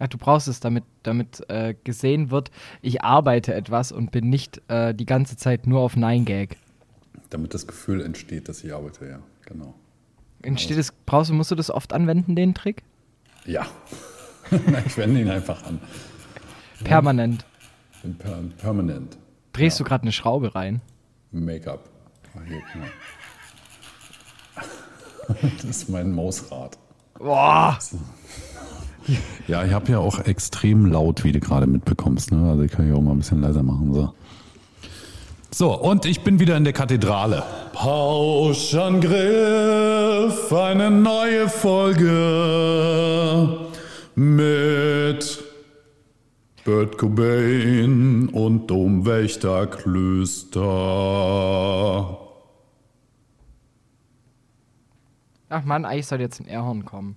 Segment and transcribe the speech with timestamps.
[0.00, 2.50] Ach, du brauchst es, damit, damit äh, gesehen wird,
[2.82, 6.56] ich arbeite etwas und bin nicht äh, die ganze Zeit nur auf Nein Gag.
[7.30, 9.74] Damit das Gefühl entsteht, dass ich arbeite, ja, genau.
[10.42, 12.84] Entsteht es, brauchst du, musst du das oft anwenden, den Trick?
[13.44, 13.66] Ja.
[14.86, 15.80] ich wende ihn einfach an.
[16.84, 17.44] Permanent.
[18.18, 19.18] Per permanent.
[19.52, 19.84] Drehst ja.
[19.84, 20.80] du gerade eine Schraube rein?
[21.32, 21.90] Make-up.
[22.34, 22.40] Ah,
[25.56, 26.78] das ist mein Mausrad.
[27.18, 27.78] Boah.
[29.46, 32.32] Ja, ich habe ja auch extrem laut, wie du gerade mitbekommst.
[32.32, 32.50] Ne?
[32.50, 33.94] Also ich kann ja auch mal ein bisschen leiser machen.
[33.94, 34.12] So.
[35.50, 37.42] So, und ich bin wieder in der Kathedrale.
[37.72, 42.08] Pauschangriff, eine neue Folge
[44.14, 45.42] mit
[46.64, 50.60] Bert Cobain und Domwächter Klöster.
[55.48, 57.16] Ach man, eigentlich soll jetzt ein Airhorn kommen.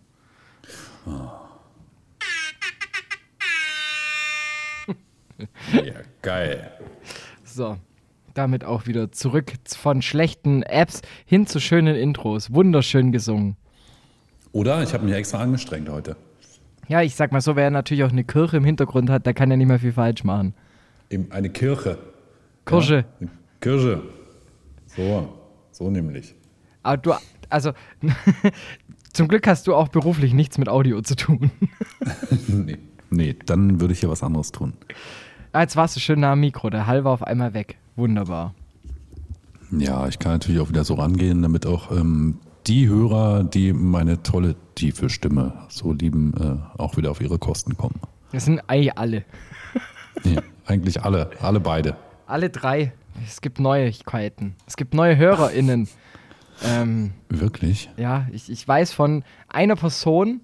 [1.06, 1.41] Oh.
[5.74, 6.72] Ja, geil.
[7.44, 7.78] So,
[8.34, 12.54] damit auch wieder zurück von schlechten Apps hin zu schönen Intros.
[12.54, 13.58] Wunderschön gesungen.
[14.52, 14.84] Oder?
[14.84, 16.16] Ich habe mich extra angestrengt heute.
[16.88, 19.50] Ja, ich sag mal so, wer natürlich auch eine Kirche im Hintergrund hat, der kann
[19.50, 20.54] ja nicht mehr viel falsch machen.
[21.10, 21.98] Eben eine Kirche.
[22.66, 23.06] Kirche.
[23.20, 23.28] Ja,
[23.60, 24.02] Kirche.
[24.88, 25.38] So,
[25.72, 26.36] so nämlich.
[26.84, 27.14] Aber du,
[27.50, 27.72] also,
[29.14, 31.52] zum Glück hast du auch beruflich nichts mit Audio zu tun.
[32.48, 32.78] nee.
[33.10, 34.74] nee, dann würde ich ja was anderes tun.
[35.54, 37.78] Ah, jetzt warst du schön nah am Mikro, der Hall war auf einmal weg.
[37.98, 38.54] Wunderbar.
[39.72, 44.24] Ja, ich kann natürlich auch wieder so rangehen, damit auch ähm, die Hörer, die meine
[44.24, 48.00] tolle, tiefe Stimme so lieben, äh, auch wieder auf ihre Kosten kommen.
[48.32, 49.26] Das sind eigentlich alle.
[50.24, 51.98] ja, eigentlich alle, alle beide.
[52.28, 52.94] Alle drei.
[53.26, 54.56] Es gibt Neuigkeiten.
[54.68, 55.90] Es gibt neue HörerInnen.
[56.64, 57.90] Ähm, Wirklich?
[57.98, 60.40] Ja, ich, ich weiß von einer Person,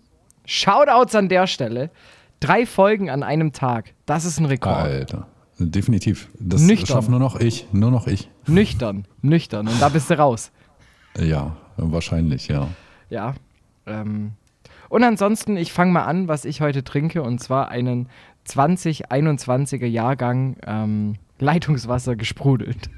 [0.45, 1.91] Shoutouts an der Stelle,
[2.39, 3.93] drei Folgen an einem Tag.
[4.05, 4.75] Das ist ein Rekord.
[4.75, 5.27] Alter.
[5.59, 6.29] Definitiv.
[6.39, 6.87] Das nüchtern.
[6.87, 7.67] schafft nur noch ich.
[7.71, 8.29] Nur noch ich.
[8.45, 9.07] Nüchtern.
[9.21, 9.67] Nüchtern.
[9.67, 10.51] Und da bist du raus.
[11.19, 12.67] Ja, wahrscheinlich, ja.
[13.09, 13.33] Ja.
[13.85, 14.33] Ähm.
[14.89, 18.07] Und ansonsten, ich fange mal an, was ich heute trinke, und zwar einen
[18.47, 22.89] 2021er Jahrgang ähm, Leitungswasser gesprudelt.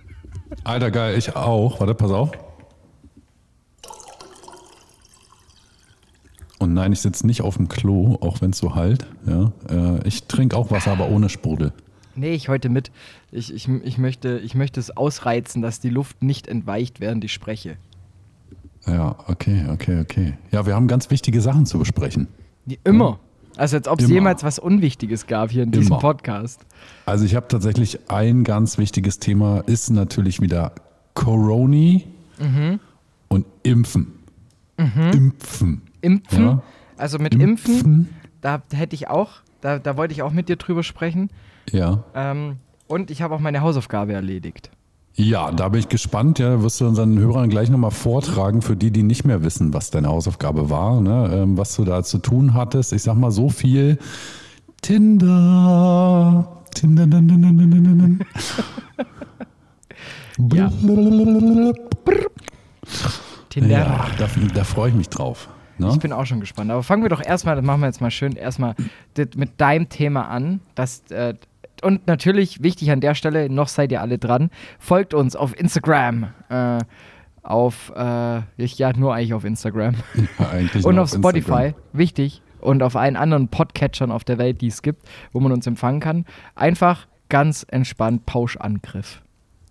[0.64, 1.80] Alter, geil, ich auch.
[1.80, 2.32] Warte, pass auf.
[6.80, 9.06] Nein, ich sitze nicht auf dem Klo, auch wenn es so halt.
[9.28, 9.52] Ja.
[9.70, 11.74] Äh, ich trinke auch Wasser, aber ohne Sprudel.
[12.16, 12.90] Nee, ich heute mit.
[13.32, 17.34] Ich, ich, ich, möchte, ich möchte es ausreizen, dass die Luft nicht entweicht, während ich
[17.34, 17.76] spreche.
[18.88, 20.34] Ja, okay, okay, okay.
[20.52, 22.28] Ja, wir haben ganz wichtige Sachen zu besprechen.
[22.66, 23.20] Die, immer.
[23.58, 26.00] Also als ob es jemals was Unwichtiges gab hier in diesem immer.
[26.00, 26.62] Podcast.
[27.06, 30.72] Also ich habe tatsächlich ein ganz wichtiges Thema, ist natürlich wieder
[31.14, 32.00] Corona
[32.40, 32.80] mhm.
[33.28, 34.14] und Impfen.
[34.78, 35.12] Mhm.
[35.12, 35.89] Impfen.
[36.02, 36.44] Impfen.
[36.44, 36.62] Ja.
[36.98, 38.10] Also mit Impfen, Impfen,
[38.42, 39.30] da hätte ich auch,
[39.62, 41.30] da, da wollte ich auch mit dir drüber sprechen.
[41.72, 42.04] Ja.
[42.14, 44.72] Ähm, und ich habe auch meine Hausaufgabe erledigt.
[45.16, 46.40] Ja, da bin ich gespannt.
[46.40, 49.92] Ja, wirst du unseren Hörern gleich nochmal vortragen, für die, die nicht mehr wissen, was
[49.92, 51.30] deine Hausaufgabe war, ne?
[51.34, 52.94] ähm, was du da zu tun hattest.
[52.94, 53.98] Ich sag mal so viel.
[54.82, 56.48] Tinder.
[56.74, 57.06] Tinder.
[60.54, 60.72] ja.
[63.50, 63.70] Tinder.
[63.70, 65.50] Ja, da, da freue ich mich drauf.
[65.80, 65.90] Ne?
[65.92, 66.72] Ich bin auch schon gespannt.
[66.72, 68.76] Aber fangen wir doch erstmal, das machen wir jetzt mal schön, erstmal
[69.36, 70.60] mit deinem Thema an.
[70.76, 71.34] Das, äh,
[71.82, 76.28] und natürlich, wichtig an der Stelle, noch seid ihr alle dran, folgt uns auf Instagram.
[76.50, 76.80] Äh,
[77.42, 79.96] auf, äh, ich, ja, nur eigentlich auf Instagram.
[80.40, 81.74] Ja, eigentlich und auf, auf Spotify, Instagram.
[81.94, 82.42] wichtig.
[82.60, 86.02] Und auf allen anderen Podcatchern auf der Welt, die es gibt, wo man uns empfangen
[86.02, 86.26] kann.
[86.56, 89.22] Einfach ganz entspannt Pauschangriff.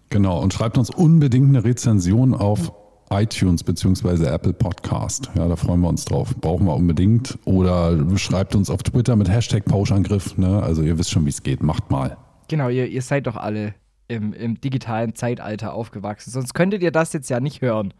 [0.08, 2.72] Genau, und schreibt uns unbedingt eine Rezension auf
[3.10, 4.26] iTunes bzw.
[4.26, 5.30] Apple Podcast.
[5.36, 6.34] Ja, da freuen wir uns drauf.
[6.36, 7.38] Brauchen wir unbedingt.
[7.44, 10.36] Oder schreibt uns auf Twitter mit Hashtag Pauschangriff.
[10.36, 10.62] Ne?
[10.62, 11.62] Also ihr wisst schon, wie es geht.
[11.62, 12.16] Macht mal.
[12.48, 13.74] Genau, ihr, ihr seid doch alle
[14.08, 16.30] im, im digitalen Zeitalter aufgewachsen.
[16.30, 17.94] Sonst könntet ihr das jetzt ja nicht hören.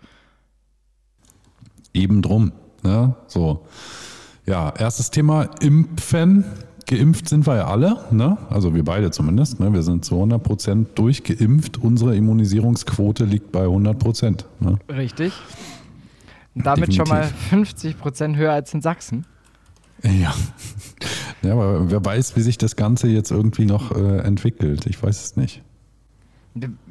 [1.92, 2.52] Eben drum.
[2.82, 3.14] Ne?
[3.26, 3.66] So.
[4.46, 6.44] Ja, erstes Thema Impfen
[6.88, 8.36] geimpft sind wir ja alle, ne?
[8.50, 9.60] also wir beide zumindest.
[9.60, 9.72] Ne?
[9.72, 11.78] Wir sind zu 100 Prozent durchgeimpft.
[11.78, 14.46] Unsere Immunisierungsquote liegt bei 100 Prozent.
[14.58, 14.78] Ne?
[14.88, 15.32] Richtig.
[16.54, 17.06] Und damit Definitiv.
[17.06, 19.26] schon mal 50 Prozent höher als in Sachsen.
[20.02, 20.34] Ja.
[21.42, 24.86] ja, aber wer weiß, wie sich das Ganze jetzt irgendwie noch äh, entwickelt.
[24.86, 25.62] Ich weiß es nicht.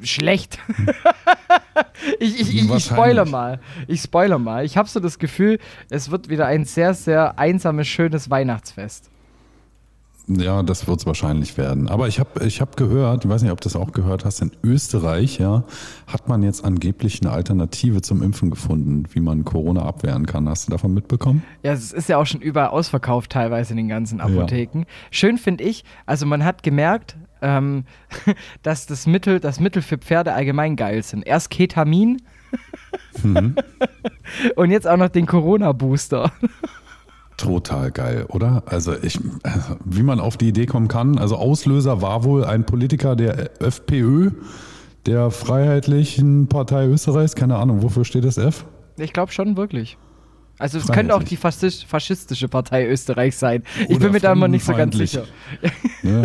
[0.02, 0.58] Schlecht.
[2.20, 3.60] ich, ich, ich, ich spoiler mal.
[3.88, 4.64] Ich spoiler mal.
[4.64, 5.58] Ich habe so das Gefühl,
[5.90, 9.10] es wird wieder ein sehr, sehr einsames, schönes Weihnachtsfest.
[10.28, 11.88] Ja, das wird es wahrscheinlich werden.
[11.88, 14.42] Aber ich habe ich hab gehört, ich weiß nicht, ob du das auch gehört hast,
[14.42, 15.64] in Österreich ja,
[16.06, 20.46] hat man jetzt angeblich eine Alternative zum Impfen gefunden, wie man Corona abwehren kann.
[20.48, 21.42] Hast du davon mitbekommen?
[21.62, 24.80] Ja, es ist ja auch schon überall ausverkauft teilweise in den ganzen Apotheken.
[24.80, 24.86] Ja.
[25.10, 27.84] Schön finde ich, also man hat gemerkt, ähm,
[28.62, 31.26] dass das Mittel, das Mittel für Pferde allgemein geil sind.
[31.26, 32.20] Erst Ketamin
[33.22, 33.56] mhm.
[34.56, 36.32] und jetzt auch noch den Corona-Booster.
[37.38, 38.64] Total geil, oder?
[38.66, 39.18] Also ich,
[39.84, 41.18] wie man auf die Idee kommen kann.
[41.18, 44.32] Also Auslöser war wohl ein Politiker der FPÖ,
[45.06, 47.36] der Freiheitlichen Partei Österreichs.
[47.36, 48.66] Keine Ahnung, wofür steht das F?
[48.96, 49.96] Ich glaube schon wirklich.
[50.58, 53.62] Also es könnte auch die faschistische Partei Österreichs sein.
[53.84, 55.24] Oder ich bin mir da immer nicht so ganz sicher.
[56.02, 56.24] Ja.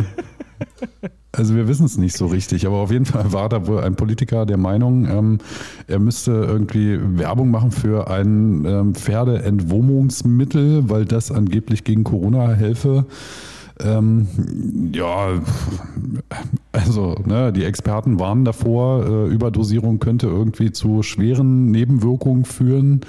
[1.36, 3.96] Also wir wissen es nicht so richtig, aber auf jeden Fall war da wohl ein
[3.96, 5.40] Politiker der Meinung, ähm,
[5.88, 13.08] er müsste irgendwie Werbung machen für ein ähm, Pferdeentwurmungsmittel, weil das angeblich gegen Corona helfe.
[13.80, 14.28] Ähm,
[14.94, 15.30] ja,
[16.72, 23.02] also ne, die Experten warnen davor, äh, Überdosierung könnte irgendwie zu schweren Nebenwirkungen führen.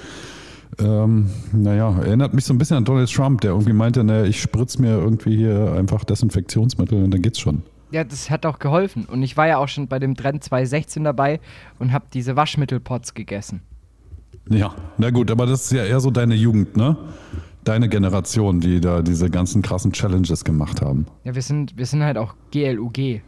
[0.79, 4.41] Ähm, naja, erinnert mich so ein bisschen an Donald Trump, der irgendwie meinte, naja, ich
[4.41, 7.63] spritze mir irgendwie hier einfach Desinfektionsmittel und dann geht's schon
[7.95, 9.05] ja, das hat auch geholfen.
[9.05, 11.39] Und ich war ja auch schon bei dem Trend 2016 dabei
[11.79, 13.61] und habe diese Waschmittelpots gegessen.
[14.49, 16.97] Ja, na gut, aber das ist ja eher so deine Jugend, ne?
[17.63, 21.07] Deine Generation, die da diese ganzen krassen Challenges gemacht haben.
[21.23, 23.21] Ja, wir sind, wir sind halt auch GLUG.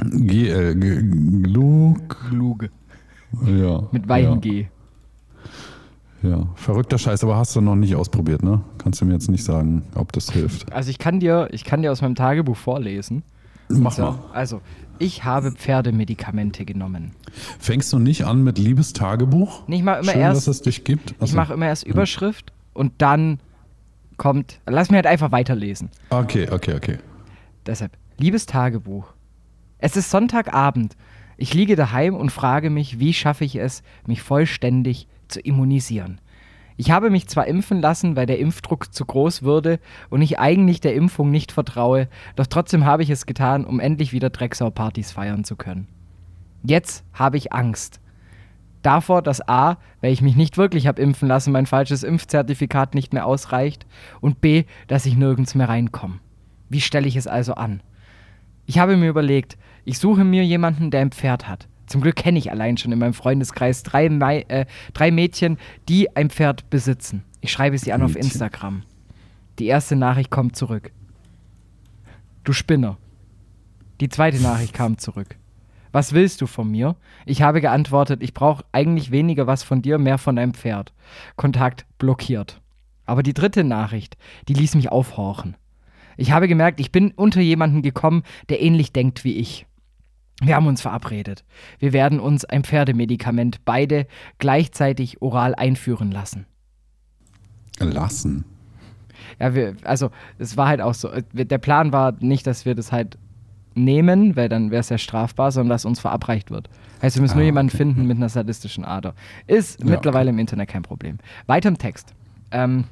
[0.00, 2.30] GL, Glug.
[2.30, 2.68] Glug.
[3.46, 3.88] Ja.
[3.90, 4.36] Mit ja.
[4.36, 4.66] G.
[6.22, 8.60] Ja, verrückter Scheiß, aber hast du noch nicht ausprobiert, ne?
[8.78, 10.72] Kannst du mir jetzt nicht sagen, ob das hilft.
[10.72, 13.22] Also ich kann dir, ich kann dir aus meinem Tagebuch vorlesen.
[13.68, 14.18] Mach mal.
[14.32, 14.60] Also,
[14.98, 17.12] ich habe Pferdemedikamente genommen.
[17.58, 19.68] Fängst du nicht an mit Liebestagebuch?
[19.68, 20.48] Nee, ich mache immer Schön, erst.
[20.48, 21.12] dass es dich gibt.
[21.12, 21.24] Achso.
[21.24, 22.80] Ich mache immer erst Überschrift ja.
[22.80, 23.40] und dann
[24.16, 24.60] kommt.
[24.66, 25.90] Lass mir halt einfach weiterlesen.
[26.10, 26.98] Okay, okay, okay.
[27.66, 29.12] Deshalb, liebes Tagebuch.
[29.78, 30.96] Es ist Sonntagabend.
[31.36, 36.20] Ich liege daheim und frage mich, wie schaffe ich es, mich vollständig zu immunisieren.
[36.76, 39.80] Ich habe mich zwar impfen lassen, weil der Impfdruck zu groß würde
[40.10, 44.12] und ich eigentlich der Impfung nicht vertraue, doch trotzdem habe ich es getan, um endlich
[44.12, 45.88] wieder Drecksau-Partys feiern zu können.
[46.62, 48.00] Jetzt habe ich Angst.
[48.82, 53.12] Davor, dass A, weil ich mich nicht wirklich habe impfen lassen, mein falsches Impfzertifikat nicht
[53.12, 53.84] mehr ausreicht
[54.20, 56.20] und B, dass ich nirgends mehr reinkomme.
[56.68, 57.82] Wie stelle ich es also an?
[58.66, 61.66] Ich habe mir überlegt, ich suche mir jemanden, der ein Pferd hat.
[61.88, 65.58] Zum Glück kenne ich allein schon in meinem Freundeskreis drei, Mai, äh, drei Mädchen,
[65.88, 67.24] die ein Pferd besitzen.
[67.40, 68.82] Ich schreibe sie an auf Instagram.
[69.58, 70.92] Die erste Nachricht kommt zurück.
[72.44, 72.98] Du Spinner.
[74.00, 75.36] Die zweite Nachricht kam zurück.
[75.90, 76.96] Was willst du von mir?
[77.24, 80.92] Ich habe geantwortet, ich brauche eigentlich weniger was von dir, mehr von deinem Pferd.
[81.36, 82.60] Kontakt blockiert.
[83.06, 84.18] Aber die dritte Nachricht,
[84.48, 85.56] die ließ mich aufhorchen.
[86.18, 89.66] Ich habe gemerkt, ich bin unter jemanden gekommen, der ähnlich denkt wie ich.
[90.40, 91.44] Wir haben uns verabredet.
[91.78, 94.06] Wir werden uns ein Pferdemedikament beide
[94.38, 96.46] gleichzeitig oral einführen lassen.
[97.80, 98.44] Lassen?
[99.40, 101.10] Ja, wir, also es war halt auch so.
[101.32, 103.18] Der Plan war nicht, dass wir das halt
[103.74, 106.68] nehmen, weil dann wäre es ja strafbar, sondern dass uns verabreicht wird.
[107.02, 107.78] Heißt, wir müssen ah, nur jemanden okay.
[107.78, 109.14] finden mit einer sadistischen Ader.
[109.46, 110.34] Ist ja, mittlerweile okay.
[110.34, 111.18] im Internet kein Problem.
[111.46, 112.14] Weiter im Text.
[112.50, 112.84] Ähm,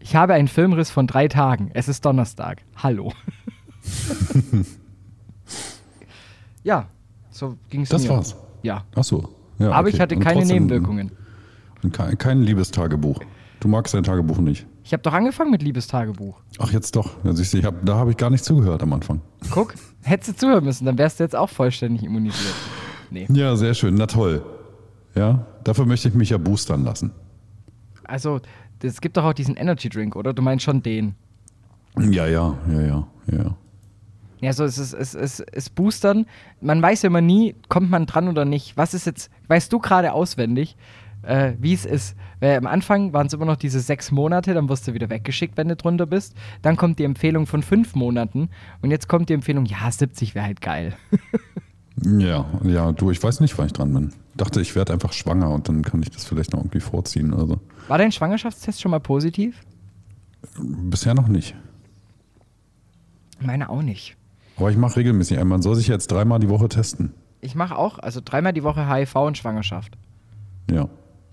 [0.00, 1.70] ich habe einen Filmriss von drei Tagen.
[1.74, 2.62] Es ist Donnerstag.
[2.76, 3.12] Hallo.
[6.68, 6.84] Ja,
[7.30, 7.98] so ging es mir.
[7.98, 8.36] Das war's.
[8.62, 8.84] Ja.
[8.94, 9.26] Ach so.
[9.58, 9.96] Ja, Aber okay.
[9.96, 11.12] ich hatte und keine Nebenwirkungen.
[11.92, 13.20] Kein, kein Liebestagebuch.
[13.60, 14.66] Du magst dein Tagebuch nicht.
[14.84, 16.42] Ich habe doch angefangen mit Liebestagebuch.
[16.58, 17.24] Ach, jetzt doch.
[17.24, 19.22] Also ich, hab, da habe ich gar nicht zugehört am Anfang.
[19.50, 22.54] Guck, hättest du zuhören müssen, dann wärst du jetzt auch vollständig immunisiert.
[23.10, 23.26] Nee.
[23.30, 23.94] Ja, sehr schön.
[23.94, 24.44] Na toll.
[25.14, 27.12] Ja, dafür möchte ich mich ja boostern lassen.
[28.04, 28.40] Also,
[28.82, 30.34] es gibt doch auch diesen Energy Drink, oder?
[30.34, 31.14] Du meinst schon den?
[31.98, 33.56] Ja, ja, ja, ja, ja.
[34.40, 36.26] Ja, so es ist es, es, es boostern.
[36.60, 38.76] Man weiß ja immer nie, kommt man dran oder nicht.
[38.76, 40.76] Was ist jetzt, weißt du gerade auswendig,
[41.22, 42.16] äh, wie es ist?
[42.40, 45.56] Weil am Anfang waren es immer noch diese sechs Monate, dann wirst du wieder weggeschickt,
[45.56, 46.36] wenn du drunter bist.
[46.62, 48.48] Dann kommt die Empfehlung von fünf Monaten
[48.80, 50.94] und jetzt kommt die Empfehlung, ja, 70 wäre halt geil.
[52.18, 54.12] ja, ja, du, ich weiß nicht, wann ich dran bin.
[54.36, 57.34] Dachte, ich werde einfach schwanger und dann kann ich das vielleicht noch irgendwie vorziehen.
[57.34, 57.58] Also.
[57.88, 59.64] War dein Schwangerschaftstest schon mal positiv?
[60.60, 61.56] Bisher noch nicht.
[63.40, 64.16] Meine auch nicht.
[64.58, 65.48] Aber ich mache regelmäßig einen.
[65.48, 67.14] Man soll sich jetzt dreimal die Woche testen.
[67.40, 69.96] Ich mache auch, also dreimal die Woche HIV und Schwangerschaft.
[70.70, 70.88] Ja.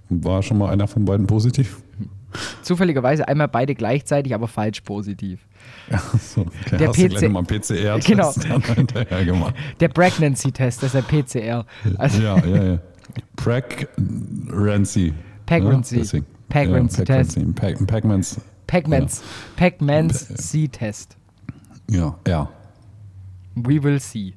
[0.09, 1.81] War schon mal einer von beiden positiv?
[2.61, 5.47] Zufälligerweise einmal beide gleichzeitig, aber falsch positiv.
[5.89, 6.41] Ja, so.
[6.41, 6.77] Okay.
[6.77, 8.59] Der Hast PC du mal einen PCR-Test genau.
[8.75, 9.55] hinterher gemacht.
[9.79, 11.65] Der Pregnancy-Test, das ist der PCR.
[11.97, 12.79] Also ja, ja, ja.
[13.35, 15.13] Pregnancy.
[15.45, 16.17] Pregnancy.
[16.17, 17.55] Ja, Pregnancy-Test.
[17.55, 19.21] Pac-Mans Pac-Mans
[19.55, 21.17] Pac-Mans C-Test.
[21.89, 22.49] Ja, ja,
[23.55, 24.33] We will see.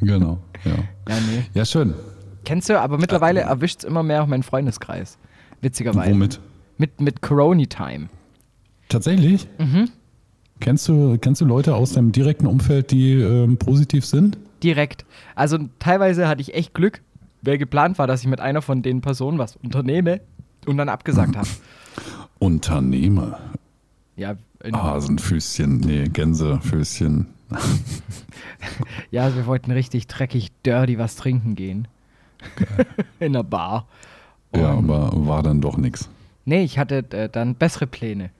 [0.00, 0.38] genau.
[0.64, 0.72] Ja,
[1.08, 1.44] Ja, nee.
[1.54, 1.94] ja schön.
[2.44, 5.16] Kennst du, aber mittlerweile erwischt es immer mehr auch meinen Freundeskreis.
[5.60, 6.10] Witzigerweise.
[6.10, 6.40] Womit?
[6.76, 8.08] Mit, mit Corona Time.
[8.88, 9.46] Tatsächlich?
[9.58, 9.90] Mhm.
[10.60, 14.38] Kennst du, kennst du Leute aus deinem direkten Umfeld, die ähm, positiv sind?
[14.62, 15.04] Direkt.
[15.34, 17.00] Also teilweise hatte ich echt Glück,
[17.42, 20.20] weil geplant war, dass ich mit einer von den Personen was unternehme
[20.66, 21.48] und dann abgesagt habe.
[22.38, 23.38] Unternehmer.
[24.16, 27.26] Ja, in, Hasenfüßchen, nee, Gänsefüßchen.
[29.10, 31.88] Ja, wir wollten richtig dreckig, dirty was trinken gehen.
[33.20, 33.86] in der Bar.
[34.54, 36.08] Ja, Und- aber war dann doch nichts.
[36.44, 38.30] Nee, ich hatte äh, dann bessere Pläne.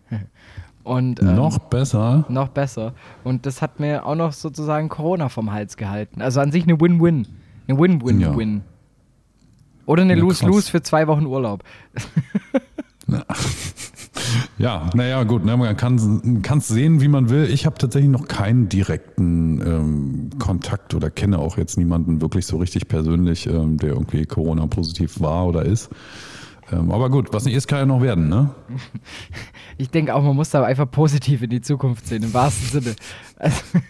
[0.82, 2.24] Und ähm, Noch besser.
[2.28, 2.94] noch besser.
[3.22, 6.20] Und das hat mir auch noch sozusagen Corona vom Hals gehalten.
[6.20, 7.28] Also an sich eine Win-Win.
[7.68, 8.62] Eine Win-Win-Win.
[9.86, 10.68] Oder eine Ja, Lose-Lose krass.
[10.70, 11.62] für zwei Wochen Urlaub.
[14.58, 17.48] Ja, naja, gut, ne, man kann es sehen, wie man will.
[17.50, 22.58] Ich habe tatsächlich noch keinen direkten ähm, Kontakt oder kenne auch jetzt niemanden wirklich so
[22.58, 25.90] richtig persönlich, ähm, der irgendwie Corona-positiv war oder ist.
[26.72, 28.50] Ähm, aber gut, was nicht ist, kann ja noch werden, ne?
[29.78, 32.94] Ich denke auch, man muss da einfach positiv in die Zukunft sehen, im wahrsten Sinne.
[33.36, 33.62] Also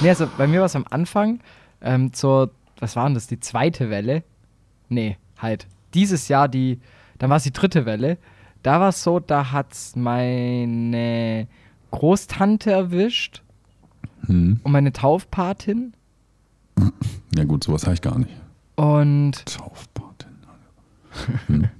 [0.00, 1.40] nee, also bei mir war es am Anfang
[1.80, 4.22] ähm, zur, was war denn das, die zweite Welle?
[4.88, 5.66] Nee, halt.
[5.94, 6.80] Dieses Jahr die,
[7.18, 8.18] dann war es die dritte Welle.
[8.62, 11.46] Da war es so, da hat es meine
[11.90, 13.42] Großtante erwischt
[14.26, 14.60] Hm.
[14.64, 15.92] und meine Taufpatin.
[17.36, 18.32] Ja gut, sowas habe ich gar nicht.
[18.74, 20.36] Und Taufpatin.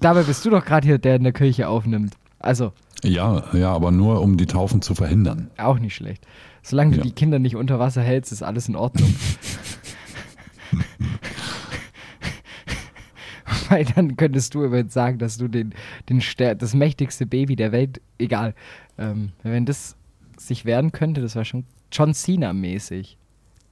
[0.00, 2.14] dabei bist du doch gerade hier, der in der Kirche aufnimmt.
[2.38, 2.72] Also,
[3.02, 5.50] Ja, ja, aber nur um die Taufen zu verhindern.
[5.58, 6.26] Auch nicht schlecht.
[6.62, 7.02] Solange du Ja.
[7.04, 9.12] die Kinder nicht unter Wasser hältst, ist alles in Ordnung.
[13.76, 15.74] Weil dann könntest du übrigens sagen, dass du den,
[16.08, 16.22] den
[16.58, 18.54] das mächtigste Baby der Welt, egal,
[18.96, 19.96] ähm, wenn das
[20.38, 23.18] sich wehren könnte, das wäre schon John Cena-mäßig.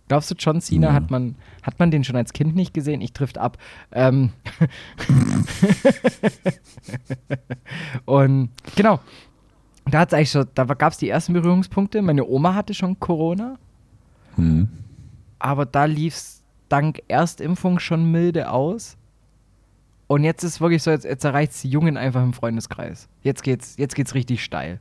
[0.09, 0.93] Glaubst du, John Cena Ja.
[0.93, 3.01] hat man hat man den schon als Kind nicht gesehen?
[3.01, 3.57] Ich trifft ab.
[3.93, 4.31] Ähm
[8.05, 9.01] Und genau,
[9.87, 12.03] da hat's eigentlich schon, da gab es die ersten Berührungspunkte.
[12.03, 13.57] Meine Oma hatte schon Corona,
[14.37, 14.69] Hm.
[15.39, 18.99] aber da lief es dank Erstimpfung schon milde aus.
[20.07, 23.09] Und jetzt ist wirklich so, jetzt, jetzt erreicht es die Jungen einfach im Freundeskreis.
[23.23, 24.81] Jetzt geht's, jetzt geht's richtig steil.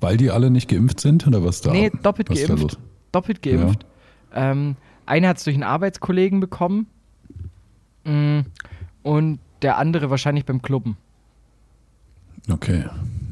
[0.00, 1.72] Weil die alle nicht geimpft sind oder was da?
[1.72, 2.78] nee, doppelt was geimpft.
[3.12, 3.86] Doppelt geimpft.
[4.32, 6.86] Ähm, einer hat es durch einen Arbeitskollegen bekommen.
[8.04, 8.40] Mm,
[9.02, 10.96] Und der andere wahrscheinlich beim Klubben.
[12.50, 12.84] Okay.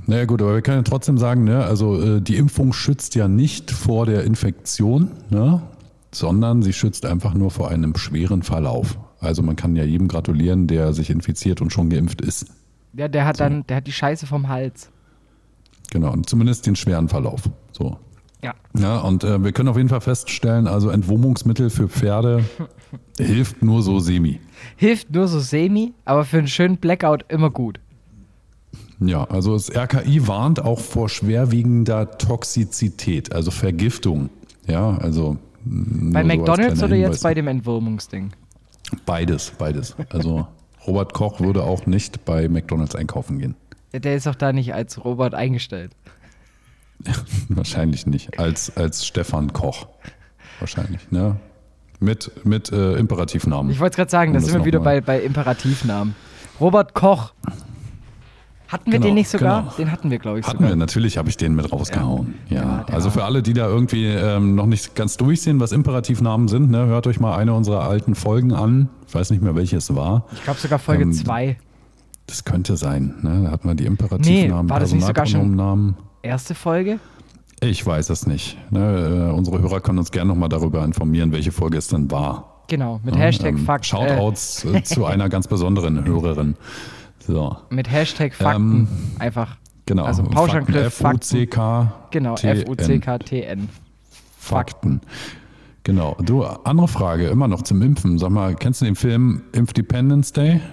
[0.06, 3.28] Naja gut, aber wir können ja trotzdem sagen, ne, also äh, die Impfung schützt ja
[3.28, 5.62] nicht vor der Infektion, ne,
[6.10, 8.98] sondern sie schützt einfach nur vor einem schweren Verlauf.
[9.22, 12.46] Also man kann ja jedem gratulieren, der sich infiziert und schon geimpft ist.
[12.94, 14.90] Ja, der hat dann, der hat die Scheiße vom Hals.
[15.90, 17.42] Genau, und zumindest den schweren Verlauf.
[17.70, 17.98] So.
[18.42, 18.54] Ja.
[18.76, 22.44] Ja, und äh, wir können auf jeden Fall feststellen, also Entwurmungsmittel für Pferde
[23.18, 24.40] hilft nur so semi.
[24.76, 27.78] Hilft nur so semi, aber für einen schönen Blackout immer gut.
[28.98, 34.30] Ja, also das RKI warnt auch vor schwerwiegender Toxizität, also Vergiftung.
[34.66, 37.22] Ja, also mm, Bei so McDonalds oder jetzt Hinweis.
[37.22, 38.30] bei dem Entwurmungsding?
[39.06, 39.96] Beides, beides.
[40.10, 40.46] Also
[40.86, 43.54] Robert Koch würde auch nicht bei McDonalds einkaufen gehen.
[43.92, 45.92] Ja, Der ist auch da nicht als Robot eingestellt.
[47.48, 48.38] Wahrscheinlich nicht.
[48.38, 49.86] Als, als Stefan Koch.
[50.60, 51.36] Wahrscheinlich, ne?
[52.00, 53.70] Mit, mit äh, Imperativnamen.
[53.70, 56.14] Ich wollte es gerade sagen, Um da das sind wir wieder bei, bei Imperativnamen.
[56.60, 57.32] Robert Koch.
[58.72, 59.60] Hatten wir Genau, den nicht sogar?
[59.62, 59.72] genau.
[59.76, 60.70] Den hatten wir, glaube ich, Hatten sogar.
[60.70, 62.34] wir, natürlich habe ich den mit rausgehauen.
[62.48, 66.48] Ja, Ja, also für alle, die da irgendwie ähm, noch nicht ganz durchsehen, was Imperativnamen
[66.48, 68.88] sind, ne, hört euch mal eine unserer alten Folgen an.
[69.06, 70.24] Ich weiß nicht mehr, welche es war.
[70.32, 71.56] Ich glaube sogar Folge Ähm, 2.
[72.26, 73.14] Das könnte sein.
[73.20, 73.42] Ne?
[73.44, 75.94] Da hat man die Imperativnamen, Nee, war das nicht sogar schon-.
[76.22, 76.98] Erste Folge?
[77.60, 78.56] Ich weiß es nicht.
[78.70, 79.28] Ne?
[79.30, 82.62] Äh, unsere Hörer können uns gerne nochmal darüber informieren, welche Folge es denn war.
[82.68, 83.84] Genau, mit Ja, Hashtag ähm, Fakt.
[83.84, 86.54] Äh, Shoutouts äh, zu einer ganz besonderen Hörerin.
[87.24, 88.88] So, mit Hashtag Fakten.
[89.18, 89.56] Einfach.
[89.86, 90.04] genau.
[90.04, 91.16] Also Pauschangriff, Fakten.
[91.20, 91.92] F-U-C-K.
[92.10, 93.68] Genau, F-U-C-K-T-N.
[94.38, 95.00] Fakten.
[95.84, 96.16] Genau.
[96.22, 98.18] Du, andere Frage, immer noch zum Impfen.
[98.18, 100.60] Sag mal, kennst du den Film Impfdependence Day?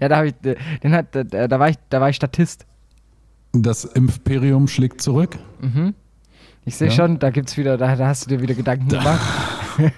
[0.00, 2.66] Ja, da habe ich, äh, den hat, da, da war ich, da war ich Statist.
[3.52, 5.36] Das Impfperium schlägt zurück?
[6.64, 6.94] Ich sehe Ja.
[6.94, 9.20] schon, da gibt's wieder, da, da hast du dir wieder Gedanken gemacht.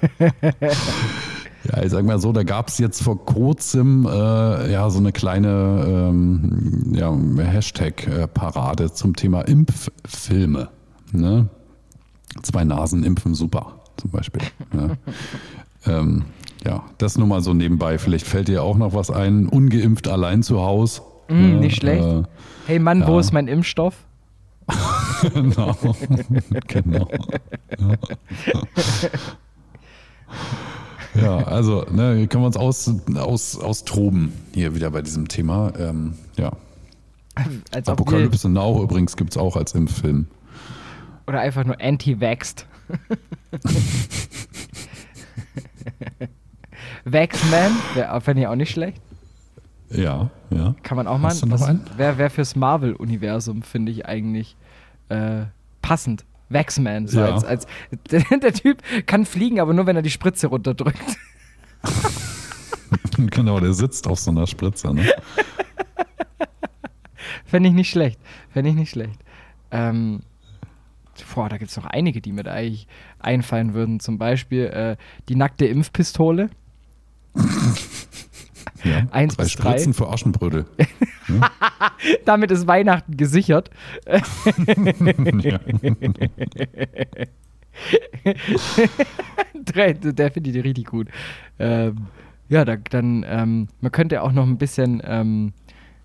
[1.70, 5.12] Ja, ich sag mal so, da gab es jetzt vor kurzem äh, ja so eine
[5.12, 10.68] kleine ähm, ja, Hashtag-Parade zum Thema Impffilme.
[11.12, 11.48] Ne?
[12.42, 14.42] Zwei Nasen impfen super, zum Beispiel.
[14.72, 14.96] ne?
[15.86, 16.24] ähm,
[16.64, 17.98] Ja, das nur mal so nebenbei.
[17.98, 19.46] Vielleicht fällt dir auch noch was ein.
[19.46, 21.02] Ungeimpft allein zu Hause.
[21.28, 22.04] Mm, nicht schlecht.
[22.04, 22.22] Äh,
[22.66, 23.20] Hey Mann, wo ja.
[23.20, 23.94] ist mein Impfstoff?
[25.34, 25.76] genau.
[26.68, 27.08] genau.
[27.78, 27.94] Ja.
[31.14, 35.72] Ja, also, ne, hier können wir uns aus, aus, austoben hier wieder bei diesem Thema.
[35.78, 36.52] Ähm, ja.
[37.72, 40.26] Als Apokalypse Now übrigens gibt es auch als Impffilm.
[41.26, 42.66] oder einfach nur anti-vaxxed.
[47.04, 47.72] Vaxman,
[48.20, 49.00] fände ich auch nicht schlecht.
[49.90, 50.74] Ja, ja.
[50.82, 51.28] Kann man auch mal.
[51.28, 51.84] Hast du noch einen?
[51.96, 54.56] Wäre wär fürs Marvel-Universum, finde ich eigentlich
[55.08, 55.42] äh,
[55.82, 56.24] passend.
[56.50, 57.32] Vaxman, so Ja.
[57.34, 57.66] als, als
[58.10, 61.00] der, der Typ kann fliegen, aber nur wenn er die Spritze runterdrückt.
[63.16, 64.92] genau, der sitzt auf so einer Spritze.
[64.92, 65.10] Ne?
[67.46, 68.20] Fände ich nicht schlecht.
[68.50, 69.20] Fände ich nicht schlecht.
[69.70, 70.20] Ähm,
[71.34, 72.86] boah, da gibt es noch einige, die mir da eigentlich
[73.18, 74.00] einfallen würden.
[74.00, 74.96] Zum Beispiel äh,
[75.28, 76.50] die nackte Impfpistole.
[78.84, 79.06] Ja.
[79.10, 79.70] Eins Drei bis drei.
[79.70, 80.66] Spritzen für Aschenbrödel.
[82.24, 83.70] Damit ist Weihnachten gesichert.
[84.06, 84.20] ja.
[89.54, 91.08] Der finde ich richtig gut.
[91.58, 92.06] Ähm,
[92.48, 95.52] ja, da, dann, ähm, man könnte auch noch ein bisschen ähm,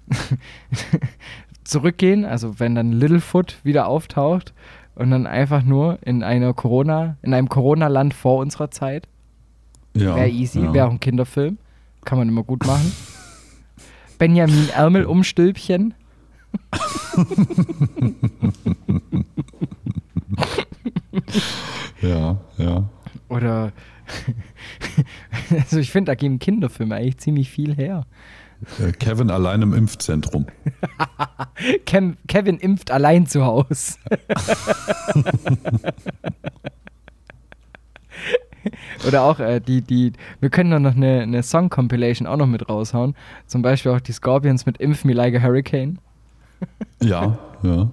[1.64, 4.54] zurückgehen, also wenn dann Littlefoot wieder auftaucht
[4.94, 9.08] und dann einfach nur in einer Corona, in einem Corona-Land vor unserer Zeit.
[9.96, 10.16] ja.
[10.16, 10.74] Wäre easy, ja.
[10.74, 11.58] wäre auch ein Kinderfilm.
[12.06, 12.92] Kann man immer gut machen.
[14.18, 15.94] Benjamin Ärmel Umstülpchen.
[22.02, 22.90] Ja, ja.
[23.28, 23.74] Oder
[25.50, 28.06] also ich finde, da geben Kinderfilme eigentlich ziemlich viel her.
[28.80, 30.46] Äh, Kevin allein im Impfzentrum.
[31.86, 33.96] Kev Kevin impft allein zu Hause.
[39.08, 42.70] Oder auch äh, die, die, wir können doch noch eine, eine Song-Compilation auch noch mit
[42.70, 43.16] raushauen.
[43.48, 46.00] Zum Beispiel auch die Scorpions mit Impf Me Like a Hurricane.
[47.04, 47.90] Ja, ja.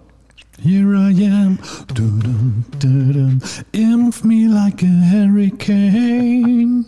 [0.62, 3.40] Here I am, dudum, dudum,
[3.72, 6.84] impf me like a hurricane.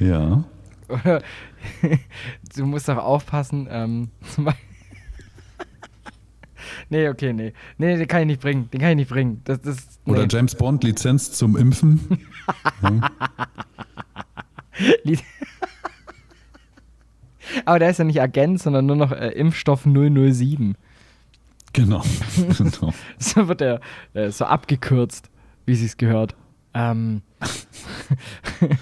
[0.00, 0.42] Ja.
[0.88, 1.22] Oder
[2.56, 4.71] du musst auch aufpassen, ähm, zum Beispiel.
[6.90, 7.52] Nee, okay, nee.
[7.78, 8.68] Nee, den kann ich nicht bringen.
[8.70, 9.40] Den kann ich nicht bringen.
[9.44, 10.12] Das, das, nee.
[10.12, 12.00] Oder James Bond, Lizenz zum Impfen.
[15.04, 15.22] Lied-
[17.64, 20.76] Aber der ist ja nicht Agent, sondern nur noch äh, Impfstoff 007.
[21.72, 22.02] Genau.
[22.58, 22.92] genau.
[23.18, 23.80] So wird er
[24.14, 25.30] äh, so abgekürzt,
[25.66, 26.34] wie sie es gehört.
[26.74, 27.22] Ähm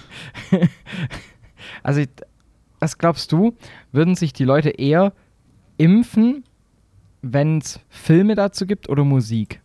[1.83, 2.09] also, ich-
[2.79, 3.55] was glaubst du,
[3.91, 5.13] würden sich die Leute eher
[5.77, 6.43] impfen,
[7.21, 9.61] wenn es Filme dazu gibt oder Musik?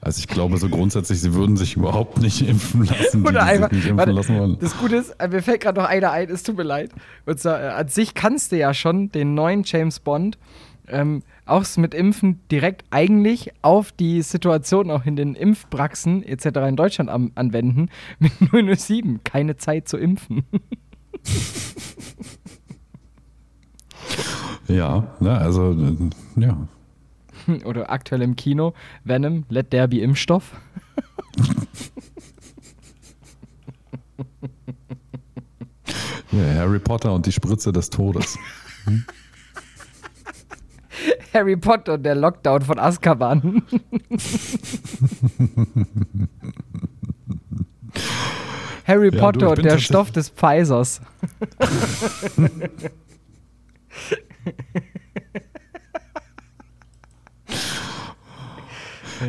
[0.00, 3.50] Also ich glaube so grundsätzlich, sie würden sich überhaupt nicht impfen lassen, die, Oder die
[3.50, 4.58] einfach, nicht impfen warte, lassen wollen.
[4.60, 6.90] das Gute ist, äh, mir fällt gerade noch einer ein, es tut mir leid.
[7.24, 10.38] Und zwar, äh, an sich kannst du ja schon den neuen James Bond
[10.88, 16.46] ähm, auch mit Impfen direkt eigentlich auf die Situation auch in den Impfpraxen etc.
[16.68, 17.88] in Deutschland am, anwenden.
[18.18, 18.32] Mit
[18.78, 20.44] 007, keine Zeit zu impfen.
[24.68, 25.76] Ja, ne, also
[26.36, 26.56] ja.
[27.64, 28.74] Oder aktuell im Kino,
[29.04, 30.52] Venom, Let There Be Impfstoff.
[36.32, 36.54] ja.
[36.56, 38.38] Harry Potter und die Spritze des Todes.
[41.34, 43.62] Harry Potter und der Lockdown von Azkaban.
[48.86, 51.00] Harry Ja, Potter du, und der Stoff des Pfeifers.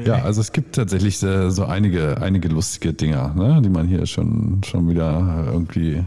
[0.06, 4.06] Ja, also es gibt tatsächlich äh, so einige, einige lustige Dinger, ne, die man hier
[4.06, 6.04] schon, schon wieder irgendwie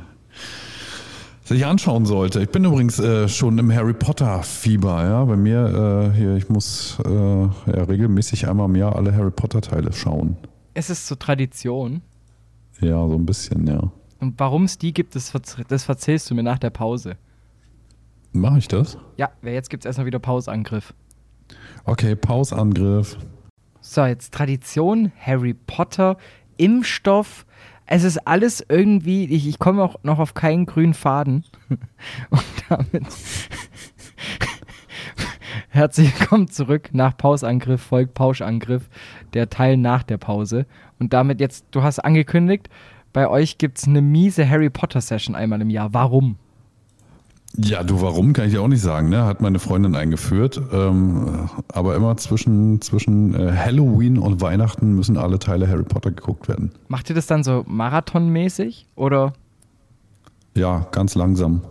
[1.44, 2.42] sich anschauen sollte.
[2.42, 5.24] Ich bin übrigens äh, schon im Harry Potter Fieber, ja.
[5.24, 7.48] Bei mir äh, hier, ich muss äh, ja,
[7.88, 10.36] regelmäßig einmal im Jahr alle Harry Potter Teile schauen.
[10.74, 12.02] Es ist so Tradition.
[12.80, 13.90] Ja, so ein bisschen, ja.
[14.20, 17.16] Und warum es die gibt, das, verz- das verzählst du mir nach der Pause.
[18.32, 18.96] Mache ich das?
[19.16, 20.94] Ja, jetzt gibt es erstmal wieder Pausangriff.
[21.84, 23.18] Okay, Pausangriff.
[23.80, 26.16] So, jetzt Tradition, Harry Potter,
[26.56, 27.44] Impfstoff.
[27.86, 31.44] Es ist alles irgendwie, ich, ich komme auch noch auf keinen grünen Faden.
[32.30, 33.02] Und damit
[35.70, 36.90] herzlich willkommen zurück.
[36.92, 38.88] Nach Pausangriff folgt Pauschangriff,
[39.34, 40.66] der Teil nach der Pause.
[41.00, 42.68] Und damit jetzt, du hast angekündigt,
[43.12, 45.92] bei euch gibt es eine miese Harry Potter Session einmal im Jahr.
[45.92, 46.36] Warum?
[47.56, 49.08] Ja, du, warum, kann ich dir auch nicht sagen.
[49.08, 49.24] Ne?
[49.24, 50.60] Hat meine Freundin eingeführt.
[50.72, 56.48] Ähm, aber immer zwischen, zwischen äh, Halloween und Weihnachten müssen alle Teile Harry Potter geguckt
[56.48, 56.70] werden.
[56.88, 59.32] Macht ihr das dann so marathonmäßig oder?
[60.56, 61.62] Ja, ganz langsam.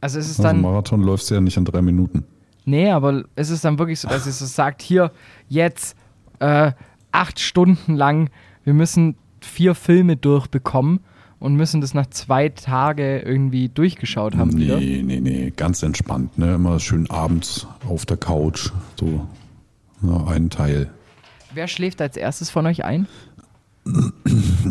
[0.00, 0.60] Also ist es Also dann.
[0.60, 2.24] Marathon läufst du ja nicht in drei Minuten.
[2.66, 5.10] Nee, aber ist es dann wirklich so, dass ihr so sagt, hier,
[5.48, 5.96] jetzt
[6.38, 6.72] äh,
[7.12, 8.30] acht Stunden lang,
[8.64, 11.00] wir müssen vier Filme durchbekommen
[11.40, 14.78] und müssen das nach zwei Tage irgendwie durchgeschaut haben wieder?
[14.78, 16.38] Nee, nee, nee, ganz entspannt.
[16.38, 16.54] Ne?
[16.54, 18.70] Immer schön abends auf der Couch.
[18.98, 19.26] So
[20.02, 20.90] ja, ein Teil.
[21.52, 23.08] Wer schläft als erstes von euch ein?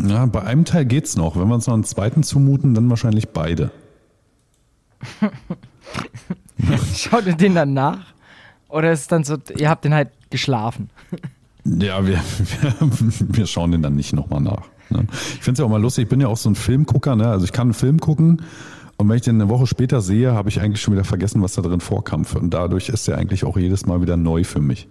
[0.06, 1.36] Ja, bei einem Teil geht's noch.
[1.36, 3.72] Wenn wir uns noch einen zweiten zumuten, dann wahrscheinlich beide.
[6.94, 8.14] Schaut ihr den dann nach?
[8.68, 10.90] Oder ist es dann so, ihr habt den halt geschlafen?
[11.64, 12.18] Ja, wir,
[12.80, 14.68] wir, wir schauen den dann nicht nochmal nach.
[14.90, 15.06] Ne?
[15.10, 17.28] Ich finde es ja auch mal lustig, ich bin ja auch so ein Filmgucker, ne?
[17.28, 18.42] also ich kann einen Film gucken
[18.96, 21.54] und wenn ich den eine Woche später sehe, habe ich eigentlich schon wieder vergessen, was
[21.54, 22.26] da drin vorkam.
[22.34, 24.88] Und dadurch ist der eigentlich auch jedes Mal wieder neu für mich.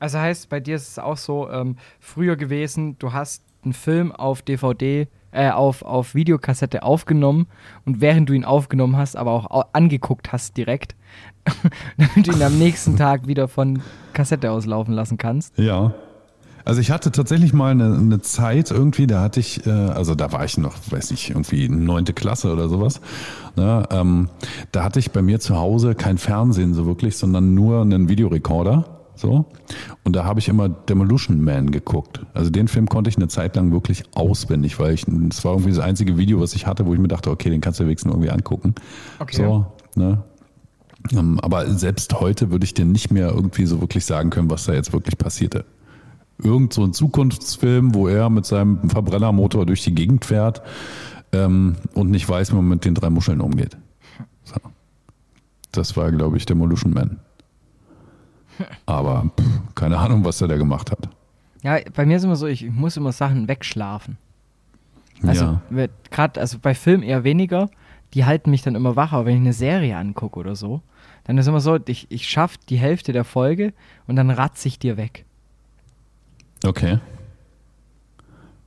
[0.00, 4.10] Also heißt, bei dir ist es auch so ähm, früher gewesen, du hast einen Film
[4.10, 7.46] auf DVD, äh, auf, auf Videokassette aufgenommen
[7.84, 10.96] und während du ihn aufgenommen hast, aber auch au- angeguckt hast direkt,
[11.96, 13.80] damit du ihn am nächsten Tag wieder von
[14.12, 15.56] Kassette auslaufen lassen kannst.
[15.56, 15.94] Ja.
[16.64, 20.32] Also ich hatte tatsächlich mal eine, eine Zeit irgendwie, da hatte ich, äh, also da
[20.32, 23.00] war ich noch, weiß nicht, irgendwie neunte Klasse oder sowas.
[23.56, 24.28] Ne, ähm,
[24.70, 28.84] da hatte ich bei mir zu Hause kein Fernsehen so wirklich, sondern nur einen Videorekorder.
[29.14, 29.44] So.
[30.04, 32.20] Und da habe ich immer Demolition Man geguckt.
[32.34, 35.70] Also den Film konnte ich eine Zeit lang wirklich auswendig, weil ich, das war irgendwie
[35.70, 38.12] das einzige Video, was ich hatte, wo ich mir dachte, okay, den kannst du wenigstens
[38.12, 38.74] irgendwie angucken.
[39.18, 39.36] Okay.
[39.36, 40.22] So, ne?
[41.12, 44.64] Ähm, Aber selbst heute würde ich dir nicht mehr irgendwie so wirklich sagen können, was
[44.64, 45.64] da jetzt wirklich passierte.
[46.38, 50.62] Irgend so ein Zukunftsfilm, wo er mit seinem Verbrennermotor durch die Gegend fährt
[51.32, 53.76] ähm, und nicht weiß, wie man mit den drei Muscheln umgeht.
[54.44, 54.56] So.
[55.70, 57.20] Das war, glaube ich, Demolition Man.
[58.86, 61.08] Aber pff, keine Ahnung, was er da gemacht hat.
[61.62, 64.18] Ja, bei mir ist immer so, ich, muss immer Sachen wegschlafen.
[65.24, 65.86] Also ja.
[66.10, 67.70] gerade, also bei Filmen eher weniger,
[68.14, 70.82] die halten mich dann immer wach, aber wenn ich eine Serie angucke oder so,
[71.24, 73.72] dann ist immer so, ich, ich schaffe die Hälfte der Folge
[74.06, 75.24] und dann ratze ich dir weg.
[76.64, 76.98] Okay.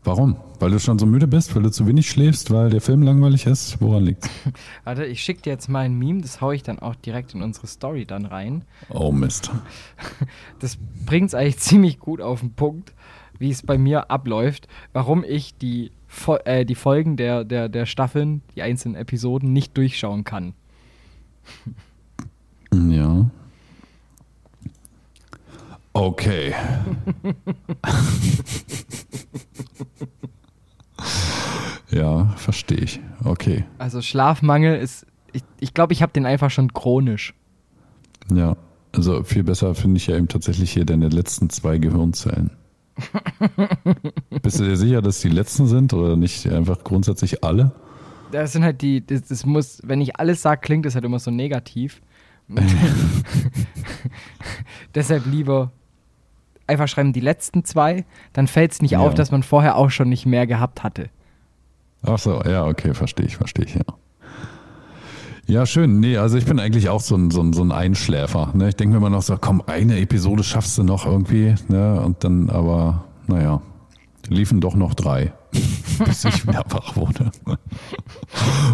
[0.03, 0.37] Warum?
[0.59, 3.47] Weil du schon so müde bist, weil du zu wenig schläfst, weil der Film langweilig
[3.47, 3.81] ist?
[3.81, 4.29] Woran liegt's?
[4.83, 7.41] Warte, ich schicke dir jetzt mal ein Meme, das haue ich dann auch direkt in
[7.41, 8.63] unsere Story dann rein.
[8.89, 9.51] Oh Mist.
[10.59, 12.93] Das bringt es eigentlich ziemlich gut auf den Punkt,
[13.39, 15.91] wie es bei mir abläuft, warum ich die,
[16.45, 20.53] äh, die Folgen der, der, der Staffeln, die einzelnen Episoden nicht durchschauen kann.
[22.73, 23.29] Ja.
[25.95, 26.53] Okay.
[31.89, 32.99] ja, verstehe ich.
[33.23, 33.63] Okay.
[33.77, 37.33] Also Schlafmangel ist, ich glaube, ich, glaub, ich habe den einfach schon chronisch.
[38.29, 38.57] Ja.
[38.91, 42.51] Also viel besser finde ich ja eben tatsächlich hier deine letzten zwei Gehirnzellen.
[44.41, 47.71] Bist du dir sicher, dass die letzten sind oder nicht einfach grundsätzlich alle?
[48.33, 51.19] Das sind halt die, das, das muss, wenn ich alles sage, klingt das halt immer
[51.19, 52.01] so negativ.
[54.93, 55.71] Deshalb lieber
[56.67, 58.99] einfach schreiben die letzten zwei, dann fällt es nicht Ja.
[58.99, 61.09] auf, dass man vorher auch schon nicht mehr gehabt hatte.
[62.03, 63.81] Ach so, ja, okay, verstehe ich, verstehe ich, ja.
[65.47, 65.99] Ja, schön.
[65.99, 68.49] Nee, also ich bin eigentlich auch so ein, so ein, so ein Einschläfer.
[68.55, 68.69] Ne?
[68.69, 71.53] Ich denke mir immer noch so, komm, eine Episode schaffst du noch irgendwie.
[71.67, 72.01] Ne?
[72.01, 73.61] Und dann aber, naja,
[74.27, 75.33] liefen doch noch drei,
[76.05, 77.29] bis ich wieder wach wurde.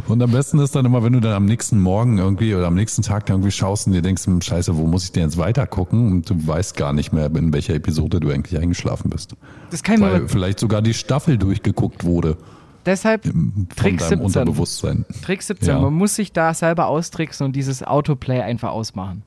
[0.07, 2.75] Und am besten ist dann immer, wenn du dann am nächsten Morgen irgendwie oder am
[2.75, 5.37] nächsten Tag dann irgendwie schaust und dir denkst, hm, scheiße, wo muss ich denn jetzt
[5.37, 6.11] weiter gucken?
[6.11, 9.35] Und du weißt gar nicht mehr, in welcher Episode du eigentlich eingeschlafen bist.
[9.69, 12.37] Das kann Weil vielleicht sogar die Staffel durchgeguckt wurde
[12.85, 14.19] Deshalb von Trick deinem 17.
[14.21, 15.05] Unterbewusstsein.
[15.23, 15.79] Trick 17, Ja.
[15.79, 19.23] man muss sich da selber austricksen und dieses Autoplay einfach ausmachen.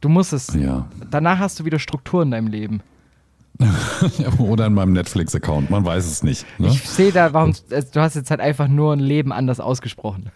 [0.00, 0.52] Du musst es.
[0.54, 0.86] Ja.
[1.10, 2.80] Danach hast du wieder Struktur in deinem Leben.
[4.38, 6.46] Oder in meinem Netflix-Account, man weiß es nicht.
[6.58, 6.68] Ne?
[6.68, 7.54] Ich sehe da, warum.
[7.70, 10.30] Also, du hast jetzt halt einfach nur ein Leben anders ausgesprochen.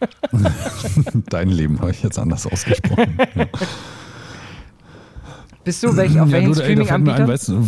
[1.28, 3.18] Dein Leben habe ich jetzt anders ausgesprochen.
[3.34, 3.46] ja.
[5.64, 7.28] Bist du welch, auf ja, welchen Streaming-Anbietern?
[7.28, 7.64] weißt du,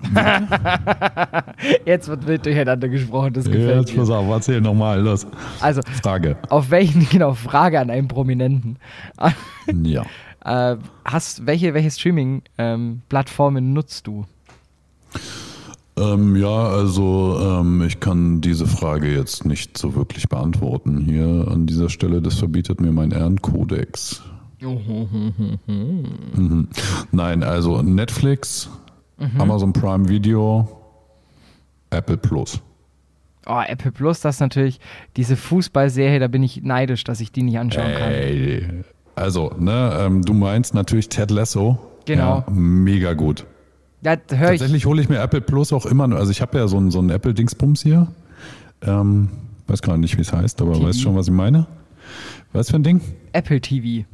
[1.84, 4.00] Jetzt wird wild durcheinander gesprochen, das ja, gefällt jetzt mir.
[4.00, 5.26] pass auf, erzähl nochmal, los.
[5.60, 6.36] Also, Frage.
[6.48, 8.78] auf welchen, genau, Frage an einen Prominenten.
[9.82, 10.04] Ja.
[10.44, 14.26] Äh, hast, welche welche Streaming-Plattformen nutzt du?
[15.96, 21.66] Ähm, ja, also ähm, ich kann diese Frage jetzt nicht so wirklich beantworten hier an
[21.66, 22.22] dieser Stelle.
[22.22, 24.22] Das verbietet mir mein Ehrenkodex.
[24.60, 26.68] Mhm.
[27.12, 28.70] Nein, also Netflix,
[29.38, 30.68] Amazon Prime Video,
[31.90, 32.60] Apple Plus.
[33.46, 34.80] Oh, Apple Plus, das ist natürlich
[35.16, 38.10] diese Fußballserie, da bin ich neidisch, dass ich die nicht anschauen kann.
[38.10, 38.84] Ey,
[39.20, 41.78] also, ne, ähm, du meinst natürlich Ted Lasso.
[42.06, 42.44] Genau.
[42.46, 43.46] Ja, mega gut.
[44.02, 44.60] Da höre ich.
[44.60, 46.98] Tatsächlich hole ich mir Apple Plus auch immer, also ich habe ja so einen, so
[46.98, 48.08] einen Apple-Dingsbums hier.
[48.82, 49.28] Ähm,
[49.66, 50.86] weiß gar nicht, wie es heißt, aber TV.
[50.86, 51.66] weißt schon, was ich meine?
[52.52, 53.00] Was für ein Ding?
[53.32, 54.06] Apple TV.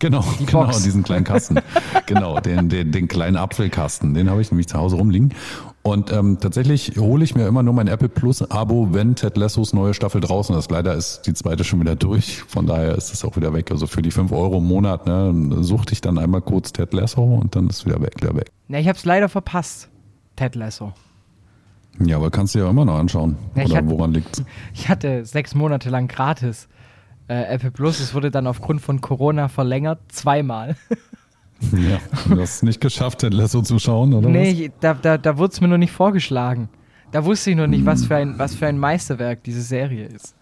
[0.00, 0.82] Genau, genau, Box.
[0.82, 1.58] diesen kleinen Kasten.
[2.06, 4.14] genau, den, den, den kleinen Apfelkasten.
[4.14, 5.34] Den habe ich nämlich zu Hause rumliegen.
[5.82, 9.72] Und ähm, tatsächlich hole ich mir immer nur mein Apple Plus Abo, wenn Ted Lassos
[9.72, 10.70] neue Staffel draußen ist.
[10.70, 12.42] Leider ist die zweite schon wieder durch.
[12.42, 13.70] Von daher ist es auch wieder weg.
[13.70, 15.32] Also für die 5 Euro im Monat ne,
[15.64, 18.50] suchte ich dann einmal kurz Ted Lasso und dann ist es wieder weg, wieder weg.
[18.68, 19.88] Ja, ich habe es leider verpasst.
[20.36, 20.92] Ted Lasso.
[21.98, 23.36] Ja, aber kannst du ja immer noch anschauen.
[23.54, 24.42] Ja, Oder hab- woran liegt's?
[24.74, 26.68] Ich hatte sechs Monate lang gratis
[27.28, 28.00] äh, Apple Plus.
[28.00, 30.76] Es wurde dann aufgrund von Corona verlängert, zweimal.
[31.72, 34.80] Ja, du hast es nicht geschafft, Ted Lasso zu schauen, oder nee, was?
[34.80, 36.68] da, da, da wurde es mir noch nicht vorgeschlagen.
[37.12, 40.34] Da wusste ich noch nicht, was für ein, was für ein Meisterwerk diese Serie ist.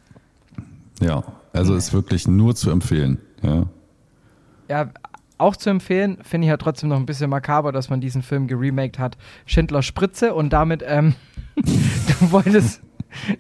[1.01, 3.19] Ja, also ist wirklich nur zu empfehlen.
[3.43, 3.67] Ja.
[4.69, 4.91] Ja,
[5.39, 8.49] auch zu empfehlen, finde ich ja trotzdem noch ein bisschen makaber, dass man diesen Film
[8.49, 9.17] geremaked hat.
[9.47, 11.15] Schindler Spritze und damit, ähm,
[11.57, 12.83] du wolltest,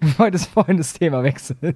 [0.00, 1.74] du wolltest vorhin das Thema wechseln.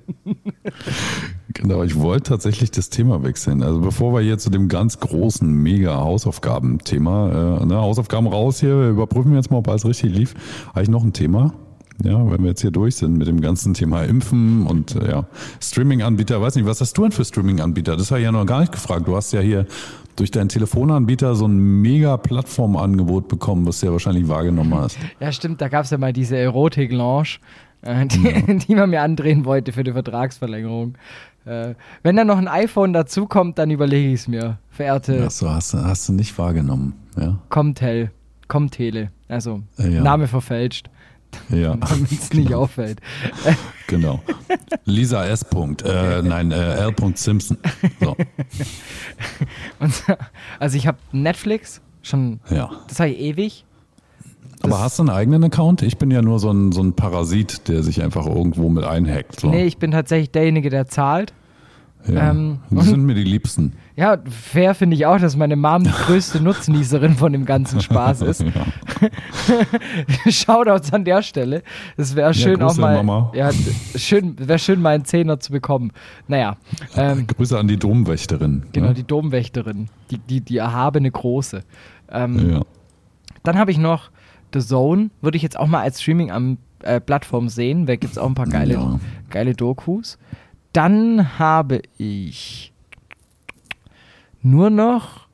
[1.55, 3.63] Genau, ich wollte tatsächlich das Thema wechseln.
[3.63, 8.79] Also bevor wir hier zu dem ganz großen, mega Hausaufgaben-Thema, äh, ne, Hausaufgaben raus hier,
[8.79, 10.35] wir überprüfen jetzt mal, ob alles richtig lief,
[10.71, 11.53] habe ich noch ein Thema.
[12.03, 15.27] Ja, wenn wir jetzt hier durch sind mit dem ganzen Thema Impfen und äh, ja,
[15.61, 17.97] Streaming-Anbieter, weiß nicht, was hast du denn für Streaming-Anbieter?
[17.97, 19.07] Das habe ich ja noch gar nicht gefragt.
[19.07, 19.67] Du hast ja hier
[20.17, 24.99] durch deinen Telefonanbieter so ein mega Plattformangebot bekommen, was du ja wahrscheinlich wahrgenommen hast.
[25.21, 27.39] Ja, stimmt, da gab es ja mal diese Erotik-Lounge,
[27.83, 30.95] äh, die, die man mir andrehen wollte für die Vertragsverlängerung.
[31.45, 34.59] Äh, wenn da noch ein iPhone dazukommt, dann überlege ich es mir.
[34.71, 36.95] Verehrte Ach so, hast, du- hast du nicht wahrgenommen.
[37.19, 38.11] Ja, Comtel,
[38.49, 40.03] Comtele, also Äh, ja.
[40.03, 40.89] Name verfälscht,
[41.51, 41.75] ja.
[41.81, 43.01] damit es nicht auffällt.
[43.89, 44.23] Genau.
[44.87, 45.45] Lisa S.
[45.45, 45.83] Punkt.
[45.83, 46.95] Äh, nein, äh, L.
[47.15, 47.59] Simpson.
[48.01, 48.17] So,
[49.81, 49.93] Und,
[50.59, 52.71] also ich habe Netflix, schon, ja.
[52.89, 53.65] das habe ich ewig.
[54.63, 55.83] Aber hast du einen eigenen Account?
[55.83, 59.41] Ich bin ja nur so ein, so ein Parasit, der sich einfach irgendwo mit einhackt.
[59.41, 59.51] So.
[59.51, 61.33] Nee, ich bin tatsächlich derjenige, der zahlt.
[62.07, 62.31] ja.
[62.31, 63.75] ähm, Die sind mir die Liebsten.
[63.95, 68.21] Ja, fair finde ich auch, dass meine Mom die größte Nutznießerin von dem ganzen Spaß
[68.23, 68.41] ist.
[68.43, 68.51] Ja.
[70.31, 71.63] Shoutouts an der Stelle.
[71.97, 72.97] Es wäre schön auch Grüße, mal.
[73.03, 73.33] Mama.
[73.35, 73.51] Ja,
[73.97, 75.93] schön, wäre schön, mal einen Zehner zu bekommen.
[76.29, 76.57] Naja,
[76.97, 78.65] ähm, Grüße an die Domwächterin.
[78.73, 78.95] genau, ne?
[78.95, 81.63] die Domwächterin, die, die, die erhabene Große.
[82.11, 82.61] Ähm, Ja.
[83.45, 84.11] Dann habe ich noch
[84.53, 87.87] The Zone, würde ich jetzt auch mal als Streaming-Plattform sehen.
[87.87, 89.01] Da gibt es auch ein paar geile, Ja.
[89.31, 90.19] geile Dokus.
[90.73, 92.73] Dann habe ich
[94.43, 95.27] nur noch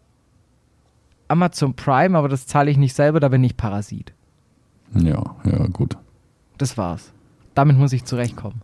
[1.29, 4.13] Amazon Prime, aber das zahle ich nicht selber, da bin ich Parasit.
[4.95, 5.97] ja, ja, gut.
[6.57, 7.13] Das war's.
[7.55, 8.63] Damit muss ich zurechtkommen.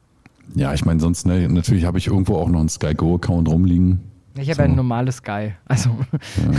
[0.54, 4.00] Ja, ich meine, sonst, ne, natürlich habe ich irgendwo auch noch einen Sky Go-Account rumliegen.
[4.36, 4.62] Ich habe So.
[4.62, 5.52] ein normales Sky.
[5.66, 5.90] Also,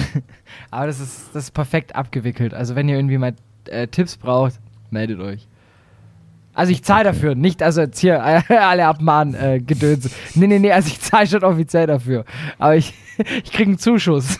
[0.71, 2.53] aber das ist, das ist perfekt abgewickelt.
[2.53, 3.35] Also, wenn ihr irgendwie mal
[3.69, 4.59] äh, Tipps braucht,
[4.91, 5.47] meldet euch.
[6.53, 7.35] Also, ich zahle dafür.
[7.35, 10.09] Nicht, also jetzt hier äh, alle abmahnen, äh, Gedöns.
[10.35, 12.23] Nee, nee, nee, also ich zahle schon offiziell dafür.
[12.57, 12.93] Aber ich,
[13.43, 14.39] ich kriege einen Zuschuss.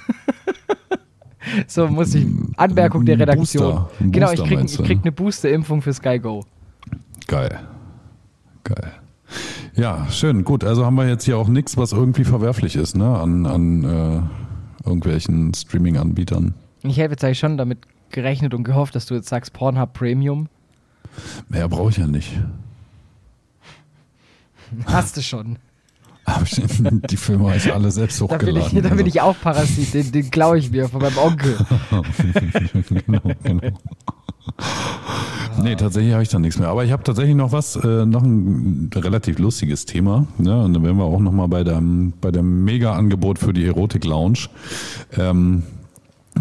[1.67, 2.25] so muss ich.
[2.55, 3.75] Anmerkung der Redaktion.
[3.75, 3.89] Booster.
[3.99, 6.45] Genau, ich kriege ich krieg eine Booster-Impfung für Sky Go.
[7.27, 7.59] Geil.
[8.63, 8.93] Geil.
[9.75, 10.45] Ja, schön.
[10.45, 13.83] Gut, also haben wir jetzt hier auch nichts, was irgendwie verwerflich ist, ne, an, an
[13.83, 16.53] äh, irgendwelchen Streaming-Anbietern.
[16.83, 17.79] Ich habe jetzt eigentlich schon damit
[18.15, 20.47] gerechnet und gehofft, dass du jetzt sagst Pornhub Premium.
[21.49, 22.32] Mehr brauche ich ja nicht.
[24.86, 25.58] Hast du schon.
[27.10, 28.78] Die Filme habe ich alle selbst Da bin hochgeladen.
[28.78, 29.06] ich, da bin also.
[29.06, 31.56] ich auch Parasit, den, den klaue ich mir von meinem Onkel.
[33.06, 33.78] genau, genau.
[35.62, 36.69] Nee, tatsächlich habe ich da nichts mehr.
[36.69, 40.28] Aber ich habe tatsächlich noch was, äh, noch ein relativ lustiges Thema.
[40.38, 40.63] Ne?
[40.63, 44.49] Und dann wären wir auch nochmal bei dem, bei dem Mega-Angebot für die Erotik-Lounge.
[45.17, 45.63] Ähm,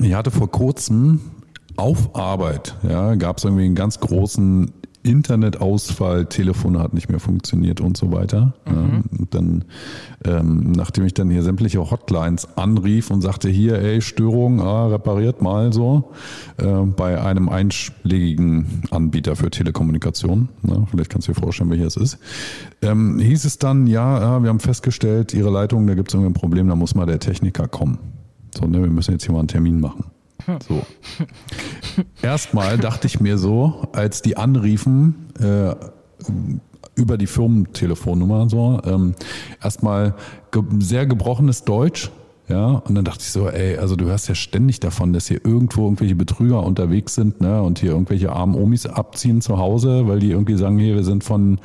[0.01, 1.21] ich hatte vor kurzem
[1.77, 4.73] auf Arbeit, ja, gab es irgendwie einen ganz großen
[5.05, 8.55] Internetausfall, Telefon hat nicht mehr funktioniert und so weiter.
[8.67, 9.65] Ja, und dann,
[10.25, 15.43] ähm, nachdem ich dann hier sämtliche Hotlines anrief und sagte, hier, ey, Störung, ah, repariert
[15.43, 16.11] mal so,
[16.57, 21.99] äh, bei einem einschlägigen Anbieter für Telekommunikation, ne, vielleicht kannst du dir vorstellen, welcher es
[21.99, 22.19] ist,
[22.81, 26.31] ähm, hieß es dann, ja, ja, wir haben festgestellt, Ihre Leitung, da gibt es irgendwie
[26.31, 27.99] ein Problem, da muss mal der Techniker kommen.
[28.55, 30.14] So, ne, wir müssen jetzt hier mal einen Termin machen.
[30.69, 30.85] So.
[32.23, 35.75] Erstmal dachte ich mir so, als die anriefen, äh,
[36.97, 39.15] über die Firmentelefonnummer so, ähm,
[39.63, 40.15] erstmal
[40.51, 42.11] ge sehr gebrochenes Deutsch,
[42.47, 45.41] Ja, und dann dachte ich so, ey, also du hörst ja ständig davon, dass hier
[45.45, 50.19] irgendwo irgendwelche Betrüger unterwegs sind, ne, und hier irgendwelche armen Omis abziehen zu Hause, weil
[50.19, 51.59] die irgendwie sagen, hier, wir sind von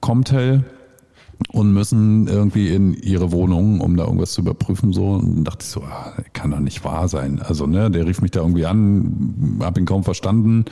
[0.00, 0.64] Comtel
[1.50, 5.12] und müssen irgendwie in ihre Wohnung, um da irgendwas zu überprüfen, so.
[5.12, 7.40] Und dachte ich so, ah, kann doch nicht wahr sein.
[7.40, 10.64] Also, ne, der rief mich da irgendwie an, hab ihn kaum verstanden.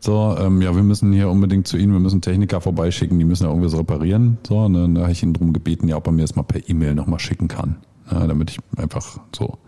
[0.00, 3.44] So, ähm, ja, wir müssen hier unbedingt zu Ihnen, wir müssen Techniker vorbeischicken, die müssen
[3.44, 4.38] ja irgendwas reparieren.
[4.46, 6.68] So, ne, dann habe ich ihn darum gebeten, ja, ob er mir das mal per
[6.68, 7.76] E-Mail nochmal schicken kann.
[8.10, 9.58] Ja, damit ich einfach so.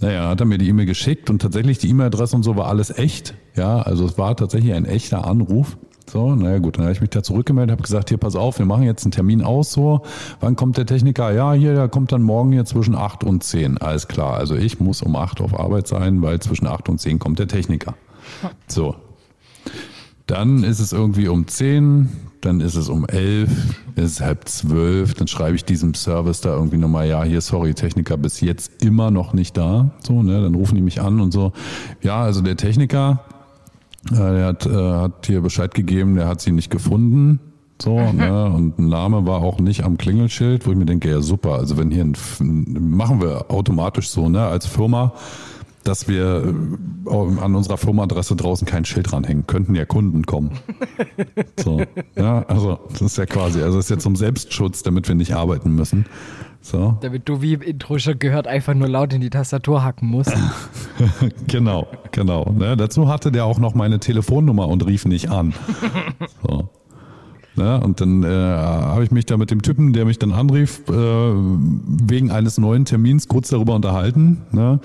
[0.00, 2.90] Naja, hat er mir die E-Mail geschickt und tatsächlich die E-Mail-Adresse und so war alles
[2.90, 3.34] echt.
[3.54, 5.76] Ja, also es war tatsächlich ein echter Anruf.
[6.10, 8.66] So, naja gut, dann habe ich mich da zurückgemeldet, habe gesagt, hier pass auf, wir
[8.66, 10.02] machen jetzt einen Termin aus, so,
[10.40, 11.32] wann kommt der Techniker?
[11.32, 14.34] Ja, hier, der kommt dann morgen hier zwischen 8 und 10, alles klar.
[14.34, 17.46] Also ich muss um 8 auf Arbeit sein, weil zwischen 8 und 10 kommt der
[17.46, 17.94] Techniker.
[18.66, 18.96] So.
[20.26, 22.08] Dann ist es irgendwie um 10,
[22.40, 23.48] dann ist es um 11,
[23.94, 27.74] ist es halb 12, dann schreibe ich diesem Service da irgendwie nochmal, ja, hier, sorry,
[27.74, 29.90] Techniker bis jetzt immer noch nicht da.
[30.04, 31.52] So, ne, dann rufen die mich an und so,
[32.02, 33.24] ja, also der Techniker,
[34.10, 37.40] äh, der hat, äh, hat hier Bescheid gegeben, der hat sie nicht gefunden.
[37.80, 38.44] So, ne?
[38.44, 41.78] Und ein Name war auch nicht am Klingelschild, wo ich mir denke, ja super, also
[41.78, 45.14] wenn hier ein, machen wir automatisch so, ne, als Firma,
[45.84, 46.54] dass wir
[47.06, 49.46] äh, an unserer Firmenadresse draußen kein Schild dranhängen.
[49.46, 50.52] Könnten ja Kunden kommen.
[51.58, 51.80] So,
[52.16, 55.34] ja, also das ist ja quasi, also das ist ja zum Selbstschutz, damit wir nicht
[55.34, 56.04] arbeiten müssen.
[56.62, 56.98] So.
[57.00, 60.34] Damit du wie im Intro schon gehört einfach nur laut in die Tastatur hacken musst.
[61.46, 62.52] genau, genau.
[62.52, 65.54] Ne, dazu hatte der auch noch meine Telefonnummer und rief nicht an.
[66.42, 66.68] So.
[67.60, 70.80] Ne, und dann äh, habe ich mich da mit dem Typen, der mich dann anrief,
[70.88, 74.38] äh, wegen eines neuen Termins kurz darüber unterhalten.
[74.50, 74.80] Ne?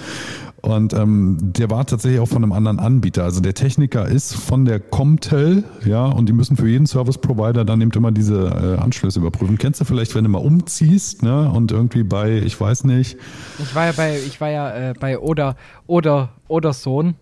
[0.62, 3.24] Und ähm, der war tatsächlich auch von einem anderen Anbieter.
[3.24, 7.64] Also der Techniker ist von der Comtel, ja, und die müssen für jeden Service Provider
[7.64, 9.58] dann eben immer diese äh, Anschlüsse überprüfen.
[9.58, 13.16] Kennst du vielleicht, wenn du mal umziehst, ne, und irgendwie bei, ich weiß nicht.
[13.60, 15.56] Ich war ja bei, ich war ja äh, bei Oder,
[15.88, 17.16] Oder, Oder Sohn.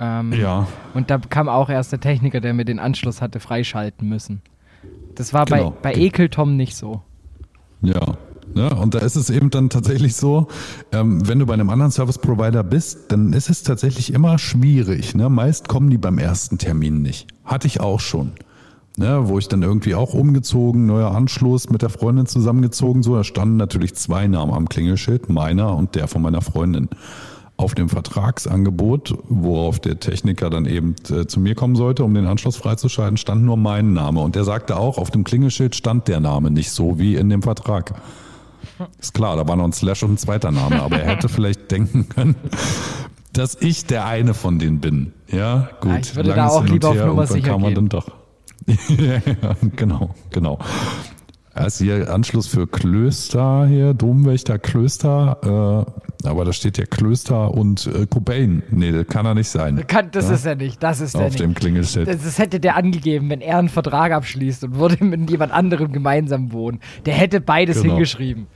[0.00, 0.66] Ähm, ja.
[0.92, 4.42] Und da kam auch erst der Techniker, der mir den Anschluss hatte freischalten müssen.
[5.18, 5.70] Das war genau.
[5.82, 7.02] bei, bei Ekeltom nicht so.
[7.82, 8.16] Ja.
[8.54, 8.70] Ne?
[8.70, 10.46] Und da ist es eben dann tatsächlich so,
[10.92, 15.16] ähm, wenn du bei einem anderen Service Provider bist, dann ist es tatsächlich immer schwierig.
[15.16, 15.28] Ne?
[15.28, 17.26] Meist kommen die beim ersten Termin nicht.
[17.44, 18.32] Hatte ich auch schon.
[18.96, 23.22] Ne, wo ich dann irgendwie auch umgezogen, neuer Anschluss mit der Freundin zusammengezogen, so, da
[23.22, 26.88] standen natürlich zwei Namen am Klingelschild, meiner und der von meiner Freundin.
[27.58, 32.26] Auf dem Vertragsangebot, worauf der Techniker dann eben äh, zu mir kommen sollte, um den
[32.26, 34.20] Anschluss freizuschalten, stand nur mein Name.
[34.20, 37.42] Und der sagte auch, auf dem Klingelschild stand der Name nicht so wie in dem
[37.42, 38.00] Vertrag.
[39.00, 41.70] Ist klar, da war noch ein Slash und ein zweiter Name, aber er hätte vielleicht
[41.70, 42.36] denken können,
[43.32, 45.12] dass ich der eine von denen bin.
[45.26, 45.90] Ja, gut.
[45.90, 47.74] Ja, ich würde da auch lieber auf Nummer sicher gehen.
[47.74, 48.06] Dann doch.
[48.88, 49.20] ja,
[49.76, 50.58] genau, genau.
[51.58, 55.86] Er ist hier Anschluss für Klöster hier, Domwächter Klöster,
[56.22, 58.62] äh, aber da steht ja Klöster und äh, Cobain.
[58.70, 59.84] Nee, das kann er nicht sein.
[59.88, 60.34] Kann, das ja?
[60.34, 61.40] ist er nicht, das ist Auf er nicht.
[61.40, 62.06] dem Klingelschild.
[62.06, 65.90] Das, das, hätte der angegeben, wenn er einen Vertrag abschließt und würde mit jemand anderem
[65.90, 66.78] gemeinsam wohnen.
[67.06, 67.94] Der hätte beides genau.
[67.94, 68.46] hingeschrieben.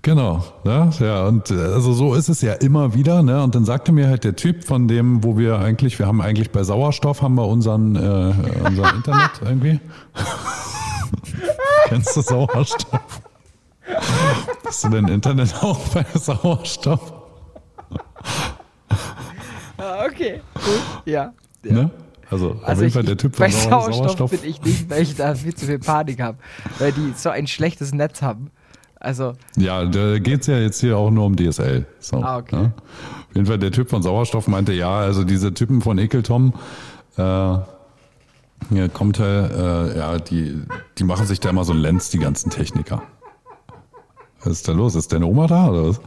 [0.00, 0.90] Genau, ne?
[0.98, 3.42] ja, und äh, also so ist es ja immer wieder, ne?
[3.42, 6.50] Und dann sagte mir halt der Typ von dem, wo wir eigentlich, wir haben eigentlich
[6.50, 8.32] bei Sauerstoff haben wir unseren, äh,
[8.66, 9.78] unser Internet irgendwie.
[11.92, 13.20] Kennst du Sauerstoff?
[14.64, 17.12] Hast du dein Internet auch bei Sauerstoff?
[19.76, 21.34] Ah, okay, gut, ja.
[21.62, 21.72] ja.
[21.72, 21.90] Ne?
[22.30, 25.02] Also, also auf jeden Fall der Typ von bei Sauerstoff, Sauerstoff bin ich nicht, weil
[25.02, 26.38] ich da viel zu viel Panik habe,
[26.78, 28.50] weil die so ein schlechtes Netz haben.
[28.98, 29.34] Also.
[29.56, 31.84] Ja, da geht es ja jetzt hier auch nur um DSL.
[31.98, 32.56] So, ah, okay.
[32.56, 32.62] Ja.
[32.62, 36.54] Auf jeden Fall, der Typ von Sauerstoff meinte, ja, also diese Typen von Ekeltom,
[37.18, 37.22] äh,
[38.70, 40.62] ja, kommt äh, ja, die,
[40.98, 43.02] die machen sich da immer so ein Lenz, die ganzen Techniker.
[44.42, 44.94] Was ist da los?
[44.94, 46.00] Ist deine Oma da oder was?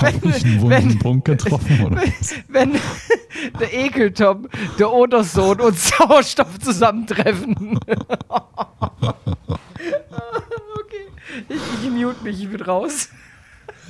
[0.00, 2.02] Habe ich einen wunden wenn, Punkt getroffen, oder?
[2.48, 2.72] Wenn,
[3.60, 7.78] der Ekeltom, der Odersohn und Sauerstoff zusammentreffen.
[8.28, 8.56] okay,
[11.48, 13.10] ich, ich mute mich, ich bin raus.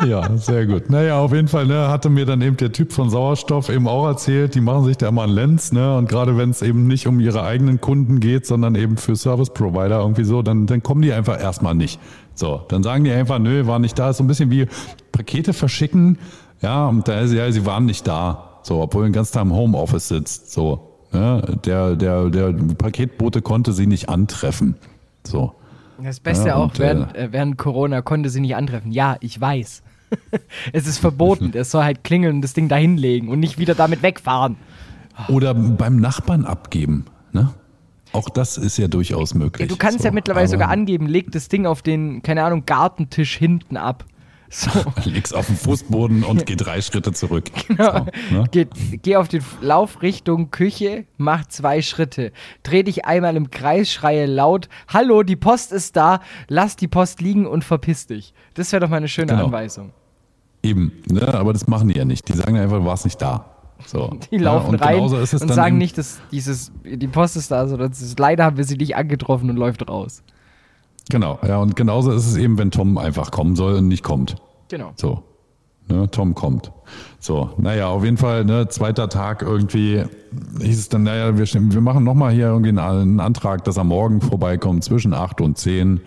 [0.04, 0.90] Ja, sehr gut.
[0.90, 4.06] Naja, auf jeden Fall ne, hatte mir dann eben der Typ von Sauerstoff eben auch
[4.06, 5.96] erzählt, die machen sich da immer einen Lenz, ne?
[5.96, 9.50] Und gerade wenn es eben nicht um ihre eigenen Kunden geht, sondern eben für Service
[9.50, 12.00] Provider irgendwie so, dann, dann kommen die einfach erstmal nicht.
[12.34, 14.10] So, dann sagen die einfach, nö, war nicht da.
[14.10, 14.66] Ist so ein bisschen wie
[15.12, 16.18] Pakete verschicken,
[16.62, 18.60] ja, und da ist ja, sie waren nicht da.
[18.62, 20.52] So, obwohl den ganzen Tag im Homeoffice sitzt.
[20.52, 21.58] So, ne?
[21.64, 24.76] der, der, der Paketbote konnte sie nicht antreffen.
[25.26, 25.52] So.
[26.04, 28.92] Das Beste ja, auch, während, äh, während Corona konnte sie nicht antreffen.
[28.92, 29.82] Ja, ich weiß.
[30.72, 31.52] es ist verboten.
[31.54, 34.56] es soll halt klingeln und das Ding da hinlegen und nicht wieder damit wegfahren.
[35.28, 37.06] Oder beim Nachbarn abgeben.
[37.32, 37.52] Ne?
[38.12, 39.68] Auch das ist ja durchaus möglich.
[39.68, 42.64] Ja, du kannst so, ja mittlerweile sogar angeben, leg das Ding auf den, keine Ahnung,
[42.66, 44.04] Gartentisch hinten ab.
[44.54, 44.70] So.
[45.04, 47.44] Leg's auf den Fußboden und geh drei Schritte zurück.
[47.68, 48.06] Genau.
[48.30, 48.44] So, ne?
[48.50, 48.66] geh,
[49.02, 52.32] geh auf den Lauf Richtung Küche, mach zwei Schritte.
[52.62, 57.22] Dreh dich einmal im Kreis, schreie laut: Hallo, die Post ist da, lass die Post
[57.22, 58.34] liegen und verpiss dich.
[58.52, 59.46] Das wäre doch mal eine schöne Genau.
[59.46, 59.92] Anweisung.
[60.62, 61.32] Eben, ne?
[61.32, 62.28] aber das machen die ja nicht.
[62.28, 63.46] Die sagen einfach, du warst nicht da.
[63.86, 64.10] So.
[64.30, 67.90] Die Ja, laufen und rein und sagen nicht, dass dieses, die Post ist da, sondern
[67.90, 70.22] ist, leider haben wir sie nicht angetroffen und läuft raus.
[71.12, 74.36] Genau, ja, und genauso ist es eben, wenn Tom einfach kommen soll und nicht kommt.
[74.70, 74.94] Genau.
[74.96, 75.22] So.
[75.86, 76.72] Ne, Tom kommt.
[77.20, 80.04] So, naja, auf jeden Fall, ne, zweiter Tag irgendwie
[80.58, 83.84] hieß es dann, naja, wir, wir machen nochmal hier irgendwie einen, einen Antrag, dass er
[83.84, 86.00] morgen vorbeikommt zwischen 8 und 10.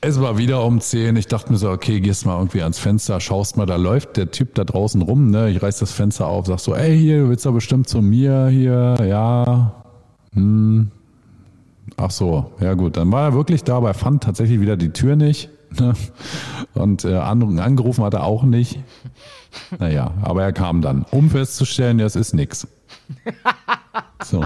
[0.00, 1.16] Es war wieder um 10.
[1.16, 4.30] Ich dachte mir so, okay, gehst mal irgendwie ans Fenster, schaust mal, da läuft der
[4.30, 5.50] Typ da draußen rum, ne?
[5.50, 8.46] Ich reiß das Fenster auf, sag so, ey, hier, du willst doch bestimmt zu mir
[8.46, 9.84] hier, ja.
[10.32, 10.90] Hm.
[11.96, 14.90] Ach so, ja gut, dann war er wirklich da, aber er fand tatsächlich wieder die
[14.90, 15.48] Tür nicht.
[15.78, 15.94] Ne?
[16.74, 18.78] Und äh, an- angerufen hat er auch nicht.
[19.78, 22.68] Naja, aber er kam dann, um festzustellen, ja, es ist nix.
[24.22, 24.44] So.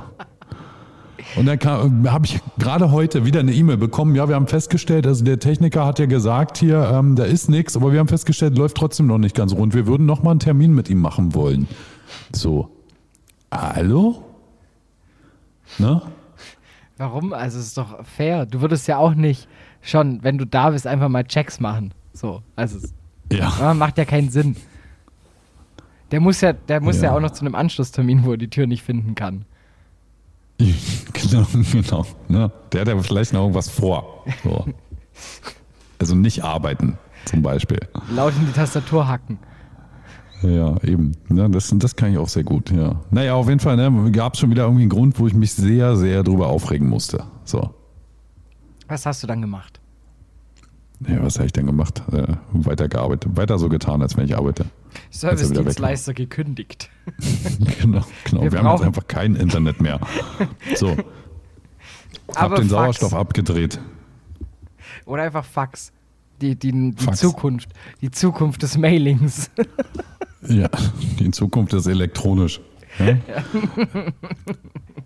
[1.37, 1.59] Und dann
[2.11, 4.15] habe ich gerade heute wieder eine E-Mail bekommen.
[4.15, 7.77] Ja, wir haben festgestellt, also der Techniker hat ja gesagt hier, ähm, da ist nichts,
[7.77, 9.75] aber wir haben festgestellt, läuft trotzdem noch nicht ganz rund.
[9.75, 11.69] Wir würden noch mal einen Termin mit ihm machen wollen.
[12.33, 12.71] So.
[13.53, 14.23] Hallo?
[15.79, 16.03] Ne?
[17.01, 17.33] Warum?
[17.33, 18.45] Also es ist doch fair.
[18.45, 19.49] Du würdest ja auch nicht
[19.81, 21.95] schon, wenn du da bist, einfach mal Checks machen.
[22.13, 22.93] So, also es
[23.33, 23.51] Ja.
[23.59, 24.55] ja, macht ja keinen Sinn.
[26.11, 27.05] Der muss ja, der muss ja.
[27.05, 27.17] Ja.
[27.17, 29.47] auch noch zu einem Anschlusstermin, wo er die Tür nicht finden kann.
[31.13, 32.07] Genau, genau.
[32.29, 32.51] Ne?
[32.73, 34.25] Der hat ja vielleicht noch irgendwas vor.
[34.45, 34.67] So.
[35.99, 36.97] Also nicht arbeiten,
[37.27, 37.79] zum Beispiel.
[38.15, 39.39] Laut in die Tastatur hacken.
[40.43, 41.12] Ja, eben.
[41.28, 41.51] Ne?
[41.51, 43.01] Das, das kann ich auch sehr gut, ja.
[43.11, 45.53] Naja, auf jeden Fall ne, gab es schon wieder irgendwie einen Grund, wo ich mich
[45.53, 47.24] sehr, sehr drüber aufregen musste.
[47.45, 47.74] So.
[48.88, 49.80] Was hast du dann gemacht?
[51.07, 52.03] Ja, was habe ich denn gemacht?
[52.12, 53.36] Äh, weitergearbeitet.
[53.36, 54.66] Weiter so getan, als wenn ich arbeite.
[55.11, 56.91] Service-Dienstleister gekündigt.
[57.80, 58.43] genau, genau.
[58.43, 60.01] Wir Wir, haben jetzt einfach kein Internet mehr.
[60.74, 60.91] So,
[62.28, 62.70] hab Aber den Fax.
[62.70, 63.80] Sauerstoff abgedreht.
[65.07, 65.93] Oder einfach Fax.
[66.43, 67.20] Die, die, die Fax.
[67.20, 67.70] Zukunft.
[68.01, 69.51] Die Zukunft des Mailings.
[70.49, 70.68] Ja,
[71.18, 72.61] die Zukunft ist elektronisch.
[72.99, 73.16] Ja?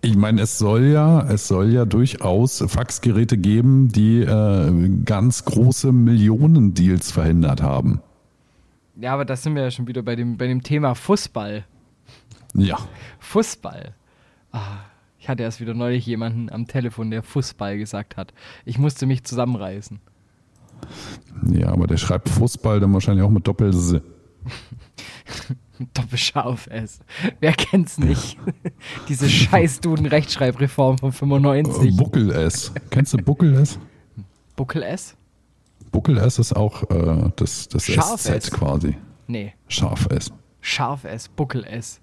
[0.00, 5.92] Ich meine, es soll ja, es soll ja durchaus Faxgeräte geben, die äh, ganz große
[5.92, 8.00] Millionendeals verhindert haben.
[9.00, 11.64] ja, aber da sind wir ja schon wieder bei dem, bei dem Thema Fußball.
[12.54, 12.78] Ja,
[13.18, 13.94] Fußball.
[14.52, 14.60] Ah,
[15.18, 18.34] ich hatte erst wieder neulich jemanden am Telefon, der Fußball gesagt hat.
[18.66, 20.00] Ich musste mich zusammenreißen.
[21.50, 23.96] ja, aber der schreibt Fußball dann wahrscheinlich auch mit Doppel-S.
[25.94, 27.00] Doppelscharf S.
[27.40, 28.38] Wer kennt's nicht?
[29.08, 31.96] Diese scheiß Duden-Rechtschreibreform von 95.
[31.96, 32.72] Buckel-S.
[32.90, 33.78] Kennst du Buckel-S?
[34.56, 35.16] Buckel S?
[35.90, 38.50] Buckel-S ist auch äh, das, das Scharf SZ S.
[38.50, 38.96] quasi.
[39.26, 40.32] Nee, Scharf-S.
[40.60, 42.00] Scharf S, Buckel S.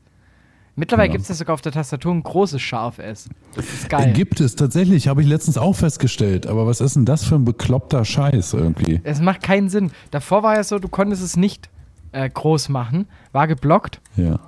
[0.76, 1.14] Mittlerweile Ja.
[1.14, 3.30] gibt's ja sogar auf der Tastatur ein großes Scharf S.
[3.56, 4.14] Das ist geil.
[4.14, 6.48] Gibt es tatsächlich, habe ich letztens auch festgestellt.
[6.48, 9.02] Aber was ist denn das für ein bekloppter Scheiß irgendwie?
[9.04, 9.92] Es macht keinen Sinn.
[10.12, 11.70] Davor war ja so, du konntest es nicht
[12.12, 14.02] äh, groß machen, war geblockt.
[14.16, 14.40] Ja.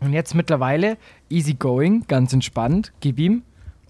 [0.00, 0.98] Und jetzt mittlerweile
[1.30, 3.42] easy going, ganz entspannt, gib ihm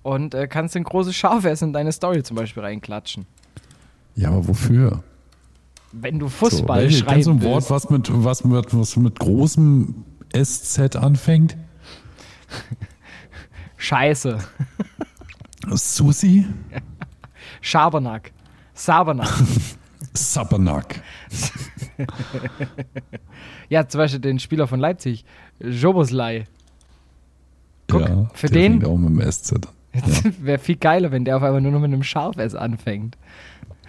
[0.03, 3.27] und äh, kannst ein großes Scharf S in deine Story zum Beispiel reinklatschen.
[4.15, 5.03] Ja, aber wofür?
[5.93, 7.43] Wenn du So, Fußball schreiben Kennst du ein.
[7.43, 11.57] Wort, was mit, was, mit, was mit großem SZ anfängt?
[13.77, 14.39] Scheiße.
[15.71, 16.47] Susi?
[17.61, 18.33] Schabernack.
[18.75, 19.29] Sabernack.
[20.15, 21.03] Sabernack.
[23.69, 25.25] ja, zum Beispiel den Spieler von Leipzig,
[25.61, 26.45] Joboslai.
[27.89, 29.53] Guck, ja, für den- auch mit dem SZ.
[29.53, 29.63] an.
[30.41, 33.17] Wäre viel geiler, wenn der auf einmal nur noch mit einem Scharf S anfängt.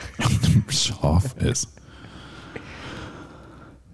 [0.69, 1.69] Scharf ist.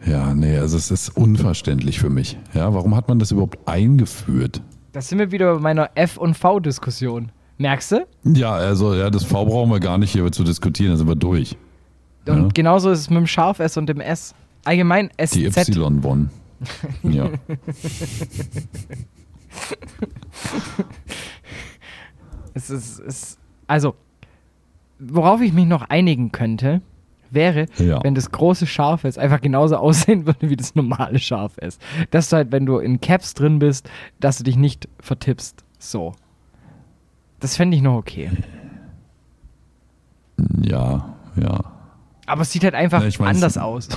[0.05, 2.37] Ja, nee, also es ist unverständlich für mich.
[2.53, 4.61] Ja, warum hat man das überhaupt eingeführt?
[4.91, 7.31] Da sind wir wieder bei meiner F- und V-Diskussion.
[7.57, 8.05] Merkst du?
[8.25, 11.15] Ja, also ja, das V brauchen wir gar nicht hier zu diskutieren, da sind wir
[11.15, 11.55] durch.
[12.27, 12.47] Und Ja.
[12.53, 14.33] genauso ist es mit dem Scharf S und dem S.
[14.63, 15.69] Allgemein Die SZ.
[15.75, 16.29] Y-Bonn.
[17.03, 17.29] Ja.
[22.53, 23.95] Es ist, es, also,
[24.99, 26.81] worauf ich mich noch einigen könnte,
[27.31, 28.03] wäre, Ja.
[28.03, 31.79] wenn das große Scharf S einfach genauso aussehen würde wie das normale Scharf S.
[32.11, 35.63] Dass du halt, wenn du in Caps drin bist, dass du dich nicht vertippst.
[35.79, 36.13] So.
[37.39, 38.29] Das fände ich noch okay.
[40.61, 41.59] Ja, ja.
[42.25, 43.35] Aber es sieht halt einfach Ja, ich weiß.
[43.35, 43.89] anders aus.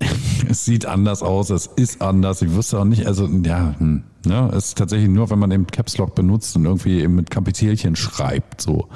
[0.48, 2.42] es sieht anders aus, es ist anders.
[2.42, 5.66] Ich wüsste auch nicht, also ja, hm, ne, es ist tatsächlich nur, wenn man eben
[5.66, 8.88] Caps Lock benutzt und irgendwie eben mit Kapitelchen schreibt, so.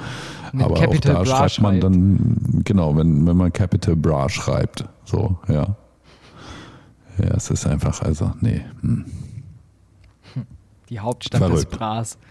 [0.53, 4.29] Mit Aber Capital auch da Bra schreibt man dann, genau, wenn, wenn man Capital Bra
[4.29, 5.75] schreibt, so, ja.
[7.17, 8.63] Ja, es ist einfach, also, nee.
[8.81, 9.05] Hm.
[10.89, 11.71] Die Hauptstadt Verrückt.
[11.71, 12.17] des Bras.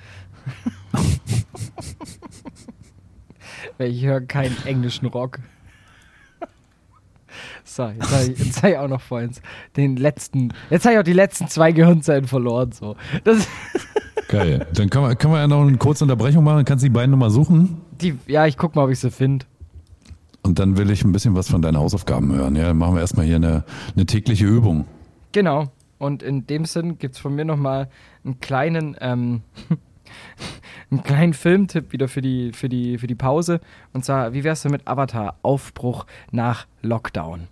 [3.79, 5.41] Ich höre keinen englischen Rock.
[7.77, 9.33] So, jetzt habe ich, jetzt hab ich auch noch vorhin
[9.77, 10.55] den letzten.
[10.71, 12.73] Jetzt habe ich auch die letzten zwei Gehirnzellen verloren.
[12.73, 12.97] So.
[13.23, 13.47] Das,
[14.29, 14.67] Geil.
[14.73, 17.11] Dann können wir, können wir ja noch eine kurze Unterbrechung machen, kannst du die beiden
[17.11, 17.83] nochmal suchen.
[18.01, 19.45] die, ja, ich guck mal, ob ich sie finde.
[20.43, 22.57] Und dann will ich ein bisschen was von deinen Hausaufgaben hören.
[22.57, 23.65] Ja, dann machen wir erstmal hier eine,
[23.95, 24.87] eine tägliche Übung.
[25.33, 25.71] Genau.
[25.99, 27.91] Und in dem Sinn gibt es von mir nochmal
[28.25, 29.43] einen kleinen, ähm,
[30.91, 33.61] einen kleinen Filmtipp wieder für die, für, die, für die Pause.
[33.93, 35.37] Und zwar, wie wär's denn mit Avatar?
[35.43, 37.49] Aufbruch nach Lockdown.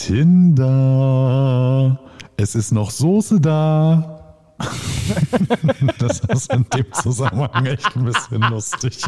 [0.00, 1.98] Tinder.
[2.36, 4.36] Es ist noch Soße da.
[5.98, 8.98] das ist in dem Zusammenhang echt ein bisschen lustig.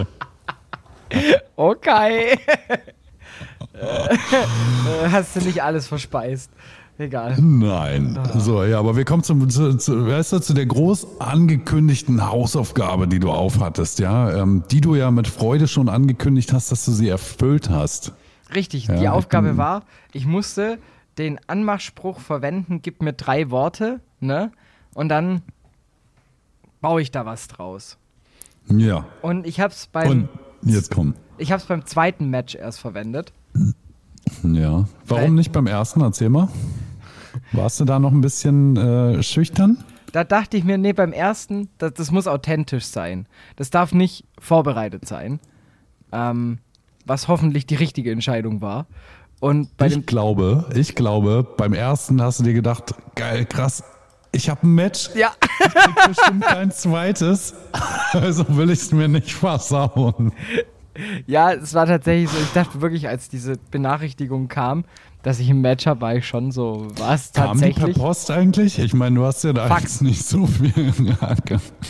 [1.56, 2.38] Okay.
[3.72, 6.50] Äh, Hast du nicht alles verspeist.
[6.98, 7.36] Egal.
[7.40, 8.18] Nein.
[8.36, 13.08] So, ja, aber wir kommen zum, zu, zu, weißt du, zu der groß angekündigten Hausaufgabe,
[13.08, 16.92] die du aufhattest, ja, ähm, die du ja mit Freude schon angekündigt hast, dass du
[16.92, 18.12] sie erfüllt hast.
[18.54, 20.78] Richtig, Ja, die Aufgabe war, ich musste
[21.18, 24.52] den Anmachspruch verwenden, gib mir drei Worte, ne?
[24.94, 25.42] Und dann
[26.80, 27.98] baue ich da was draus.
[28.68, 29.04] Ja.
[29.22, 30.28] Und ich hab's beim, Und
[30.62, 31.14] jetzt komm.
[31.38, 33.32] ich hab's beim zweiten Match erst verwendet.
[34.42, 34.86] Ja.
[35.06, 36.00] Warum Weil- nicht beim ersten?
[36.00, 36.48] Erzähl mal.
[37.52, 39.84] Warst du da noch ein bisschen äh, schüchtern?
[40.12, 43.26] Da dachte ich mir, nee, beim ersten, das, das muss authentisch sein.
[43.56, 45.38] Das darf nicht vorbereitet sein.
[46.10, 46.58] Ähm,
[47.06, 48.86] was hoffentlich die richtige Entscheidung war.
[49.40, 50.06] Und bei ich dem.
[50.06, 53.82] glaube, ich glaube, beim ersten hast du dir gedacht, geil, krass,
[54.32, 57.54] ich habe ein Match, Ja, krieg bestimmt kein zweites.
[58.12, 60.32] Also will ich es mir nicht versauen.
[61.26, 62.38] ja, es war tatsächlich so.
[62.38, 64.84] Ich dachte wirklich, als diese Benachrichtigung kam,
[65.22, 67.96] dass ich ein Match habe, war ich schon so, was Kam die per tatsächlich?
[67.98, 68.78] Post eigentlich?
[68.78, 70.00] Ich meine, du hast ja da Fax.
[70.00, 70.94] nicht so viel.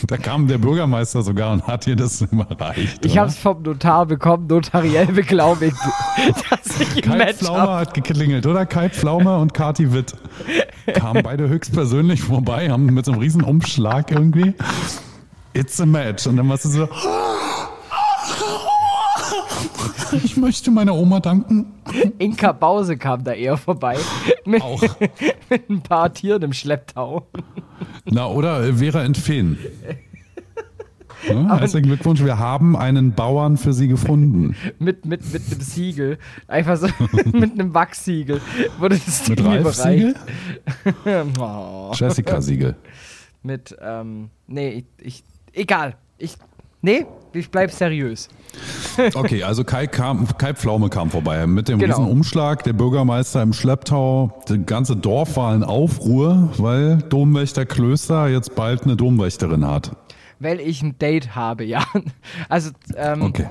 [0.07, 3.05] Da kam der Bürgermeister sogar und hat dir das überreicht.
[3.05, 5.77] Ich habe es vom Notar bekommen, notariell beglaubigt,
[6.49, 7.73] dass ich ein Kai Match Pflaume habe.
[7.75, 8.65] hat geklingelt, oder?
[8.65, 10.13] Kai Pflaume und Kati Witt
[10.93, 14.53] kamen beide höchstpersönlich vorbei, haben mit so einem riesen Umschlag irgendwie.
[15.53, 16.27] It's a match.
[16.27, 16.89] Und dann warst du so.
[20.23, 21.67] Ich möchte meiner Oma danken.
[22.17, 23.97] Inka Bause kam da eher vorbei.
[24.45, 24.81] Mit, Auch.
[25.49, 27.27] mit ein paar Tieren im Schlepptau.
[28.05, 29.57] Na, oder äh, Vera Entfehn.
[31.27, 34.55] Ja, herzlichen Glückwunsch, wir haben einen Bauern für Sie gefunden.
[34.79, 36.17] Mit, mit, mit einem Siegel.
[36.47, 36.87] Einfach so
[37.31, 38.41] mit einem Wachssiegel.
[38.79, 40.15] Wurde das Mit Ding Ralf Siegel?
[40.83, 41.39] überreicht.
[41.39, 41.91] Oh.
[41.93, 42.75] Jessica Siegel.
[43.43, 45.95] Mit, ähm, nee, ich, ich, egal.
[46.17, 46.35] Ich,
[46.81, 48.27] nee, ich bleib seriös.
[49.13, 51.97] Okay, also Kai, kam, Kai Pflaume kam vorbei mit dem Genau.
[51.97, 58.27] riesen Umschlag, der Bürgermeister im Schlepptau, das ganze Dorf war in Aufruhr, weil Domwächter Klöster
[58.27, 59.95] jetzt bald eine Domwächterin hat.
[60.39, 61.83] Weil ich ein Date habe, ja.
[62.49, 63.47] Also, ähm, Okay.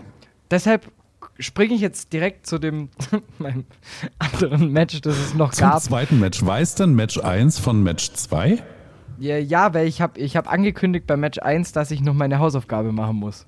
[0.51, 0.91] deshalb
[1.39, 2.91] springe ich jetzt direkt zu dem,
[3.39, 3.64] meinem
[4.18, 5.81] anderen Match, das es noch Zum gab.
[5.81, 6.45] zweiten Match.
[6.45, 8.59] Weiß denn Match 1 von Match 2?
[9.21, 12.39] Ja, ja, weil ich habe ich hab angekündigt bei Match 1, dass ich noch meine
[12.39, 13.47] Hausaufgabe machen muss.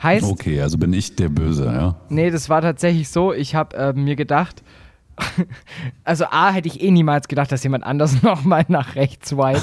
[0.00, 1.96] Heißt, Okay, also bin ich der Böse, ja.
[2.08, 4.62] nee, das war tatsächlich so, ich habe äh, mir gedacht,
[6.04, 9.62] also A, hätte ich eh niemals gedacht, dass jemand anders nochmal nach rechts swipe.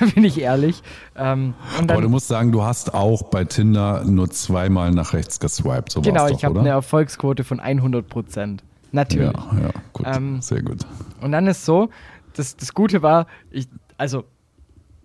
[0.00, 0.82] da bin ich ehrlich.
[1.16, 1.54] Ähm,
[1.88, 6.02] Aber du musst sagen, du hast auch bei Tinder nur zweimal nach rechts geswiped, so
[6.02, 8.62] genau, war's ich doch, habe eine Erfolgsquote von 100 Prozent.
[8.92, 9.32] Natürlich.
[9.32, 10.80] Ja, ja, gut, Ähm, sehr gut.
[11.22, 11.88] Und dann ist so,
[12.34, 13.68] das, das Gute war, ich,
[13.98, 14.24] also,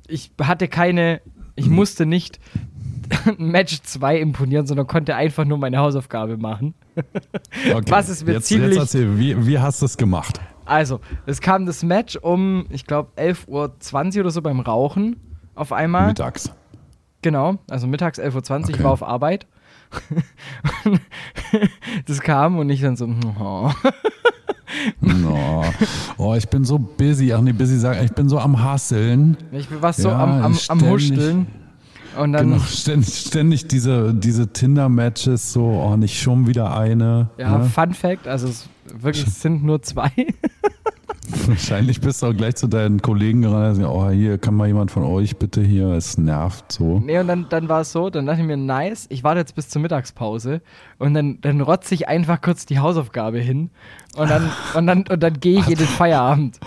[0.08, 1.22] ich hatte keine,
[1.56, 2.40] ich musste nicht
[3.38, 6.74] Match 2 imponieren, sondern konnte einfach nur meine Hausaufgabe machen.
[7.74, 7.92] Okay.
[7.92, 10.40] was ist mir jetzt, ziemlich- Jetzt erzähl, wie, wie hast du es gemacht?
[10.66, 15.18] Also, es kam das Match um, ich glaube, 11.20 Uhr oder so beim Rauchen
[15.56, 16.08] auf einmal.
[16.08, 16.52] Mittags.
[17.22, 18.84] Genau, also mittags 11.20 Uhr, ich Okay.
[18.84, 19.48] war auf Arbeit.
[22.06, 23.08] das kam und ich dann so,
[23.40, 23.72] oh.
[25.02, 25.64] No.
[26.18, 27.34] Oh, ich bin so busy.
[27.34, 29.38] Ach nee, busy sagen, ich bin so am Hasseln.
[29.52, 30.90] ich war so Ja, am, am, am ständig.
[30.90, 31.48] Huschteln.
[32.18, 37.30] Und dann, Genau, ständig, ständig diese, diese Tinder-Matches, so, oh, nicht schon wieder eine.
[37.38, 37.66] ja, ne?
[37.66, 40.12] Fun Fact, also es, wirklich, es sind nur zwei.
[41.48, 44.92] Wahrscheinlich bist du auch gleich zu deinen Kollegen gerannt und oh, hier kann mal jemand
[44.92, 47.00] von euch bitte hier, es nervt so.
[47.00, 49.56] Nee, und dann, dann war es so, dann dachte ich mir, nice, ich warte jetzt
[49.56, 50.62] bis zur Mittagspause
[51.00, 53.72] und dann, dann rotze ich einfach kurz die Hausaufgabe hin
[54.16, 56.60] und dann, und dann, und dann gehe ich in den Feierabend.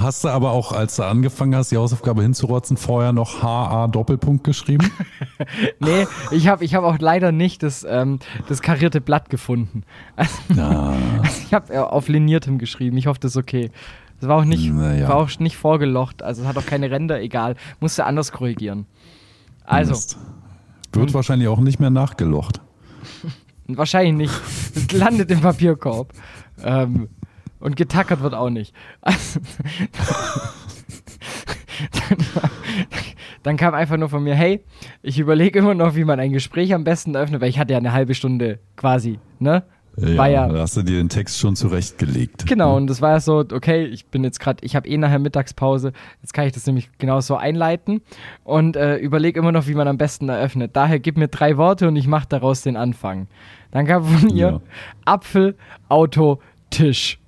[0.00, 4.44] Hast du aber auch, als du angefangen hast, die Hausaufgabe hinzurotzen, vorher noch HA Doppelpunkt
[4.44, 4.92] geschrieben?
[5.80, 9.82] nee, ich habe ich hab auch leider nicht das, ähm, das karierte Blatt gefunden.
[10.14, 10.90] Also, Na,
[11.22, 12.96] also ich habe auf liniertem geschrieben.
[12.96, 13.72] Ich hoffe, das ist okay.
[14.20, 15.08] Das war auch nicht, Naja.
[15.08, 16.22] war auch nicht vorgelocht.
[16.22, 17.56] Also es hat auch keine Ränder, egal.
[17.80, 18.86] Musste anders korrigieren.
[19.64, 20.16] Also, Mist.
[20.92, 22.60] Wird wahrscheinlich auch nicht mehr nachgelocht.
[23.66, 24.40] wahrscheinlich nicht.
[24.76, 26.12] Es landet im Papierkorb.
[26.62, 27.08] Ähm,
[27.60, 28.74] und getackert wird auch nicht.
[29.00, 29.40] Also,
[31.92, 32.50] dann,
[33.42, 34.64] dann kam einfach nur von mir, hey,
[35.02, 37.78] ich überlege immer noch, wie man ein Gespräch am besten öffnet, weil ich hatte ja
[37.78, 39.64] eine halbe Stunde quasi, ne?
[40.00, 42.46] War ja, da hast du dir den Text schon zurechtgelegt.
[42.46, 45.18] Genau, und das war ja so, okay, ich bin jetzt gerade, ich habe eh nachher
[45.18, 45.92] Mittagspause,
[46.22, 48.00] jetzt kann ich das nämlich genau so einleiten
[48.44, 50.76] und äh, überlege immer noch, wie man am besten eröffnet.
[50.76, 53.26] Daher gib mir drei Worte und ich mache daraus den Anfang.
[53.72, 54.60] Dann kam von ihr Ja.
[55.04, 55.56] Apfel,
[55.88, 56.38] Auto,
[56.70, 57.18] Tisch.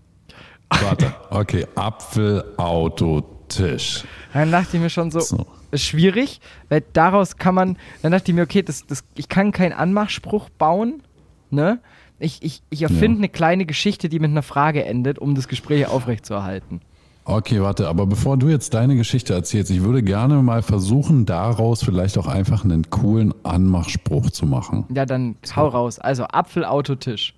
[0.71, 4.05] Warte, okay, Apfel, Auto, Tisch.
[4.33, 5.47] Dann dachte ich mir schon so, So.
[5.73, 9.51] ist schwierig, weil daraus kann man, dann dachte ich mir, okay, das, das, ich kann
[9.53, 11.03] keinen Anmachspruch bauen,
[11.51, 11.81] ne?
[12.23, 13.19] Ich, ich, ich erfinde Ja.
[13.19, 16.83] eine kleine Geschichte, die mit einer Frage endet, um das Gespräch aufrechtzuerhalten.
[17.25, 21.83] Okay, warte, aber bevor du jetzt deine Geschichte erzählst, ich würde gerne mal versuchen, daraus
[21.83, 24.85] vielleicht auch einfach einen coolen Anmachspruch zu machen.
[24.95, 25.99] Ja, dann hau raus.
[25.99, 27.35] Also Apfel, Auto, Tisch.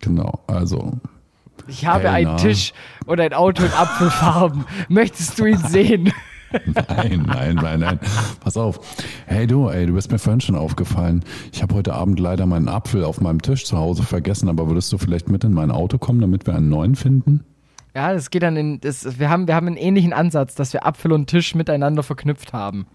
[0.00, 0.92] Genau, also
[1.66, 2.36] Ich habe Hey, einen.
[2.36, 2.72] Tisch
[3.06, 4.64] und ein Auto in Apfelfarben.
[4.88, 6.12] Möchtest du ihn sehen?
[6.88, 7.98] Nein, nein, nein, nein.
[8.38, 8.78] Pass auf.
[9.26, 11.24] Hey du, ey, du bist mir vorhin schon aufgefallen.
[11.52, 14.92] Ich habe heute Abend leider meinen Apfel auf meinem Tisch zu Hause vergessen, aber würdest
[14.92, 17.44] du vielleicht mit in mein Auto kommen, damit wir einen neuen finden?
[17.96, 18.80] Ja, das geht dann in.
[18.80, 22.52] Das, wir, haben, wir haben einen ähnlichen Ansatz, dass wir Apfel und Tisch miteinander verknüpft
[22.52, 22.86] haben.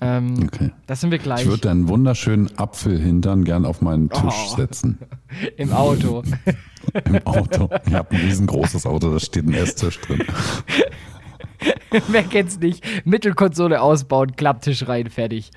[0.00, 0.70] Ähm, Okay.
[0.86, 4.56] Das sind wir gleich Ich würde deinen wunderschönen Apfelhintern gern auf meinen Tisch Oh.
[4.56, 4.98] setzen.
[5.56, 6.22] im Auto.
[7.06, 7.70] Im Auto.
[7.86, 10.22] Ich habe ein riesengroßes Auto, da steht ein Esstisch drin.
[12.08, 12.84] Wer kennt's nicht?
[13.06, 15.50] Mittelkonsole ausbauen, Klapptisch rein, fertig.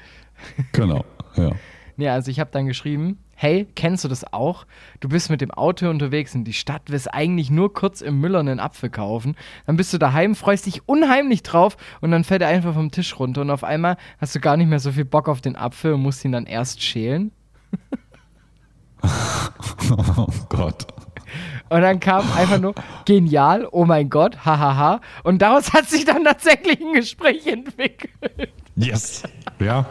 [0.71, 1.03] Genau,
[1.35, 1.51] ja.
[1.97, 4.65] Ja, also ich habe dann geschrieben, hey, kennst du das auch?
[4.99, 8.39] Du bist mit dem Auto unterwegs in die Stadt, willst eigentlich nur kurz im Müller
[8.39, 9.35] einen Apfel kaufen.
[9.67, 13.17] Dann bist du daheim, freust dich unheimlich drauf und dann fällt er einfach vom Tisch
[13.19, 15.93] runter und auf einmal hast du gar nicht mehr so viel Bock auf den Apfel
[15.93, 17.31] und musst ihn dann erst schälen.
[19.89, 20.87] Oh Gott.
[21.69, 22.73] Und dann kam einfach nur
[23.05, 25.01] genial, oh mein Gott, hahaha.
[25.23, 28.51] Und daraus hat sich dann tatsächlich ein Gespräch entwickelt.
[28.75, 29.23] Yes.
[29.59, 29.85] Ja.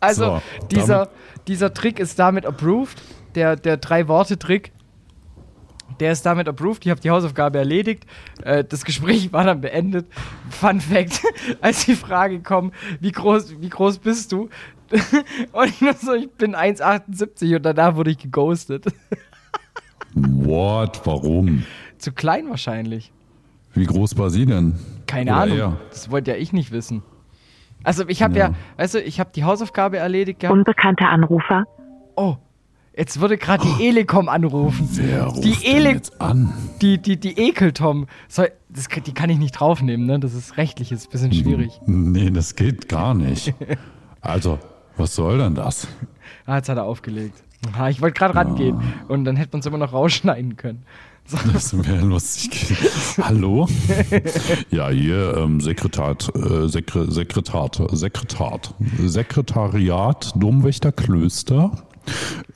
[0.00, 1.08] Also So, dieser,
[1.46, 3.00] dieser Trick ist damit approved.
[3.34, 4.72] Der, der Drei-Worte-Trick,
[6.00, 6.84] der ist damit approved.
[6.84, 8.04] Ich habe die Hausaufgabe erledigt.
[8.42, 10.06] Äh, das Gespräch war dann beendet.
[10.50, 11.22] Fun Fact,
[11.60, 14.48] als die Frage kommt, wie groß, wie groß bist du?
[15.52, 18.84] Und ich nur so, ich bin 1,78 und danach wurde ich geghostet.
[20.14, 21.00] What?
[21.04, 21.64] Warum?
[21.96, 23.10] Zu klein wahrscheinlich.
[23.74, 24.74] Wie groß war sie denn?
[25.06, 25.58] Keine Oder Ahnung.
[25.58, 25.80] er?
[25.90, 27.02] Das wollte ja ich nicht wissen.
[27.84, 28.48] Also ich habe ja.
[28.48, 28.54] Ja.
[28.76, 30.56] weißt du, ich habe die Hausaufgabe erledigt gehabt.
[30.56, 31.64] Unbekannter Anrufer.
[32.16, 32.36] Oh,
[32.96, 34.88] jetzt würde gerade die Elekom anrufen.
[34.92, 36.52] Wer ruft Die denn Ele- jetzt an?
[36.80, 38.06] Die, die, die Ekeltom.
[38.68, 40.20] Das, die kann ich nicht draufnehmen, ne?
[40.20, 41.80] Das ist rechtlich, ist ein bisschen schwierig.
[41.86, 43.54] Nee, das geht gar nicht.
[44.24, 44.60] Also,
[44.96, 45.88] was soll denn das?
[46.46, 47.42] Ah, jetzt hat er aufgelegt.
[47.76, 50.84] Ah, ich wollte gerade rangehen und dann hätte man es immer noch rausschneiden können.
[51.30, 52.74] Das wäre lustig.
[53.18, 53.66] Hallo?
[54.70, 61.86] Ja, hier ähm, Sekretat, äh, Sekre, Sekretat, Sekretat, Sekretariat, Domwächter Klöster,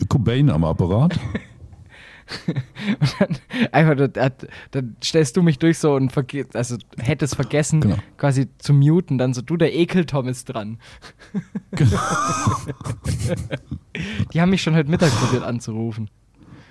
[0.09, 1.19] Cobain am Apparat.
[3.73, 7.97] einfach, da- da- dann stellst du mich durch so und verge also hättest vergessen, Genau.
[8.19, 9.17] quasi zu muten.
[9.17, 10.79] Dann so, du, der Ekeltom ist dran.
[14.33, 16.11] Die haben mich schon heute Mittag probiert anzurufen.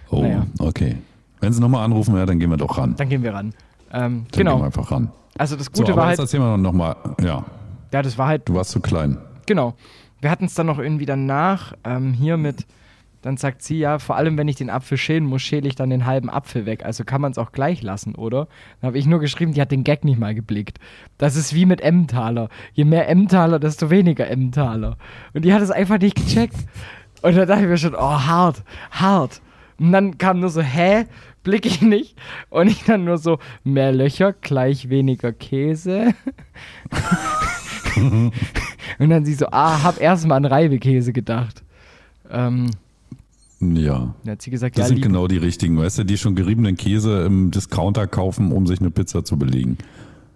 [0.09, 0.45] Oh, Naja.
[0.59, 0.97] okay.
[1.41, 2.95] Wenn sie nochmal anrufen, ja, dann gehen wir doch ran.
[2.97, 3.47] Dann gehen wir ran.
[3.47, 3.53] Ähm,
[3.91, 4.63] Dann gehen wir genau.
[4.63, 5.11] einfach ran.
[5.37, 6.95] Also das So, Gute aber war jetzt halt, erzählen wir nochmal.
[7.21, 7.43] Ja,
[7.93, 9.17] ja, das war halt du warst zu klein.
[9.45, 9.75] Genau.
[10.21, 12.65] Wir hatten es dann noch irgendwie danach ähm, hier mit,
[13.21, 15.89] dann sagt sie ja, vor allem wenn ich den Apfel schälen muss, schäle ich dann
[15.89, 16.83] den halben Apfel weg.
[16.85, 18.47] Also kann man es auch gleich lassen, oder?
[18.81, 20.79] Dann habe ich nur geschrieben, die hat den Gag nicht mal geblickt.
[21.17, 22.49] Das ist wie mit Emmentaler.
[22.73, 24.97] Je mehr Emmentaler, desto weniger Emmentaler.
[25.33, 26.57] Und die hat es einfach nicht gecheckt.
[27.21, 29.41] Und da dachte ich mir schon, oh, hart, hart.
[29.79, 31.05] Und dann kam nur so, hä?
[31.43, 32.15] Blick ich nicht.
[32.49, 36.13] Und ich dann nur so, mehr Löcher, gleich weniger Käse.
[38.99, 41.63] Und dann sie so, ah, hab erstmal an Reibekäse gedacht.
[42.29, 42.71] Ähm,
[43.59, 44.13] Ja.
[44.23, 46.75] Dann hat sie gesagt, Das ja, sind genau die richtigen, weißt du, die schon geriebenen
[46.75, 49.77] Käse im Discounter kaufen, um sich eine Pizza zu belegen.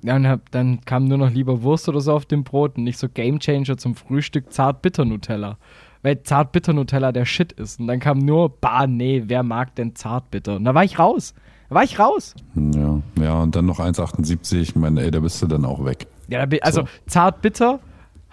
[0.01, 2.85] Ja, und hab, dann kam nur noch lieber Wurst oder so auf dem Brot und
[2.85, 5.57] nicht so Gamechanger zum Frühstück Zart-Bitter-Nutella.
[6.01, 7.79] Weil Zart-Bitter-Nutella der Shit ist.
[7.79, 10.55] Und dann kam nur, bah, nee, wer mag denn Zart-Bitter?
[10.55, 11.33] Und da war ich raus.
[11.67, 12.35] Da war ich raus.
[12.55, 14.59] Ja, ja, und dann noch 1,78.
[14.61, 16.07] Ich meine, ey, da bist du dann auch weg.
[16.29, 16.87] Ja, bin, also So.
[17.07, 17.79] Zart-Bitter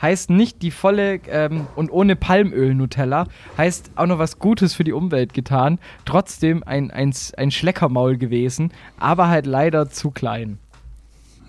[0.01, 4.85] heißt nicht die volle ähm, und ohne Palmöl Nutella, heißt auch noch was Gutes für
[4.85, 5.79] die Umwelt getan.
[6.05, 10.59] Trotzdem ein, ein, ein Schleckermaul gewesen, aber halt leider zu klein.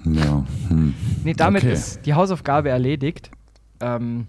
[0.06, 0.46] Ja.
[0.70, 0.94] Hm.
[1.26, 1.74] Nee, damit Okay.
[1.74, 3.30] ist die Hausaufgabe erledigt.
[3.82, 4.28] Ähm,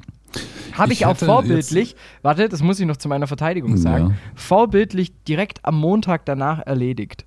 [0.72, 4.14] Habe ich, Ich auch vorbildlich, warte, das muss ich noch zu meiner Verteidigung sagen, Ja.
[4.35, 7.24] vorbildlich direkt am Montag danach erledigt.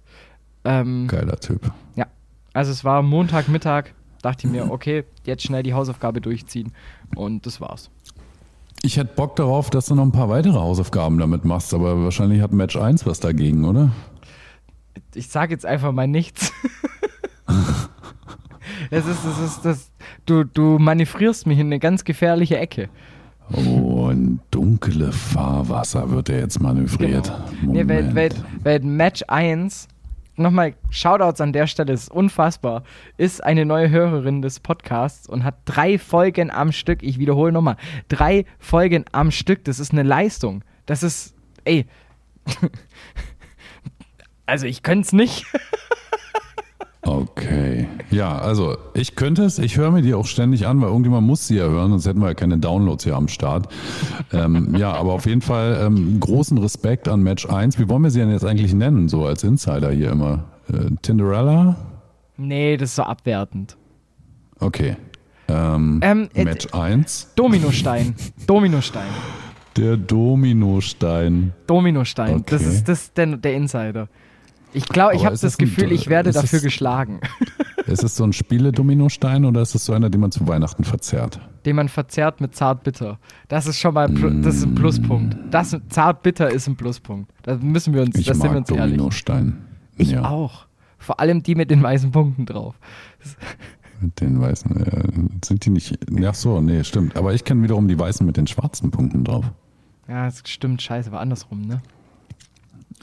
[0.64, 1.72] Ähm, Geiler Typ.
[1.96, 2.06] ja,
[2.54, 6.72] also es war Montagmittag, dachte ich mir, okay, jetzt schnell die Hausaufgabe durchziehen
[7.16, 7.90] und das war's.
[8.84, 12.42] Ich hätte Bock darauf, dass du noch ein paar weitere Hausaufgaben damit machst, aber wahrscheinlich
[12.42, 13.92] hat Match 1 was dagegen, oder?
[15.14, 16.52] Ich sage jetzt einfach mal nichts.
[18.90, 19.92] Das ist, das ist, das,
[20.26, 22.90] du, du manövrierst mich in eine ganz gefährliche Ecke.
[23.54, 27.32] Oh, in dunkle Fahrwasser wird er jetzt manövriert.
[27.62, 27.74] Genau.
[27.74, 28.30] Nee, weil, weil,
[28.64, 29.88] weil Match 1,
[30.38, 32.84] nochmal Shoutouts an der Stelle, ist unfassbar,
[33.18, 37.76] ist eine neue Hörerin des Podcasts und hat drei Folgen am Stück, ich wiederhole nochmal,
[38.08, 40.64] drei Folgen am Stück, das ist eine Leistung.
[40.86, 41.36] Das ist,
[41.66, 41.86] ey,
[44.46, 45.46] also ich könnte es nicht.
[47.04, 47.88] Okay.
[48.12, 51.48] Ja, also ich könnte es, ich höre mir die auch ständig an, weil irgendjemand muss
[51.48, 53.68] sie ja hören, sonst hätten wir ja keine Downloads hier am Start.
[54.32, 57.80] ähm, ja, aber auf jeden Fall ähm, großen Respekt an Match 1.
[57.80, 60.44] Wie wollen wir sie denn jetzt eigentlich nennen, so als Insider hier immer?
[60.72, 61.76] Äh, Tinderella?
[62.38, 63.78] Nee, das ist so abwertend.
[64.60, 64.96] Okay.
[65.48, 67.32] Ähm, Ähm, äh, Match 1.
[67.36, 68.14] Dominostein.
[68.46, 69.08] Dominostein.
[69.76, 71.54] Der Dominostein.
[71.66, 72.44] Dominostein.
[72.46, 72.72] Das Okay.
[72.72, 74.08] ist das ist der, der Insider.
[74.74, 77.20] Ich glaube, ich habe das es ein- Gefühl, ich werde dafür es- geschlagen.
[77.88, 81.40] Ist es so ein Spiele-Dominostein oder ist es so einer, den man zu Weihnachten verzehrt?
[81.66, 83.20] den man verzehrt mit Zartbitter.
[83.48, 85.38] Das ist schon mal das ist ein Pluspunkt.
[85.52, 87.32] Das Zartbitter ist ein Pluspunkt.
[87.44, 88.96] Da müssen wir uns, Ich das sind wir mag uns ehrlich.
[88.98, 89.58] Dominostein.
[89.96, 90.66] Ich ja, auch.
[90.98, 92.76] Vor allem die mit den weißen Punkten drauf.
[94.00, 94.76] Mit den weißen.
[94.86, 95.04] Äh,
[95.46, 96.00] sind die nicht.
[96.26, 97.16] Ach so, nee, stimmt.
[97.16, 99.46] Aber ich kenne wiederum die weißen mit den schwarzen Punkten drauf.
[100.08, 101.82] Ja, das stimmt, scheiße, aber andersrum, ne?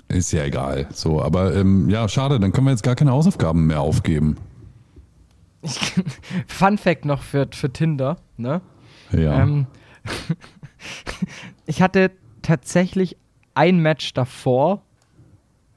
[0.08, 0.88] Ist ja egal.
[0.90, 4.36] So, aber ähm, ja, schade, dann können wir jetzt gar keine Hausaufgaben mehr aufgeben.
[6.46, 8.62] Fun Fact noch für, für Tinder, ne?
[9.12, 9.42] Ja.
[9.42, 9.66] Ähm,
[11.66, 12.10] ich hatte
[12.42, 13.16] tatsächlich
[13.54, 14.82] ein Match davor,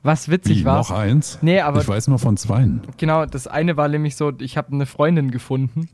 [0.04, 0.78] was witzig Wie, war.
[0.78, 1.40] noch eins?
[1.42, 2.82] Nee, aber ich weiß nur von zweien.
[2.98, 5.90] Genau, das eine war nämlich so, ich habe eine Freundin gefunden,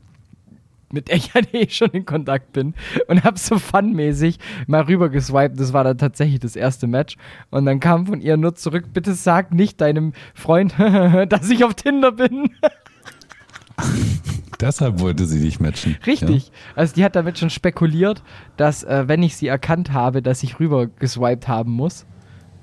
[0.92, 2.74] mit der ich ja eh schon in Kontakt bin
[3.08, 5.58] und habe so funmäßig mal rüber geswiped.
[5.58, 7.16] Das war dann tatsächlich das erste Match.
[7.50, 10.74] Und dann kam von ihr nur zurück, bitte sag nicht deinem Freund,
[11.28, 12.50] dass ich auf Tinder bin.
[14.60, 15.96] Deshalb wollte sie dich matchen.
[16.04, 16.50] Richtig.
[16.74, 18.24] Also die hat damit schon spekuliert,
[18.56, 22.06] dass äh, wenn ich sie erkannt habe, dass ich rüber geswiped haben muss.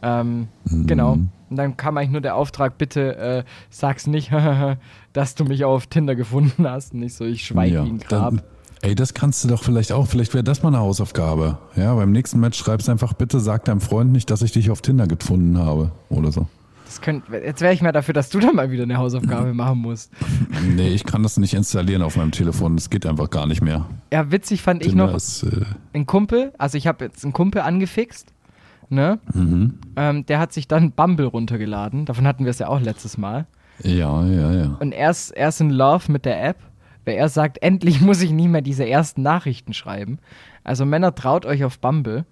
[0.02, 0.88] Ähm, Mhm.
[0.88, 1.12] Genau.
[1.50, 4.32] Und dann kam eigentlich nur der Auftrag, bitte äh, sag's nicht,
[5.16, 6.94] dass du mich auf Tinder gefunden hast.
[6.94, 8.10] Nicht so, ich schweige Ja, Grab.
[8.10, 8.42] dann,
[8.82, 10.08] ey, das kannst du doch vielleicht auch.
[10.08, 11.58] Vielleicht wäre das mal eine Hausaufgabe.
[11.76, 14.82] Ja, beim nächsten Match schreibst einfach, bitte sag deinem Freund nicht, dass ich dich auf
[14.82, 15.92] Tinder gefunden habe.
[16.10, 16.48] Oder so.
[16.86, 19.80] Das könnt, jetzt wäre ich mal dafür, dass du dann mal wieder eine Hausaufgabe machen
[19.80, 20.12] musst.
[20.76, 22.76] Nee, ich kann das nicht installieren auf meinem Telefon.
[22.76, 23.86] Das geht einfach gar nicht mehr.
[24.12, 25.62] Ja, witzig fand ich Tinder noch ist, äh,
[25.94, 28.34] einen Kumpel, also ich habe jetzt einen Kumpel angefixt,
[28.90, 29.20] ne?
[29.34, 29.80] mhm.
[29.96, 32.06] Ähm, der hat sich dann Bumble runtergeladen.
[32.06, 33.48] Davon hatten wir es ja auch letztes Mal.
[33.84, 34.78] Ja, ja, ja.
[34.80, 36.58] Und er ist, er ist in Love mit der App,
[37.06, 40.20] weil er sagt, endlich muss ich nicht mehr diese ersten Nachrichten schreiben.
[40.64, 42.26] Also Männer, traut euch auf Bumble.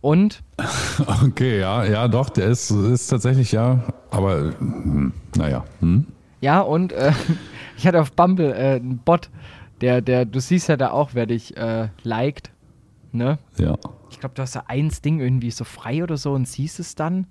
[0.00, 0.42] Und,
[1.24, 5.64] Okay, ja, ja, doch, der ist, ist tatsächlich, ja, aber hm, naja.
[5.80, 6.06] Hm?
[6.40, 7.12] ja, und äh,
[7.76, 9.28] ich hatte auf Bumble äh, einen Bot,
[9.80, 12.50] der, der, du siehst ja da auch, wer dich äh, liked,
[13.12, 13.38] ne?
[13.58, 13.76] Ja.
[14.10, 16.94] Ich glaube, du hast da eins Ding irgendwie so frei oder so und siehst es
[16.94, 17.26] dann.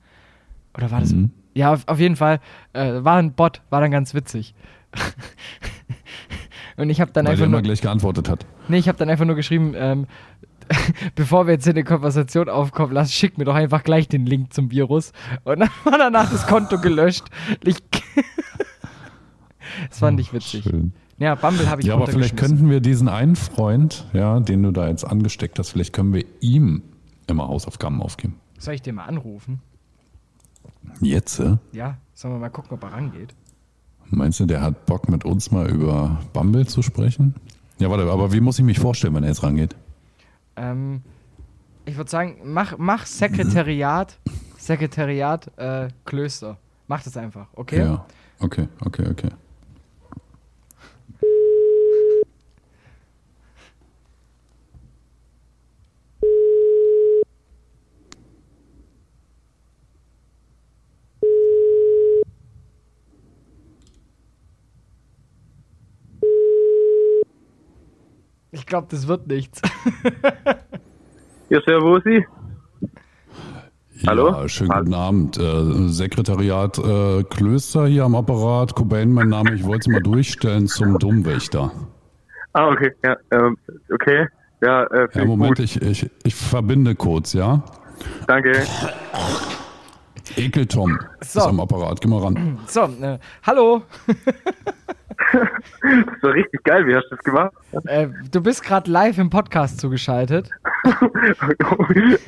[0.75, 1.11] Oder war das?
[1.11, 1.31] Mhm.
[1.59, 2.39] Ja, auf, auf jeden Fall
[2.71, 4.55] äh, war ein Bot, war dann ganz witzig.
[6.77, 8.45] und ich habe dann Weil einfach der nur, immer gleich geantwortet hat.
[8.69, 10.07] nee, ich habe dann einfach nur geschrieben, ähm,
[11.15, 14.53] bevor wir jetzt in eine Konversation aufkommen lassen, schick mir doch einfach gleich den Link
[14.53, 15.11] zum Virus.
[15.43, 17.25] Und dann war danach das Konto gelöscht.
[17.61, 17.75] Ich
[19.89, 20.63] das fand ich witzig.
[20.63, 20.93] Schön.
[21.17, 24.71] Ja, Bumble habe ich Ja, aber vielleicht könnten wir diesen einen Freund, ja, den du
[24.71, 26.83] da jetzt angesteckt hast, vielleicht können wir ihm
[27.27, 28.39] immer Hausaufgaben aufgeben.
[28.57, 29.61] Soll ich den mal anrufen?
[31.01, 31.41] Jetzt?
[31.71, 33.33] Ja, sollen wir mal gucken, ob er rangeht.
[34.11, 37.35] Meinst du, der hat Bock mit uns mal über Bumble zu sprechen?
[37.77, 39.75] Ja, warte, aber wie muss ich mich vorstellen, wenn er jetzt rangeht?
[40.55, 41.01] Ähm,
[41.85, 44.17] Ich würde sagen, mach, mach Sekretariat,
[44.57, 46.57] Sekretariat äh, Klöster.
[46.87, 47.79] Mach das einfach, okay?
[47.79, 48.05] Ja.
[48.39, 49.29] Okay, okay, okay.
[68.69, 69.61] Glaube, das wird nichts.
[71.49, 72.25] Ja, Servusi.
[74.07, 74.29] Hallo?
[74.31, 75.37] Ja, schönen guten Abend.
[75.37, 78.73] Äh, Sekretariat äh, Klöster hier am Apparat.
[78.75, 79.53] Cobain, mein Name.
[79.55, 81.71] Ich wollte Sie mal durchstellen zum Dummwächter.
[82.53, 83.57] Ah, okay, ja, ähm,
[83.93, 84.27] okay.
[84.61, 85.59] Ja, äh, Ja, Moment, gut.
[85.59, 87.61] ich, ich, ich verbinde kurz, ja?
[88.27, 88.63] Danke.
[90.37, 91.39] Ekel Tom So.
[91.39, 91.99] ist am Apparat.
[91.99, 92.59] Geh mal ran.
[92.67, 93.81] So, äh, hallo.
[95.81, 96.85] Das war richtig geil.
[96.87, 97.51] Wie hast du das gemacht?
[97.85, 100.49] Äh, du bist gerade live im Podcast zugeschaltet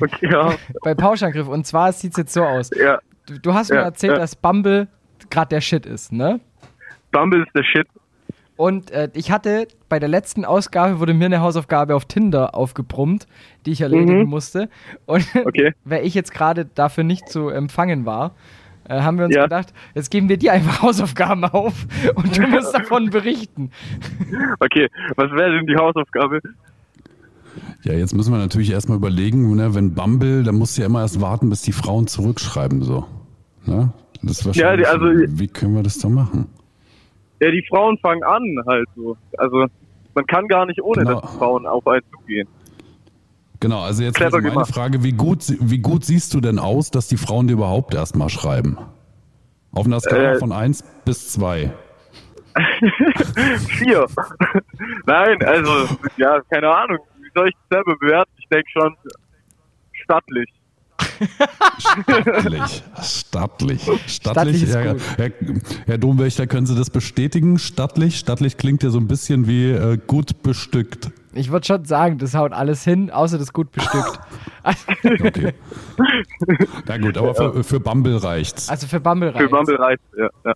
[0.00, 0.54] okay, ja.
[0.82, 1.48] bei Pauschangriff.
[1.48, 2.70] Und zwar sieht es jetzt so aus.
[2.76, 4.18] Ja, Du, du hast mir Ja, erzählt, ja.
[4.18, 4.88] dass Bumble
[5.30, 6.40] gerade der Shit ist, ne?
[7.12, 7.86] Bumble ist der Shit.
[8.56, 13.26] Und äh, ich hatte bei der letzten Ausgabe wurde mir eine Hausaufgabe auf Tinder aufgebrummt,
[13.64, 14.28] die ich erledigen Mhm.
[14.28, 14.68] musste.
[15.06, 15.72] Und Okay.
[15.84, 18.34] weil ich jetzt gerade dafür nicht zu empfangen war,
[18.88, 19.44] äh, haben wir uns Ja.
[19.44, 23.70] gedacht, jetzt geben wir dir einfach Hausaufgaben auf und du musst davon berichten.
[24.60, 26.40] Okay, was wäre denn die Hausaufgabe?
[27.84, 31.00] Ja, jetzt müssen wir natürlich erstmal überlegen, ne, wenn Bumble, dann musst du ja immer
[31.00, 33.06] erst warten, bis die Frauen zurückschreiben, so.
[33.66, 33.92] Ne?
[34.22, 34.88] Das ist Ja, die- wahrscheinlich,
[35.26, 36.46] also- wie können wir das da machen?
[37.40, 39.16] Ja, die Frauen fangen an halt so.
[39.36, 39.66] Also,
[40.14, 41.20] man kann gar nicht ohne, Genau.
[41.20, 42.48] dass die Frauen auf einen zugehen.
[43.62, 44.74] Genau, also jetzt meine gemacht.
[44.74, 48.28] Frage, wie gut, wie gut siehst du denn aus, dass die Frauen dir überhaupt erstmal
[48.28, 48.76] schreiben?
[49.70, 51.72] Auf einer Skala Äh, von 1 bis 2.
[53.78, 54.06] Vier.
[55.06, 56.98] Nein, also, ja, keine Ahnung.
[57.20, 58.32] Wie soll ich das selber bewerten?
[58.38, 58.96] Ich denke schon
[59.92, 60.48] stattlich.
[61.78, 62.82] Stattlich.
[63.00, 63.80] Stattlich.
[63.80, 64.62] Stattlich Stattlich.
[64.64, 65.02] ist Herr, gut.
[65.18, 65.30] Herr,
[65.86, 67.60] Herr Domwächter, können Sie das bestätigen?
[67.60, 68.18] Stattlich?
[68.18, 71.12] Stattlich klingt ja so ein bisschen wie äh, gut bestückt.
[71.34, 74.20] Ich würde schon sagen, das haut alles hin, außer das gut bestückt.
[75.04, 75.54] Okay.
[76.86, 78.68] Na gut, aber für, für Bumble reicht's.
[78.68, 79.50] Also für Bumble Für reicht's.
[79.50, 80.54] Bumble reicht ja, ja.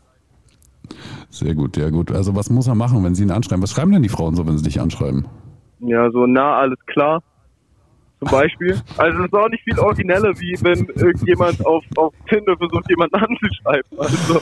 [1.28, 2.12] Sehr gut, ja gut.
[2.12, 3.64] Also was muss er machen, wenn Sie ihn anschreiben?
[3.64, 5.26] Was schreiben denn die Frauen so, wenn sie dich anschreiben?
[5.80, 7.20] Ja, so nah, alles klar.
[8.20, 8.80] Zum Beispiel.
[8.96, 13.16] Also es ist auch nicht viel origineller, wie wenn irgendjemand auf, auf Tinder versucht, jemanden
[13.16, 13.98] anzuschreiben.
[13.98, 14.40] Also,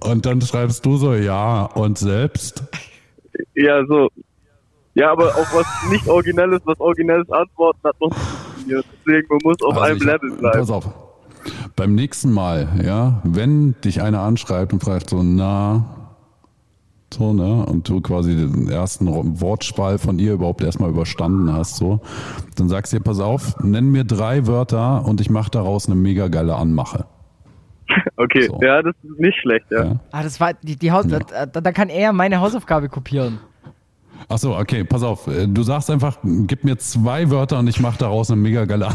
[0.00, 2.64] Und dann schreibst du so, ja, und selbst?
[3.54, 4.08] ja, so.
[4.94, 8.84] Ja, aber auf was nicht originelles, was originelles antworten hat noch nicht funktioniert.
[9.06, 10.58] Deswegen, man muss auf Also einem ich- Level bleiben.
[10.58, 10.88] Pass auf.
[11.76, 15.84] Beim nächsten Mal, ja, wenn dich einer anschreibt und fragt so, na,
[17.12, 21.76] so, ne, und du quasi den ersten Ro- Wortspal von ihr überhaupt erstmal überstanden hast,
[21.76, 22.00] so,
[22.56, 25.96] dann sagst du ihr, pass auf, nenn mir drei Wörter und ich mache daraus eine
[25.96, 27.04] mega geile Anmache.
[28.16, 28.58] Okay, so.
[28.62, 29.84] ja, das ist nicht schlecht, ja.
[29.84, 29.96] Ja?
[30.12, 31.18] Ah, das war die, die Haus Ja.
[31.18, 33.38] da, da, da kann er meine Hausaufgabe kopieren.
[34.28, 37.80] Ach so, okay, pass auf, äh, du sagst einfach, gib mir zwei Wörter und ich
[37.80, 38.88] mache daraus eine mega geile.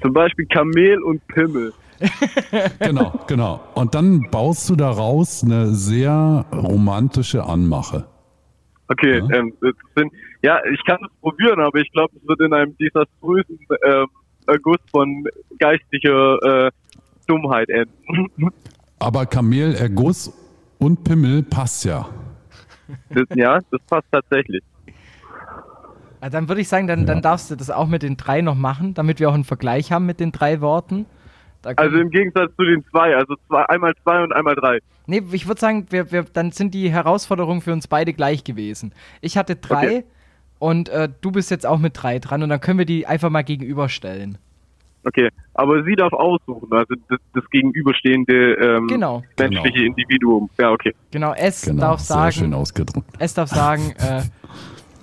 [0.00, 1.72] Zum Beispiel Kamel und Pimmel.
[2.78, 3.60] genau, genau.
[3.74, 8.06] Und dann baust du daraus eine sehr romantische Anmache.
[8.88, 9.36] Okay, Ja.
[9.38, 9.52] ähm,
[9.96, 10.12] sind,
[10.42, 14.06] ja, ich kann es probieren, aber ich glaube, es wird in einem desaströsen ähm,
[14.46, 15.24] Erguss von
[15.58, 16.70] geistiger äh,
[17.26, 18.50] Dummheit enden.
[18.98, 20.32] Aber Kamel, Erguss
[20.80, 22.08] und Pimmel passt ja.
[23.10, 24.62] Das, ja, das passt tatsächlich.
[26.20, 28.56] Ah, dann würde ich sagen, dann, dann darfst du das auch mit den drei noch
[28.56, 31.06] machen, damit wir auch einen Vergleich haben mit den drei Worten.
[31.62, 34.78] Also im Gegensatz zu den zwei, also zwei, einmal zwei und einmal drei.
[35.06, 38.92] nee, ich würde sagen, wir, wir, dann sind die Herausforderungen für uns beide gleich gewesen.
[39.20, 40.04] Ich hatte drei Okay.
[40.58, 43.30] und äh, du bist jetzt auch mit drei dran und dann können wir die einfach
[43.30, 44.38] mal gegenüberstellen.
[45.04, 49.22] Okay, aber sie darf aussuchen, also das, das gegenüberstehende ähm, Genau.
[49.38, 49.86] menschliche Genau.
[49.96, 50.50] Individuum.
[50.58, 50.94] Ja, okay.
[51.10, 53.06] Genau, es Genau, darf sehr schön sagen, ausgedrückt.
[53.18, 54.22] es darf sagen, äh,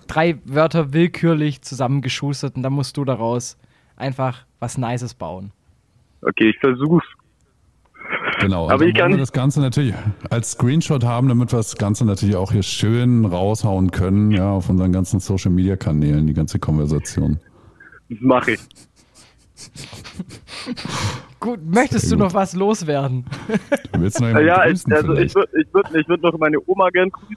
[0.06, 3.58] drei Wörter willkürlich zusammengeschustert und dann musst du daraus
[3.96, 5.52] einfach was Nices bauen.
[6.22, 7.06] Okay, ich versuch's.
[8.40, 8.66] Genau.
[8.66, 9.94] Und Aber dann ich kann- wir das Ganze natürlich
[10.30, 14.70] als Screenshot haben, damit wir das Ganze natürlich auch hier schön raushauen können, ja, auf
[14.70, 17.40] unseren ganzen Social Media Kanälen, die ganze Konversation.
[18.10, 18.60] Das mache ich.
[21.40, 22.34] Gut, möchtest Sehr du gut.
[22.34, 23.26] noch was loswerden?
[23.94, 26.58] Du willst noch jemanden ja, ich, also ich würde ich würd, ich würd noch meine
[26.66, 27.36] Oma gern grüßen.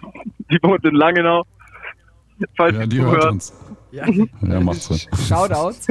[0.50, 1.44] Die wohnt in Langenau.
[2.56, 3.32] Falls Ja, sie die hört zuhört.
[3.32, 3.52] uns.
[3.90, 4.06] Ja,
[4.42, 4.94] Ja, macht so.
[4.94, 5.86] Shoutouts.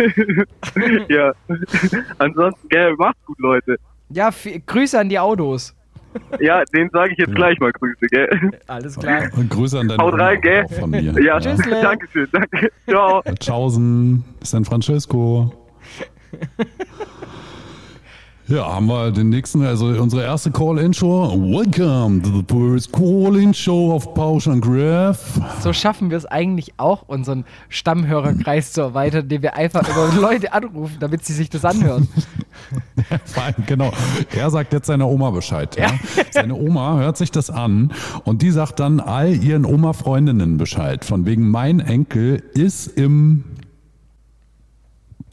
[1.09, 1.33] ja.
[2.19, 3.77] Ansonsten, gell, macht's gut, Leute.
[4.09, 4.29] Ja,
[4.65, 5.73] Grüße an die Autos.
[6.39, 8.51] Ja, den sage ich jetzt gleich mal Grüße, gell?
[8.67, 9.29] Alles klar.
[9.35, 10.63] Und Grüße an deine Haut rein, gell?
[10.65, 11.21] auch von mir.
[11.21, 11.81] Ja, Tschüssle.
[11.81, 12.71] danke schön, danke.
[12.87, 13.21] Ciao.
[13.39, 15.51] Tschaußen, San Francisco.
[18.49, 21.33] Ja, haben wir den nächsten, also unsere erste Call-In-Show.
[21.33, 25.37] Welcome to the first Call-In-Show of Pausch und Griff.
[25.59, 30.53] So schaffen wir es eigentlich auch, unseren Stammhörerkreis zu erweitern, indem wir einfach über Leute
[30.53, 32.07] anrufen, damit sie sich das anhören.
[33.35, 33.91] Allem, genau.
[34.33, 35.75] Er sagt jetzt seiner Oma Bescheid.
[35.77, 35.89] Ja?
[36.31, 37.91] Seine Oma hört sich das an
[38.23, 41.03] und die sagt dann all ihren Oma-Freundinnen Bescheid.
[41.03, 43.43] Von wegen, mein Enkel ist im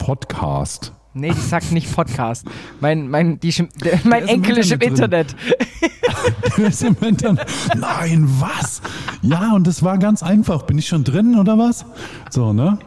[0.05, 0.93] Podcast.
[1.15, 2.45] Nee, ich sag nicht Podcast.
[2.79, 3.51] Mein, mein, die,
[3.83, 5.35] der, mein Enkel ist im Internet Internet.
[6.57, 7.47] Der ist im Internet.
[7.75, 8.83] Nein, was?
[9.23, 10.61] Ja, und das war ganz einfach.
[10.63, 11.85] Bin ich schon drin oder was?
[12.29, 12.77] So, ne?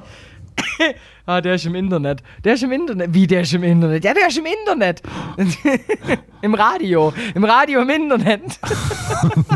[1.27, 2.23] Ah, der ist im Internet.
[2.45, 3.13] Der ist im Internet.
[3.13, 4.05] Wie, der ist im Internet?
[4.05, 5.03] Ja, der ist im Internet.
[6.43, 7.13] Im Radio.
[7.35, 8.61] Im Radio im Internet.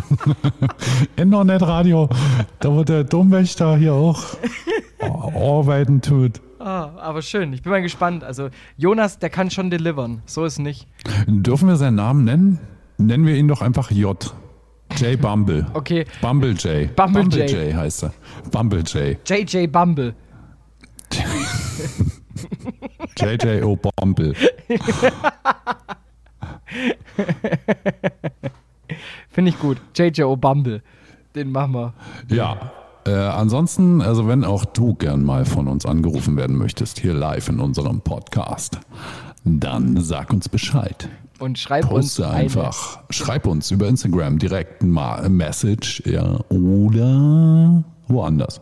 [1.17, 2.09] Internetradio,
[2.59, 4.37] da wo der Domwächter hier auch
[5.01, 6.41] arbeiten tut.
[6.63, 7.53] Ah, aber schön.
[7.53, 8.23] Ich bin mal gespannt.
[8.23, 10.23] Also, Jonas, der kann schon delivern.
[10.27, 10.87] So ist nicht.
[11.27, 12.61] Dürfen wir seinen Namen nennen?
[12.99, 14.33] Nennen wir ihn doch einfach J.
[14.97, 15.21] J.
[15.21, 15.67] Bumble.
[15.75, 16.05] Okay.
[16.21, 16.95] Bumble J.
[16.95, 17.51] Bumble Bumble J.
[17.51, 18.13] J heißt er.
[18.53, 19.19] Bumble J.
[19.29, 20.15] JJ Bumble.
[23.19, 23.77] JJ O.
[23.77, 24.35] Bumble.
[29.31, 29.79] Finde ich gut.
[29.97, 30.81] JJ O Bumble.
[31.35, 31.93] Den machen wir.
[32.29, 32.71] Ja.
[33.05, 37.49] Äh, ansonsten, also wenn auch du gern mal von uns angerufen werden möchtest, hier live
[37.49, 38.79] in unserem Podcast,
[39.45, 41.09] dann sag uns Bescheid.
[41.39, 42.37] Und schreib uns Poste eine.
[42.45, 43.01] einfach.
[43.11, 48.61] Schreib uns über Instagram direkt mal ein Message ja, oder woanders.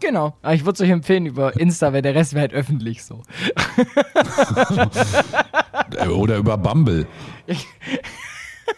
[0.00, 0.34] Genau.
[0.42, 3.22] Aber ich würde es euch empfehlen über Insta, weil der Rest wäre halt öffentlich so.
[6.10, 7.06] Oder über Bumble.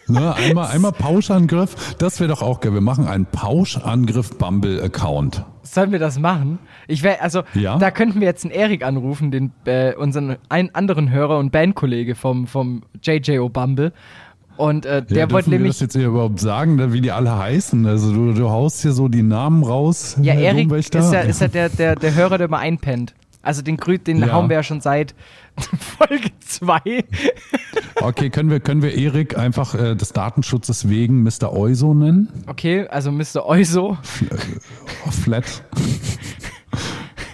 [0.07, 2.73] ne, einmal, einmal Pauschangriff, das wäre doch auch geil.
[2.73, 5.45] Wir machen einen Pauschangriff Bumble-Account.
[5.63, 6.59] Sollen wir das machen?
[6.87, 7.77] Ich wäre, also, Ja.
[7.77, 12.15] da könnten wir jetzt einen Erik anrufen, den, äh, unseren einen anderen Hörer und Bandkollege
[12.15, 13.93] vom, vom JJO Bumble.
[14.55, 15.71] Und äh, der ja, wollte nämlich.
[15.73, 17.85] das jetzt hier überhaupt sagen, ne, wie die alle heißen?
[17.87, 20.15] Also du, du haust hier so die Namen raus.
[20.21, 23.15] Ja, Erik ist ja, ist ja der, der, der Hörer, der immer einpennt.
[23.43, 24.31] Also den Grüt, den Ja.
[24.33, 25.13] hauen wir ja schon seit
[25.97, 26.79] Folge 2.
[28.01, 31.51] Okay, können wir, können wir Erik einfach äh, des Datenschutzes wegen Mr.
[31.53, 32.29] Euso nennen?
[32.47, 33.45] Okay, also Mr.
[33.45, 33.97] Euso.
[35.11, 35.63] Flat.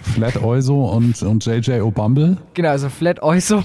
[0.02, 2.36] Flat Euso und, und JJ O'Bumble.
[2.54, 3.62] Genau, also Flat Euso.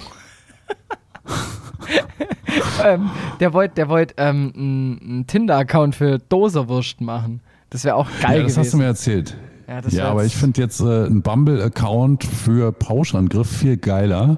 [2.83, 7.41] ähm, der wollte der wollt, ähm, einen Tinder-Account für Doserwurst machen.
[7.71, 8.59] Das wäre auch geil Ja, das gewesen.
[8.59, 9.35] hast du mir erzählt.
[9.67, 14.37] Ja, Ja, aber ich finde jetzt äh, ein Bumble-Account für Pauschangriff viel geiler.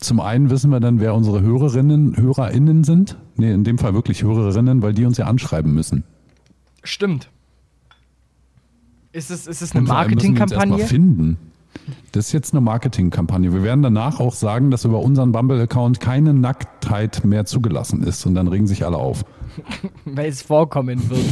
[0.00, 3.16] Zum einen wissen wir dann, wer unsere Hörerinnen, HörerInnen sind.
[3.36, 6.04] Nee, in dem Fall wirklich Hörerinnen, weil die uns ja anschreiben müssen.
[6.82, 7.30] Stimmt.
[9.12, 10.84] Ist es, ist es eine Marketingkampagne?
[10.86, 11.38] finden.
[12.12, 13.52] Das ist jetzt eine Marketingkampagne.
[13.52, 18.26] Wir werden danach auch sagen, dass über unseren Bumble-Account keine Nacktheit mehr zugelassen ist.
[18.26, 19.24] Und dann regen sich alle auf.
[20.04, 21.24] Weil es vorkommen wird.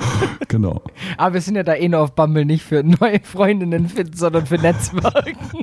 [0.48, 0.82] Genau.
[1.16, 4.46] Aber wir sind ja da eh nur auf Bumble nicht für neue Freundinnen finden, sondern
[4.46, 5.36] für Netzwerken.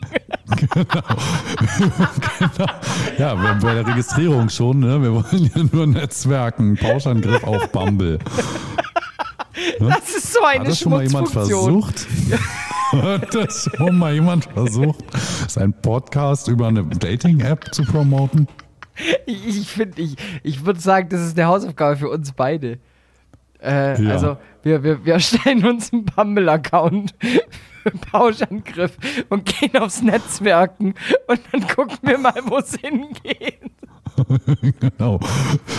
[3.18, 4.80] Ja, bei, bei der Registrierung schon.
[4.80, 5.02] Ne?
[5.02, 6.78] Wir wollen ja nur Netzwerken.
[6.78, 8.20] Pauschangriff auf Bumble.
[9.80, 12.08] Das ist so eine Hat das schon mal jemand versucht?
[12.92, 15.04] Hat das schon mal jemand versucht,
[15.50, 18.48] seinen Podcast über eine Dating-App zu promoten?
[19.26, 22.80] Ich, ich finde, ich, ich würde sagen, das ist eine Hausaufgabe für uns beide.
[23.62, 24.12] Äh, Ja.
[24.12, 28.98] Also, wir, wir, wir erstellen uns einen Bumble-Account für Pauschangriff
[29.30, 30.94] und gehen aufs Netzwerken
[31.28, 33.60] und dann gucken wir mal, wo es hingeht.
[34.80, 35.20] Genau.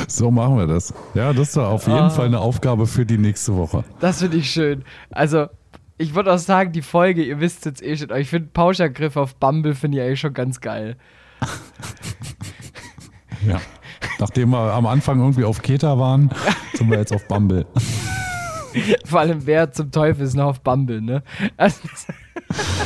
[0.06, 0.94] So machen wir das.
[1.14, 2.10] Ja, das ist doch auf jeden Ah.
[2.10, 3.82] Fall eine Aufgabe für die nächste Woche.
[3.98, 4.84] Das finde ich schön.
[5.10, 5.46] Also,
[5.96, 9.16] ich würde auch sagen, die Folge, ihr wisst jetzt eh schon, aber ich finde Pauschangriff
[9.16, 10.96] auf Bumble finde ich eigentlich schon ganz geil.
[13.46, 13.60] Ja.
[14.18, 16.30] Nachdem wir am Anfang irgendwie auf Keta waren,
[16.74, 17.66] sind wir jetzt auf Bumble.
[19.04, 21.22] Vor allem, wer zum Teufel ist noch auf Bumble, ne?
[21.56, 21.80] Also,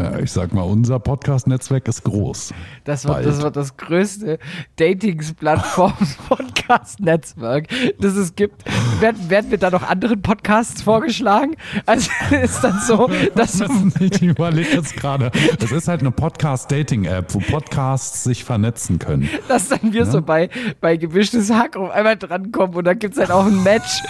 [0.00, 2.54] Ja, ich sag mal, unser Podcast-Netzwerk ist groß.
[2.84, 3.26] das, wird, Bald.
[3.26, 4.38] das wird das größte
[4.76, 7.68] Datings-Plattforms-Podcast-Netzwerk,
[8.00, 8.64] das es gibt.
[9.00, 11.56] Werden, werden wir da noch anderen Podcasts vorgeschlagen?
[11.84, 12.10] Also
[12.42, 15.30] ist dann so, dass Das ist nicht, ich überlege jetzt gerade.
[15.62, 19.28] Es ist halt eine Podcast-Dating-App, wo Podcasts sich vernetzen können.
[19.48, 20.48] dass dann wir so bei,
[20.80, 24.02] bei gemischtes Hack auf einmal drankommen und dann gibt es halt auch ein Match.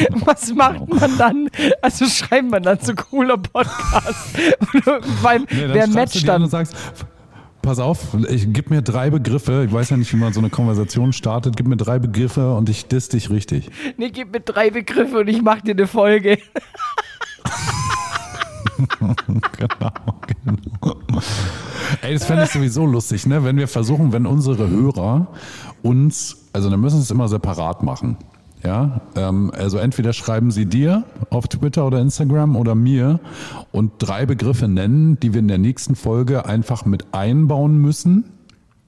[0.24, 1.48] Was macht man dann?
[1.80, 4.36] Also schreibt man dann so cooler Podcast.
[5.22, 6.42] Beim, Nee, dann wer matcht dann?
[6.42, 6.74] und sagst,
[7.62, 9.64] pass auf, ich gib mir drei Begriffe.
[9.66, 11.56] Ich weiß ja nicht, wie man so eine Konversation startet.
[11.56, 13.70] Gib mir drei Begriffe und ich diss dich richtig.
[13.96, 16.38] Nee, gib mir drei Begriffe und ich mach dir eine Folge.
[18.98, 19.14] genau,
[20.26, 20.94] genau.
[22.00, 23.44] Ey, das fände ich sowieso lustig, ne?
[23.44, 25.28] Wenn wir versuchen, wenn unsere Hörer
[25.82, 28.16] uns, also dann müssen sie es immer separat machen.
[28.64, 33.18] Ja, ähm, also entweder schreiben sie dir auf Twitter oder Instagram oder mir
[33.72, 38.24] und drei Begriffe nennen, die wir in der nächsten Folge einfach mit einbauen müssen.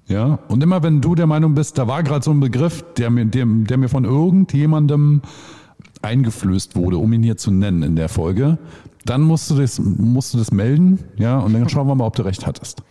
[0.06, 3.10] Ja, und immer wenn du der Meinung bist, da war gerade so ein Begriff, der
[3.10, 5.22] mir, der, der mir von irgendjemandem
[6.02, 8.58] eingeflößt wurde, um ihn hier zu nennen in der Folge,
[9.06, 12.16] dann musst du das, musst du das melden, ja, und dann schauen wir mal, ob
[12.16, 12.82] du recht hattest.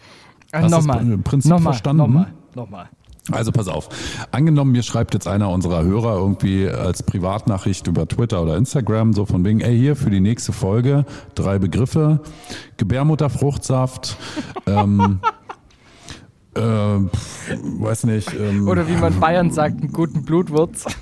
[0.51, 1.05] Also Hast du nochmal.
[1.05, 2.01] das Prinzip nochmal, verstanden?
[2.01, 2.27] Nochmal.
[2.55, 2.89] Nochmal.
[3.31, 3.87] Also pass auf.
[4.31, 9.25] Angenommen, mir schreibt jetzt einer unserer Hörer irgendwie als Privatnachricht über Twitter oder Instagram so
[9.25, 12.19] von wegen, ey, hier für die nächste Folge drei Begriffe.
[12.75, 14.17] Gebärmutterfruchtsaft,
[14.67, 15.21] ähm,
[16.55, 18.33] äh, weiß nicht.
[18.33, 20.85] Ähm, Oder wie man in Bayern sagt, einen guten Blutwurz.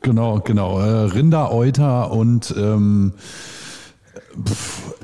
[0.00, 0.78] Genau, genau.
[0.78, 3.12] Äh, Rinderäuter und ähm,
[4.40, 4.94] pf,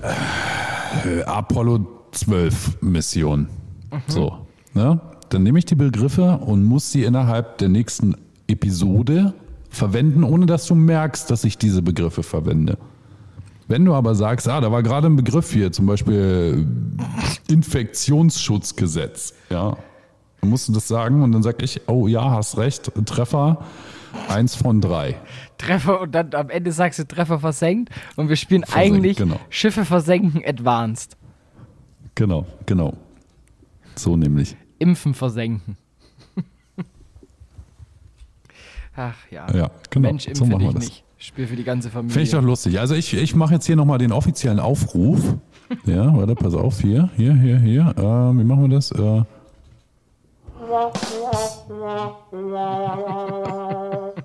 [1.04, 3.48] äh, Apollo 12 Mission.
[4.06, 5.00] So, ne?
[5.32, 8.14] Dann nehme ich die Begriffe und muss sie innerhalb der nächsten
[8.48, 9.32] Episode
[9.70, 12.76] verwenden, ohne dass du merkst, dass ich diese Begriffe verwende.
[13.66, 16.66] Wenn du aber sagst, ah, da war gerade ein Begriff hier, zum Beispiel
[17.48, 19.78] Infektionsschutzgesetz, ja,
[20.42, 23.64] dann musst du das sagen und dann sag ich, oh ja, hast recht, Treffer,
[24.28, 25.16] eins von drei.
[25.56, 29.40] Treffer und dann am Ende sagst du Treffer versenkt und wir spielen Versenkt, eigentlich genau.
[29.48, 31.16] Schiffe versenken Advanced.
[32.16, 32.98] Genau, genau.
[33.96, 34.56] So nämlich.
[34.82, 35.76] Impfen versenken.
[38.96, 39.46] Ach ja.
[39.54, 40.08] Ja, genau.
[40.08, 40.84] Mensch, So impfe machen wir dich das.
[40.84, 41.04] nicht.
[41.18, 42.12] Spiel für die ganze Familie.
[42.12, 42.80] Finde ich doch lustig.
[42.80, 45.20] Also ich, ich mache jetzt hier nochmal den offiziellen Aufruf.
[45.86, 47.94] Ja, warte, pass auf, hier, hier, hier, hier.
[47.96, 48.90] Äh, wie machen wir das?
[48.90, 49.22] Äh,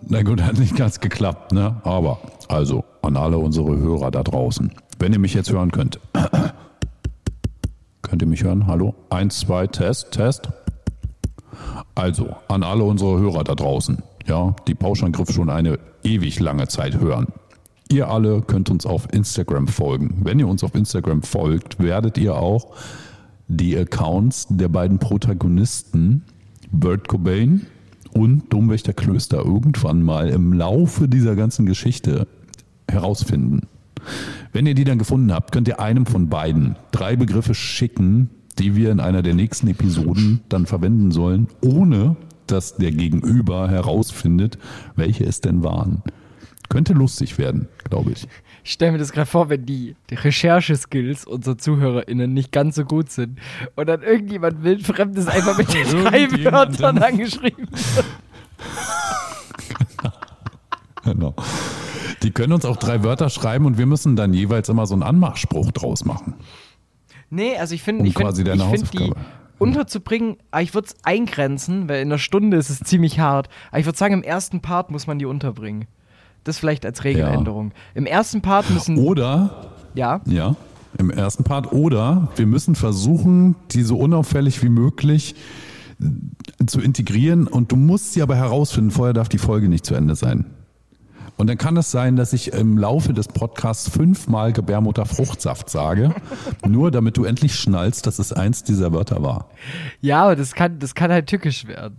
[0.10, 1.76] na gut, hat nicht ganz geklappt, ne?
[1.84, 4.72] Aber, also, an alle unsere Hörer da draußen.
[5.00, 6.00] Wenn ihr mich jetzt hören könnt.
[8.08, 8.68] Könnt ihr mich hören?
[8.68, 8.96] Hallo?
[9.10, 10.50] Eins, zwei, Test, Test.
[11.96, 17.00] Also, an alle unsere Hörer da draußen, ja, die Pauschangriff schon eine ewig lange Zeit
[17.00, 17.28] hören.
[17.90, 20.22] Ihr alle könnt uns auf Instagram folgen.
[20.24, 22.76] Wenn ihr uns auf Instagram folgt, werdet ihr auch
[23.48, 26.24] die Accounts der beiden Protagonisten,
[26.72, 27.66] Bert Cobain
[28.12, 32.28] und Domwächter Klöster, irgendwann mal im Laufe dieser ganzen Geschichte
[32.90, 33.68] herausfinden.
[34.58, 38.76] Wenn ihr die dann gefunden habt, könnt ihr einem von beiden drei Begriffe schicken, die
[38.76, 42.16] wir in einer der nächsten Episoden dann verwenden sollen, ohne
[42.48, 44.58] dass der Gegenüber herausfindet,
[44.96, 46.02] welche es denn waren.
[46.70, 48.28] Könnte lustig werden, glaube ich.
[48.64, 52.84] Ich stelle mir das gerade vor, wenn die, die Rechercheskills unserer ZuhörerInnen nicht ganz so
[52.84, 53.38] gut sind
[53.76, 56.52] und dann irgendjemand wildfremdes einfach mit den drei.
[56.52, 58.06] Wörtern angeschrieben wird.
[61.14, 61.34] Genau.
[62.24, 65.04] Die können uns auch drei Wörter schreiben und wir müssen dann jeweils immer so einen
[65.04, 66.34] Anmachspruch draus machen.
[67.30, 69.12] Nee, also ich finde, Um ich finde, quasi deine ich
[69.60, 73.50] unterzubringen, aber ich würde es eingrenzen, weil in einer Stunde ist es ziemlich hart.
[73.70, 75.86] Aber ich würde sagen, im ersten Part muss man die unterbringen.
[76.44, 77.74] Das vielleicht als Regeländerung.
[77.94, 80.56] Im ersten Part müssen, Oder ja, Ja,
[80.98, 81.74] im ersten Part.
[81.74, 85.36] Oder wir müssen versuchen, die so unauffällig wie möglich
[86.00, 89.96] äh, zu integrieren und du musst sie aber herausfinden, vorher darf die Folge nicht zu
[89.96, 90.46] Ende sein.
[91.38, 96.14] Und dann kann es sein, dass ich im Laufe des Podcasts fünfmal Gebärmutterfruchtsaft sage,
[96.68, 99.50] nur damit du endlich schnallst, dass es eins dieser Wörter war.
[100.02, 101.98] ja, aber das kann, das kann halt tückisch werden.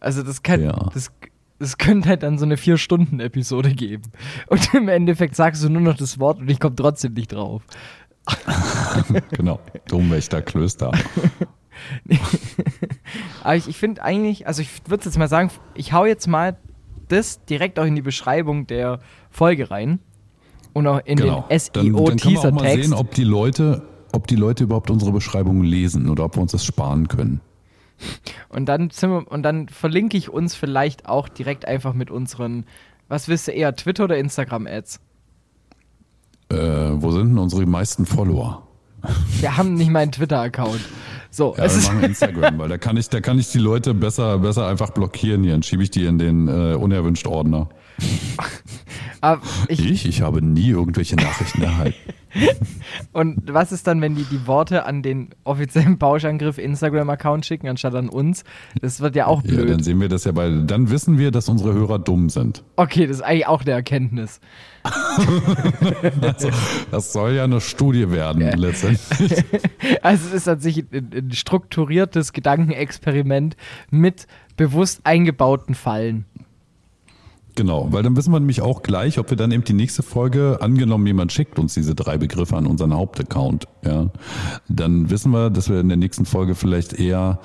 [0.00, 0.90] Also das kann, Ja.
[0.92, 1.12] das,
[1.58, 4.02] das könnte halt dann so eine Vier-Stunden-Episode geben.
[4.48, 7.62] Und im Endeffekt sagst du nur noch das Wort und ich komme trotzdem nicht drauf.
[9.30, 10.90] Genau, Domwächter Klöster.
[13.44, 16.56] Aber ich, ich finde eigentlich, also ich würde jetzt mal sagen, ich hau jetzt mal
[17.08, 19.00] das direkt auch in die Beschreibung der
[19.30, 20.00] Folge rein.
[20.72, 21.46] Und auch in Genau.
[21.48, 22.84] den Dann, dann können wir auch mal SEO-Teaser-Text.
[22.84, 23.82] sehen, ob die Leute,
[24.12, 27.40] ob die Leute überhaupt unsere Beschreibung lesen oder ob wir uns das sparen können.
[28.50, 32.66] Und dann wir, und dann verlinke ich uns vielleicht auch direkt einfach mit unseren,
[33.08, 35.00] was willst du eher, Twitter oder Instagram-Ads?
[36.50, 38.66] Äh, wo sind denn unsere meisten Follower?
[39.40, 40.80] Wir haben nicht meinen Twitter-Account.
[41.30, 43.92] So, Ja, es wir machen Instagram, weil da kann ich, da kann ich die Leute
[43.92, 45.52] besser, besser einfach blockieren hier.
[45.52, 47.68] Dann schiebe ich die in den äh, unerwünscht Ordner.
[49.68, 50.06] ich, Ich?
[50.06, 51.96] Ich habe nie irgendwelche Nachrichten erhalten.
[53.12, 57.94] und was ist dann, wenn die die Worte an den offiziellen Pauschangriff Instagram-Account schicken, anstatt
[57.94, 58.44] an uns?
[58.82, 59.70] Das wird ja auch Ja, blöd.
[59.70, 60.50] dann sehen wir das ja bei.
[60.50, 62.62] Dann wissen wir, dass unsere Hörer dumm sind.
[62.76, 64.40] okay, das ist eigentlich auch eine Erkenntnis.
[66.90, 69.44] Das soll ja eine Studie werden, letztendlich.
[70.02, 73.56] Also es ist tatsächlich ein, ein strukturiertes Gedankenexperiment
[73.90, 76.24] mit bewusst eingebauten Fallen.
[77.56, 80.58] Genau, weil dann wissen wir nämlich auch gleich, ob wir dann eben die nächste Folge,
[80.60, 84.10] angenommen jemand schickt uns diese drei Begriffe an unseren Hauptaccount, ja,
[84.68, 87.38] dann wissen wir, dass wir in der nächsten Folge vielleicht eher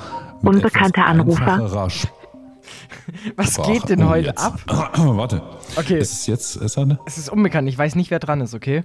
[0.44, 1.88] etwas Anrufer.
[3.36, 4.40] Was Sprache- geht denn Oh, heute jetzt.
[4.44, 4.60] ab?
[4.68, 5.42] Warte.
[5.78, 5.98] Okay.
[5.98, 7.00] Ist es jetzt, ist er, ne?
[7.06, 8.84] Es ist unbekannt, ich weiß nicht, wer dran ist, okay?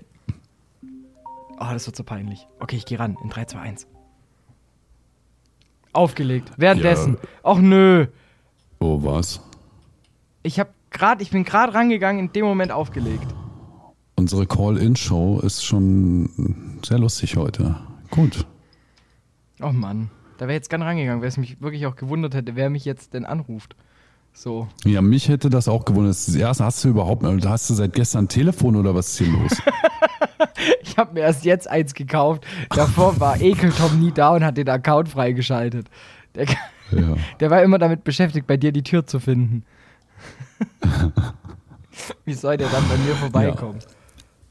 [1.58, 2.46] Oh, das wird so peinlich.
[2.60, 3.16] Okay, ich gehe ran.
[3.22, 3.86] In 3, 2, 1.
[5.92, 6.50] Aufgelegt.
[6.56, 7.16] Währenddessen.
[7.42, 8.06] Och nö.
[8.80, 9.40] Oh, was?
[10.42, 13.26] Ich hab grad, ich bin gerade rangegangen, in dem Moment aufgelegt.
[14.16, 17.76] Unsere Call-In-Show ist schon sehr lustig heute.
[18.10, 18.46] Gut.
[19.62, 20.10] Oh Mann.
[20.38, 23.14] Da wäre jetzt gern rangegangen, wer es mich wirklich auch gewundert hätte, wer mich jetzt
[23.14, 23.76] denn anruft.
[24.32, 24.68] So.
[24.84, 26.16] Ja, mich hätte das auch gewundert.
[26.34, 29.62] Erst hast du überhaupt, hast du seit gestern ein Telefon oder was ist hier los?
[30.80, 32.46] Ich habe mir erst jetzt eins gekauft.
[32.70, 35.88] Davor war Ekeltom nie da und hat den Account freigeschaltet.
[36.34, 36.46] Der,
[36.90, 37.16] ja.
[37.40, 39.64] der war immer damit beschäftigt, bei dir die Tür zu finden.
[42.24, 43.78] Wie soll der dann bei mir vorbeikommen?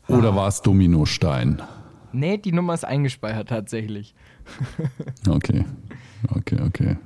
[0.08, 1.62] Oder war es Dominostein?
[2.12, 4.14] Nee, die Nummer ist eingespeichert tatsächlich.
[5.28, 5.66] Okay.
[6.36, 6.98] Okay, okay.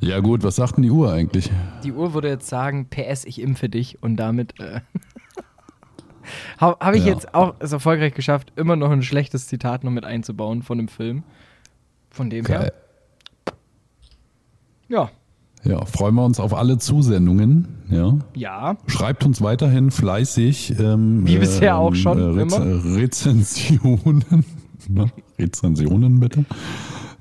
[0.00, 1.50] Ja, gut, was sagt denn die Uhr eigentlich?
[1.82, 4.80] Die Uhr würde jetzt sagen, PS, ich impfe dich und damit äh,
[6.58, 7.12] habe hab ich Ja.
[7.12, 10.88] jetzt auch es erfolgreich geschafft, immer noch ein schlechtes Zitat noch mit einzubauen von dem
[10.88, 11.24] Film.
[12.10, 12.60] Von dem Geil.
[12.62, 12.72] her.
[14.88, 15.10] Ja.
[15.64, 17.68] Ja, freuen wir uns auf alle Zusendungen.
[17.88, 18.18] Ja.
[18.34, 18.76] Ja.
[18.86, 20.78] Schreibt uns weiterhin fleißig.
[20.78, 22.96] Ähm, Wie bisher auch schon, äh, Rez immer.
[22.96, 24.44] Rezensionen.
[24.86, 25.06] Ne?
[25.38, 26.44] Rezensionen bitte.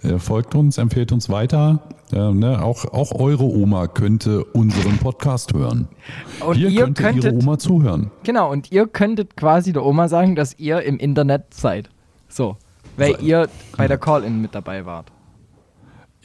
[0.02, 1.80] Äh, folgt uns, empfehlt uns weiter.
[2.12, 2.62] Ähm, ne?
[2.62, 5.88] auch, auch eure Oma könnte unseren Podcast hören.
[6.46, 8.12] Und ihr könnte ihre könntet, Oma zuhören.
[8.24, 11.90] genau, und ihr könntet quasi der Oma sagen, dass ihr im Internet seid.
[12.28, 12.58] So.
[12.98, 13.22] Weil Seid.
[13.22, 15.10] ihr bei der Call-In mit dabei wart.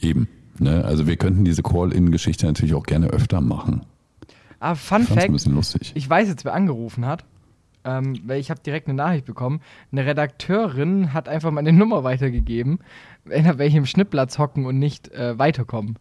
[0.01, 0.27] Eben.
[0.59, 0.83] Ne?
[0.85, 3.81] Also wir könnten diese Call-In-Geschichte natürlich auch gerne öfter machen.
[4.59, 5.91] Ah, Fun Ich fand's ein Fact, bisschen lustig.
[5.95, 7.25] ich weiß jetzt, wer angerufen hat.
[7.85, 9.61] Ähm, weil ich habe direkt eine Nachricht bekommen.
[9.91, 12.79] Eine Redakteurin hat einfach meine Nummer weitergegeben,
[13.23, 15.97] wenn welche im Schnippplatz hocken und nicht äh, weiterkommen.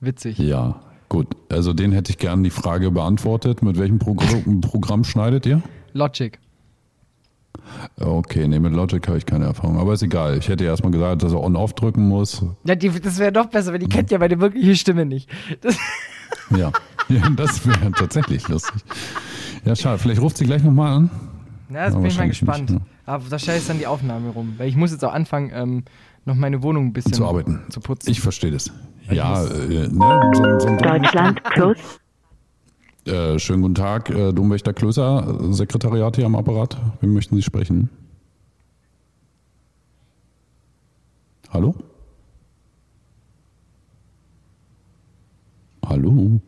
[0.00, 0.38] Witzig.
[0.38, 1.28] Ja, gut.
[1.50, 3.62] Also den hätte ich gerne die Frage beantwortet.
[3.62, 5.62] Mit welchem Progr Programm schneidet ihr?
[5.92, 6.38] Logic.
[7.98, 9.78] Okay, nee, mit Logic habe ich keine Erfahrung.
[9.78, 10.38] Aber ist egal.
[10.38, 12.44] Ich hätte erstmal gesagt, dass er On-Off drücken muss.
[12.64, 15.28] Ja, die, das wäre doch besser, weil die kennt ja meine wirkliche Stimme nicht.
[15.60, 15.76] Das,
[16.56, 16.72] Ja,
[17.08, 18.82] ja das wäre tatsächlich lustig.
[19.64, 19.98] Ja, schade.
[19.98, 21.10] Vielleicht ruft sie gleich nochmal an.
[21.68, 22.70] na, das Ja, bin ich mal gespannt.
[22.70, 22.86] nicht, ne?
[23.06, 24.54] Aber da stelle ich dann die Aufnahme rum.
[24.58, 25.84] Weil ich muss jetzt auch anfangen, ähm,
[26.24, 27.60] noch meine Wohnung ein bisschen Zu arbeiten.
[27.70, 28.10] zu putzen.
[28.10, 28.70] Ich verstehe das.
[29.08, 31.78] Ich Ja, äh, ne, so, so Deutschland plus
[33.08, 36.76] Äh, schönen guten Tag, äh, Domwächter Klöser, Sekretariat hier am Apparat.
[37.00, 37.88] Wem möchten Sie sprechen?
[41.48, 41.74] Hallo?
[45.86, 46.38] Hallo?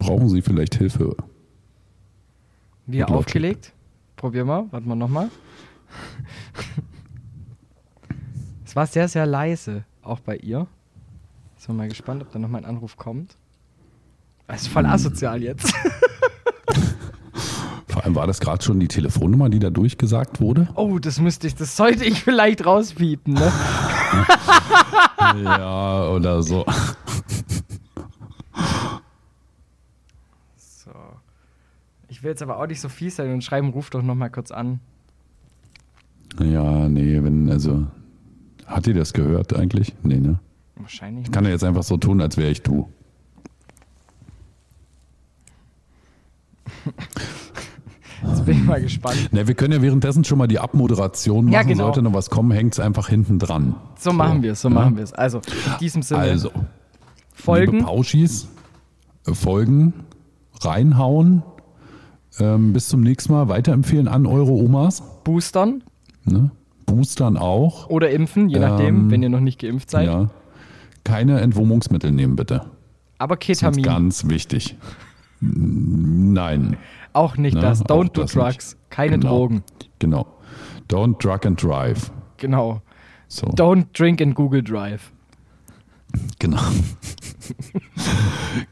[0.00, 1.14] Brauchen Sie vielleicht Hilfe?
[2.88, 3.08] Logic.
[3.08, 3.72] aufgelegt.
[4.16, 4.66] Probier mal.
[4.72, 5.30] Warte mal nochmal.
[8.64, 9.84] es war sehr, sehr leise.
[10.02, 10.66] Auch bei ihr.
[11.54, 13.36] Jetzt bin mal gespannt, ob da nochmal ein Anruf kommt.
[14.50, 15.72] Das ist voll asozial jetzt.
[17.86, 20.68] Vor allem war das gerade schon die Telefonnummer, die da durchgesagt wurde?
[20.74, 23.52] Oh, das müsste ich, das sollte ich vielleicht rauspiepen, ne?
[25.44, 26.64] ja, oder so.
[30.56, 30.90] So.
[32.08, 34.50] Ich will jetzt aber auch nicht so fies sein und schreiben, ruf doch nochmal kurz
[34.50, 34.80] an.
[36.42, 37.86] Ja, nee, wenn, also.
[38.66, 39.94] Hat die das gehört eigentlich?
[40.02, 40.40] Nee, ne?
[40.74, 41.26] Wahrscheinlich.
[41.26, 42.88] Ich kann ja jetzt einfach so tun, als wäre ich du.
[48.26, 49.32] Jetzt bin ich mal gespannt.
[49.32, 51.54] Ne, wir können ja währenddessen schon mal die Abmoderation machen.
[51.54, 51.84] Ja, genau.
[51.84, 53.74] Sollte noch was kommen, hängt es einfach hinten dran.
[53.98, 54.74] So machen wir es, so ja?
[54.74, 55.12] machen wir es.
[55.14, 56.66] Also, in diesem Sinne, Also, liebe
[57.32, 57.84] folgen.
[57.84, 58.48] Pauschis,
[59.26, 59.94] äh, folgen,
[60.60, 61.42] reinhauen.
[62.38, 63.48] Ähm, bis zum nächsten Mal.
[63.48, 65.02] Weiterempfehlen an eure Omas.
[65.24, 65.82] boostern
[66.24, 66.50] Ne?
[66.86, 67.88] Boostern auch.
[67.88, 70.06] oder impfen, je nachdem, Ähm, wenn ihr noch nicht geimpft seid.
[70.06, 70.28] Ja.
[71.04, 72.66] Keine Entwurmungsmittel nehmen, bitte.
[73.18, 74.76] Aber Das ist Ketamin, ganz wichtig.
[75.40, 76.76] Nein.
[77.12, 77.60] auch nicht Ne?
[77.60, 77.84] das.
[77.84, 78.74] Don't do das drugs.
[78.74, 78.90] nicht.
[78.90, 79.28] Keine Genau.
[79.28, 79.62] Drogen.
[79.98, 80.26] Genau.
[80.88, 82.10] Don't drug and drive.
[82.36, 82.82] Genau.
[83.28, 83.46] So.
[83.48, 85.12] Don't drink in Google Drive.
[86.40, 86.58] Genau.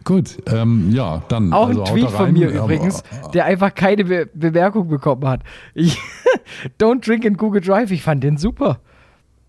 [0.05, 1.53] Gut, ähm, ja, dann.
[1.53, 5.43] Auch also ein Tweet von mir übrigens, der einfach keine Be Bemerkung bekommen hat.
[5.75, 5.99] Ich,
[6.81, 8.81] don't drink in Google Drive, ich fand den super.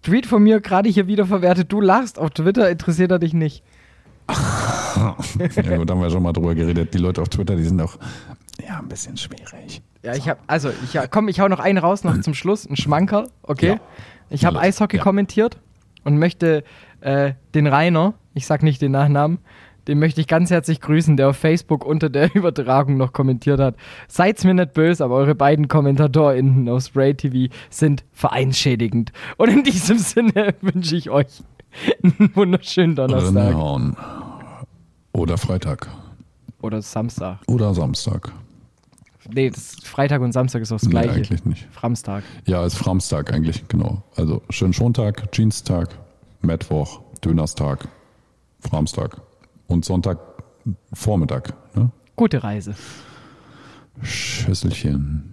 [0.03, 3.63] Tweet von mir gerade hier wieder verwertet, du lachst, auf Twitter interessiert er dich nicht.
[4.29, 6.93] Ja gut, haben wir schon mal drüber geredet.
[6.93, 7.97] Die Leute auf Twitter, die sind auch
[8.65, 9.81] ja, ein bisschen schwierig.
[10.03, 12.75] Ja, ich habe, also, ich komm, ich hau noch einen raus, noch zum Schluss, ein
[12.75, 13.67] Schmankerl, okay?
[13.67, 13.79] Ja.
[14.29, 15.03] Ich habe Eishockey ja.
[15.03, 15.57] kommentiert
[16.03, 16.63] und möchte
[17.01, 19.39] äh, den Rainer, ich sag nicht den Nachnamen,
[19.87, 23.75] den möchte ich ganz herzlich grüßen, der auf Facebook unter der Übertragung noch kommentiert hat.
[24.07, 29.11] Seid's mir nicht böse, aber eure beiden KommentatorInnen auf Spray TV sind vereinsschädigend.
[29.37, 31.43] Und in diesem Sinne wünsche ich euch
[32.03, 33.95] einen wunderschönen Donnerstag Reinhauen.
[35.13, 35.87] Oder Freitag.
[36.61, 37.39] oder Samstag.
[37.47, 38.31] Oder Samstag.
[39.31, 39.51] Nee,
[39.83, 41.11] Freitag und Samstag ist auch das Nee, gleiche.
[41.11, 41.67] eigentlich nicht.
[41.71, 42.23] Framstag.
[42.45, 44.01] Ja, ist Framstag eigentlich, genau.
[44.15, 45.89] Also schön Schontag, Jeanstag,
[46.41, 47.87] Mittwoch, Dönerstag,
[48.61, 49.21] Framstag
[49.67, 50.19] und Sonntag
[50.93, 51.53] Vormittag.
[51.75, 51.91] Ne?
[52.15, 52.75] Gute Reise.
[54.01, 55.28] Schüsselchen.